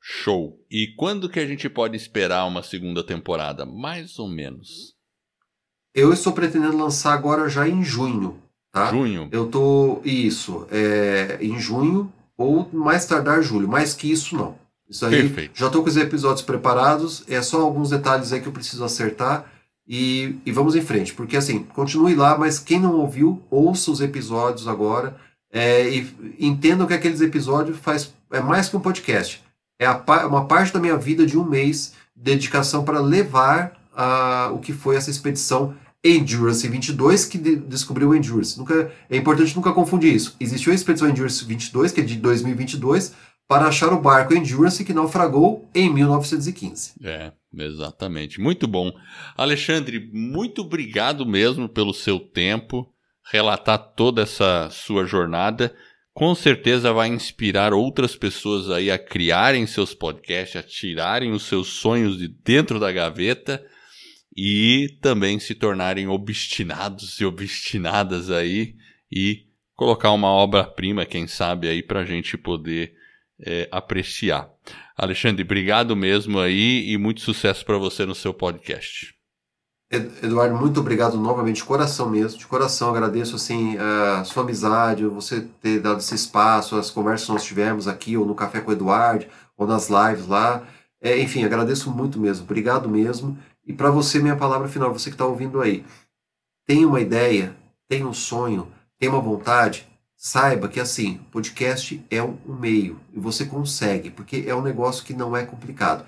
Show! 0.00 0.58
E 0.70 0.88
quando 0.96 1.28
que 1.28 1.38
a 1.38 1.46
gente 1.46 1.68
pode 1.68 1.96
esperar 1.96 2.44
uma 2.44 2.62
segunda 2.62 3.04
temporada? 3.04 3.64
Mais 3.64 4.18
ou 4.18 4.28
menos. 4.28 4.94
Eu 5.94 6.12
estou 6.12 6.32
pretendendo 6.32 6.76
lançar 6.76 7.12
agora 7.12 7.48
já 7.48 7.68
em 7.68 7.84
junho. 7.84 8.42
Tá? 8.72 8.90
Junho. 8.90 9.28
Eu 9.30 9.46
tô. 9.46 10.00
Isso. 10.02 10.66
É, 10.70 11.36
em 11.40 11.60
junho 11.60 12.10
ou 12.36 12.68
mais 12.72 13.04
tardar 13.04 13.42
julho. 13.42 13.68
Mais 13.68 13.92
que 13.92 14.10
isso, 14.10 14.34
não. 14.34 14.56
Isso 14.88 15.04
aí. 15.04 15.22
Perfeito. 15.22 15.52
Já 15.54 15.66
estou 15.66 15.82
com 15.82 15.88
os 15.88 15.96
episódios 15.96 16.42
preparados. 16.42 17.22
É 17.28 17.42
só 17.42 17.60
alguns 17.60 17.90
detalhes 17.90 18.32
aí 18.32 18.40
que 18.40 18.48
eu 18.48 18.52
preciso 18.52 18.82
acertar. 18.82 19.44
E, 19.86 20.36
e 20.46 20.50
vamos 20.50 20.74
em 20.74 20.80
frente. 20.80 21.12
Porque 21.12 21.36
assim, 21.36 21.64
continue 21.74 22.14
lá, 22.14 22.38
mas 22.38 22.58
quem 22.58 22.80
não 22.80 22.94
ouviu, 22.94 23.42
ouça 23.50 23.90
os 23.90 24.00
episódios 24.00 24.66
agora. 24.66 25.16
É, 25.52 25.86
e 25.86 26.36
entendam 26.40 26.86
que 26.86 26.94
aqueles 26.94 27.20
episódios 27.20 27.76
faz, 27.78 28.14
é 28.30 28.40
mais 28.40 28.70
que 28.70 28.76
um 28.76 28.80
podcast. 28.80 29.42
É 29.78 29.84
a, 29.84 29.96
uma 30.26 30.46
parte 30.46 30.72
da 30.72 30.80
minha 30.80 30.96
vida 30.96 31.26
de 31.26 31.38
um 31.38 31.44
mês 31.44 31.92
de 32.16 32.22
dedicação 32.22 32.84
para 32.84 33.00
levar 33.00 33.72
a, 33.94 34.50
o 34.54 34.58
que 34.60 34.72
foi 34.72 34.96
essa 34.96 35.10
expedição 35.10 35.74
Endurance 36.04 36.66
22 36.66 37.24
que 37.24 37.38
de 37.38 37.56
descobriu 37.56 38.10
o 38.10 38.14
Endurance. 38.14 38.58
Nunca, 38.58 38.90
é 39.08 39.16
importante 39.16 39.54
nunca 39.54 39.72
confundir 39.72 40.14
isso. 40.14 40.36
Existiu 40.40 40.72
a 40.72 40.74
expedição 40.74 41.08
Endurance 41.08 41.44
22, 41.44 41.92
que 41.92 42.00
é 42.00 42.04
de 42.04 42.16
2022, 42.16 43.14
para 43.46 43.66
achar 43.66 43.92
o 43.92 44.00
barco 44.00 44.34
Endurance 44.34 44.84
que 44.84 44.92
naufragou 44.92 45.68
em 45.74 45.92
1915. 45.92 46.94
É, 47.04 47.32
exatamente. 47.56 48.40
Muito 48.40 48.66
bom. 48.66 48.90
Alexandre, 49.36 50.10
muito 50.12 50.62
obrigado 50.62 51.24
mesmo 51.24 51.68
pelo 51.68 51.94
seu 51.94 52.18
tempo, 52.18 52.92
relatar 53.30 53.78
toda 53.78 54.22
essa 54.22 54.68
sua 54.70 55.04
jornada. 55.04 55.72
Com 56.12 56.34
certeza 56.34 56.92
vai 56.92 57.08
inspirar 57.08 57.72
outras 57.72 58.16
pessoas 58.16 58.70
aí 58.70 58.90
a 58.90 58.98
criarem 58.98 59.66
seus 59.66 59.94
podcasts, 59.94 60.56
a 60.56 60.62
tirarem 60.62 61.32
os 61.32 61.44
seus 61.44 61.68
sonhos 61.68 62.18
de 62.18 62.28
dentro 62.28 62.80
da 62.80 62.90
gaveta 62.90 63.64
e 64.36 64.98
também 65.00 65.38
se 65.38 65.54
tornarem 65.54 66.08
obstinados 66.08 67.20
e 67.20 67.24
obstinadas 67.24 68.30
aí 68.30 68.74
e 69.10 69.46
colocar 69.74 70.12
uma 70.12 70.28
obra-prima, 70.28 71.04
quem 71.04 71.26
sabe, 71.26 71.68
aí 71.68 71.82
para 71.82 72.00
a 72.00 72.04
gente 72.04 72.38
poder 72.38 72.94
é, 73.44 73.68
apreciar. 73.70 74.48
Alexandre, 74.96 75.42
obrigado 75.42 75.96
mesmo 75.96 76.38
aí 76.38 76.90
e 76.90 76.96
muito 76.96 77.20
sucesso 77.20 77.64
para 77.64 77.76
você 77.76 78.06
no 78.06 78.14
seu 78.14 78.32
podcast. 78.32 79.14
Eduardo, 80.22 80.56
muito 80.56 80.80
obrigado 80.80 81.18
novamente, 81.18 81.56
de 81.56 81.64
coração 81.64 82.08
mesmo, 82.08 82.38
de 82.38 82.46
coração 82.46 82.88
agradeço 82.88 83.36
assim 83.36 83.76
a 83.76 84.24
sua 84.24 84.42
amizade, 84.42 85.04
você 85.04 85.46
ter 85.60 85.80
dado 85.80 85.98
esse 85.98 86.14
espaço, 86.14 86.78
as 86.78 86.90
conversas 86.90 87.26
que 87.26 87.32
nós 87.32 87.44
tivemos 87.44 87.86
aqui, 87.86 88.16
ou 88.16 88.24
no 88.24 88.34
Café 88.34 88.62
com 88.62 88.70
o 88.70 88.72
Eduardo, 88.72 89.26
ou 89.54 89.66
nas 89.66 89.90
lives 89.90 90.26
lá, 90.26 90.66
é, 90.98 91.20
enfim, 91.20 91.44
agradeço 91.44 91.90
muito 91.90 92.18
mesmo, 92.18 92.44
obrigado 92.44 92.88
mesmo, 92.88 93.36
e 93.66 93.72
para 93.72 93.90
você, 93.90 94.18
minha 94.18 94.36
palavra 94.36 94.68
final, 94.68 94.92
você 94.92 95.10
que 95.10 95.14
está 95.14 95.24
ouvindo 95.24 95.60
aí, 95.60 95.84
tem 96.66 96.84
uma 96.84 97.00
ideia, 97.00 97.56
tem 97.88 98.04
um 98.04 98.12
sonho, 98.12 98.72
tem 98.98 99.08
uma 99.08 99.20
vontade, 99.20 99.86
saiba 100.16 100.68
que 100.68 100.80
assim, 100.80 101.20
podcast 101.30 102.04
é 102.10 102.22
um 102.22 102.36
meio 102.46 103.00
e 103.12 103.20
você 103.20 103.44
consegue, 103.44 104.10
porque 104.10 104.44
é 104.46 104.54
um 104.54 104.62
negócio 104.62 105.04
que 105.04 105.14
não 105.14 105.36
é 105.36 105.44
complicado. 105.44 106.04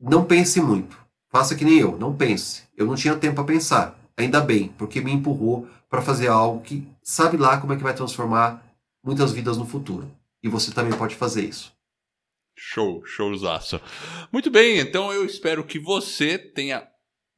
Não 0.00 0.24
pense 0.24 0.60
muito. 0.60 0.98
Faça 1.30 1.54
que 1.54 1.64
nem 1.64 1.78
eu, 1.78 1.98
não 1.98 2.14
pense. 2.14 2.62
Eu 2.76 2.86
não 2.86 2.94
tinha 2.94 3.16
tempo 3.16 3.36
para 3.36 3.44
pensar. 3.44 3.98
Ainda 4.16 4.40
bem, 4.40 4.68
porque 4.78 5.00
me 5.00 5.12
empurrou 5.12 5.68
para 5.88 6.02
fazer 6.02 6.28
algo 6.28 6.60
que 6.60 6.86
sabe 7.02 7.36
lá 7.36 7.60
como 7.60 7.72
é 7.72 7.76
que 7.76 7.82
vai 7.82 7.94
transformar 7.94 8.62
muitas 9.04 9.32
vidas 9.32 9.56
no 9.56 9.66
futuro. 9.66 10.08
E 10.42 10.48
você 10.48 10.70
também 10.70 10.96
pode 10.96 11.16
fazer 11.16 11.44
isso. 11.44 11.73
Show, 12.56 13.04
showzaço. 13.04 13.80
Muito 14.32 14.50
bem, 14.50 14.78
então 14.78 15.12
eu 15.12 15.24
espero 15.24 15.64
que 15.64 15.78
você 15.78 16.38
tenha 16.38 16.86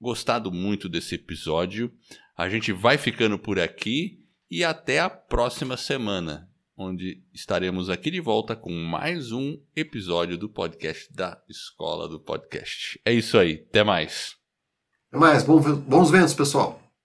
gostado 0.00 0.52
muito 0.52 0.88
desse 0.88 1.14
episódio. 1.14 1.92
A 2.36 2.48
gente 2.48 2.72
vai 2.72 2.98
ficando 2.98 3.38
por 3.38 3.58
aqui 3.58 4.24
e 4.50 4.62
até 4.62 5.00
a 5.00 5.08
próxima 5.08 5.76
semana, 5.76 6.48
onde 6.76 7.22
estaremos 7.32 7.88
aqui 7.88 8.10
de 8.10 8.20
volta 8.20 8.54
com 8.54 8.70
mais 8.70 9.32
um 9.32 9.58
episódio 9.74 10.36
do 10.36 10.48
podcast 10.48 11.12
da 11.12 11.42
Escola 11.48 12.08
do 12.08 12.20
Podcast. 12.20 13.00
É 13.04 13.12
isso 13.12 13.38
aí, 13.38 13.64
até 13.68 13.82
mais. 13.82 14.36
Até 15.08 15.18
mais, 15.18 15.42
bons 15.42 16.10
ventos, 16.10 16.34
pessoal. 16.34 16.85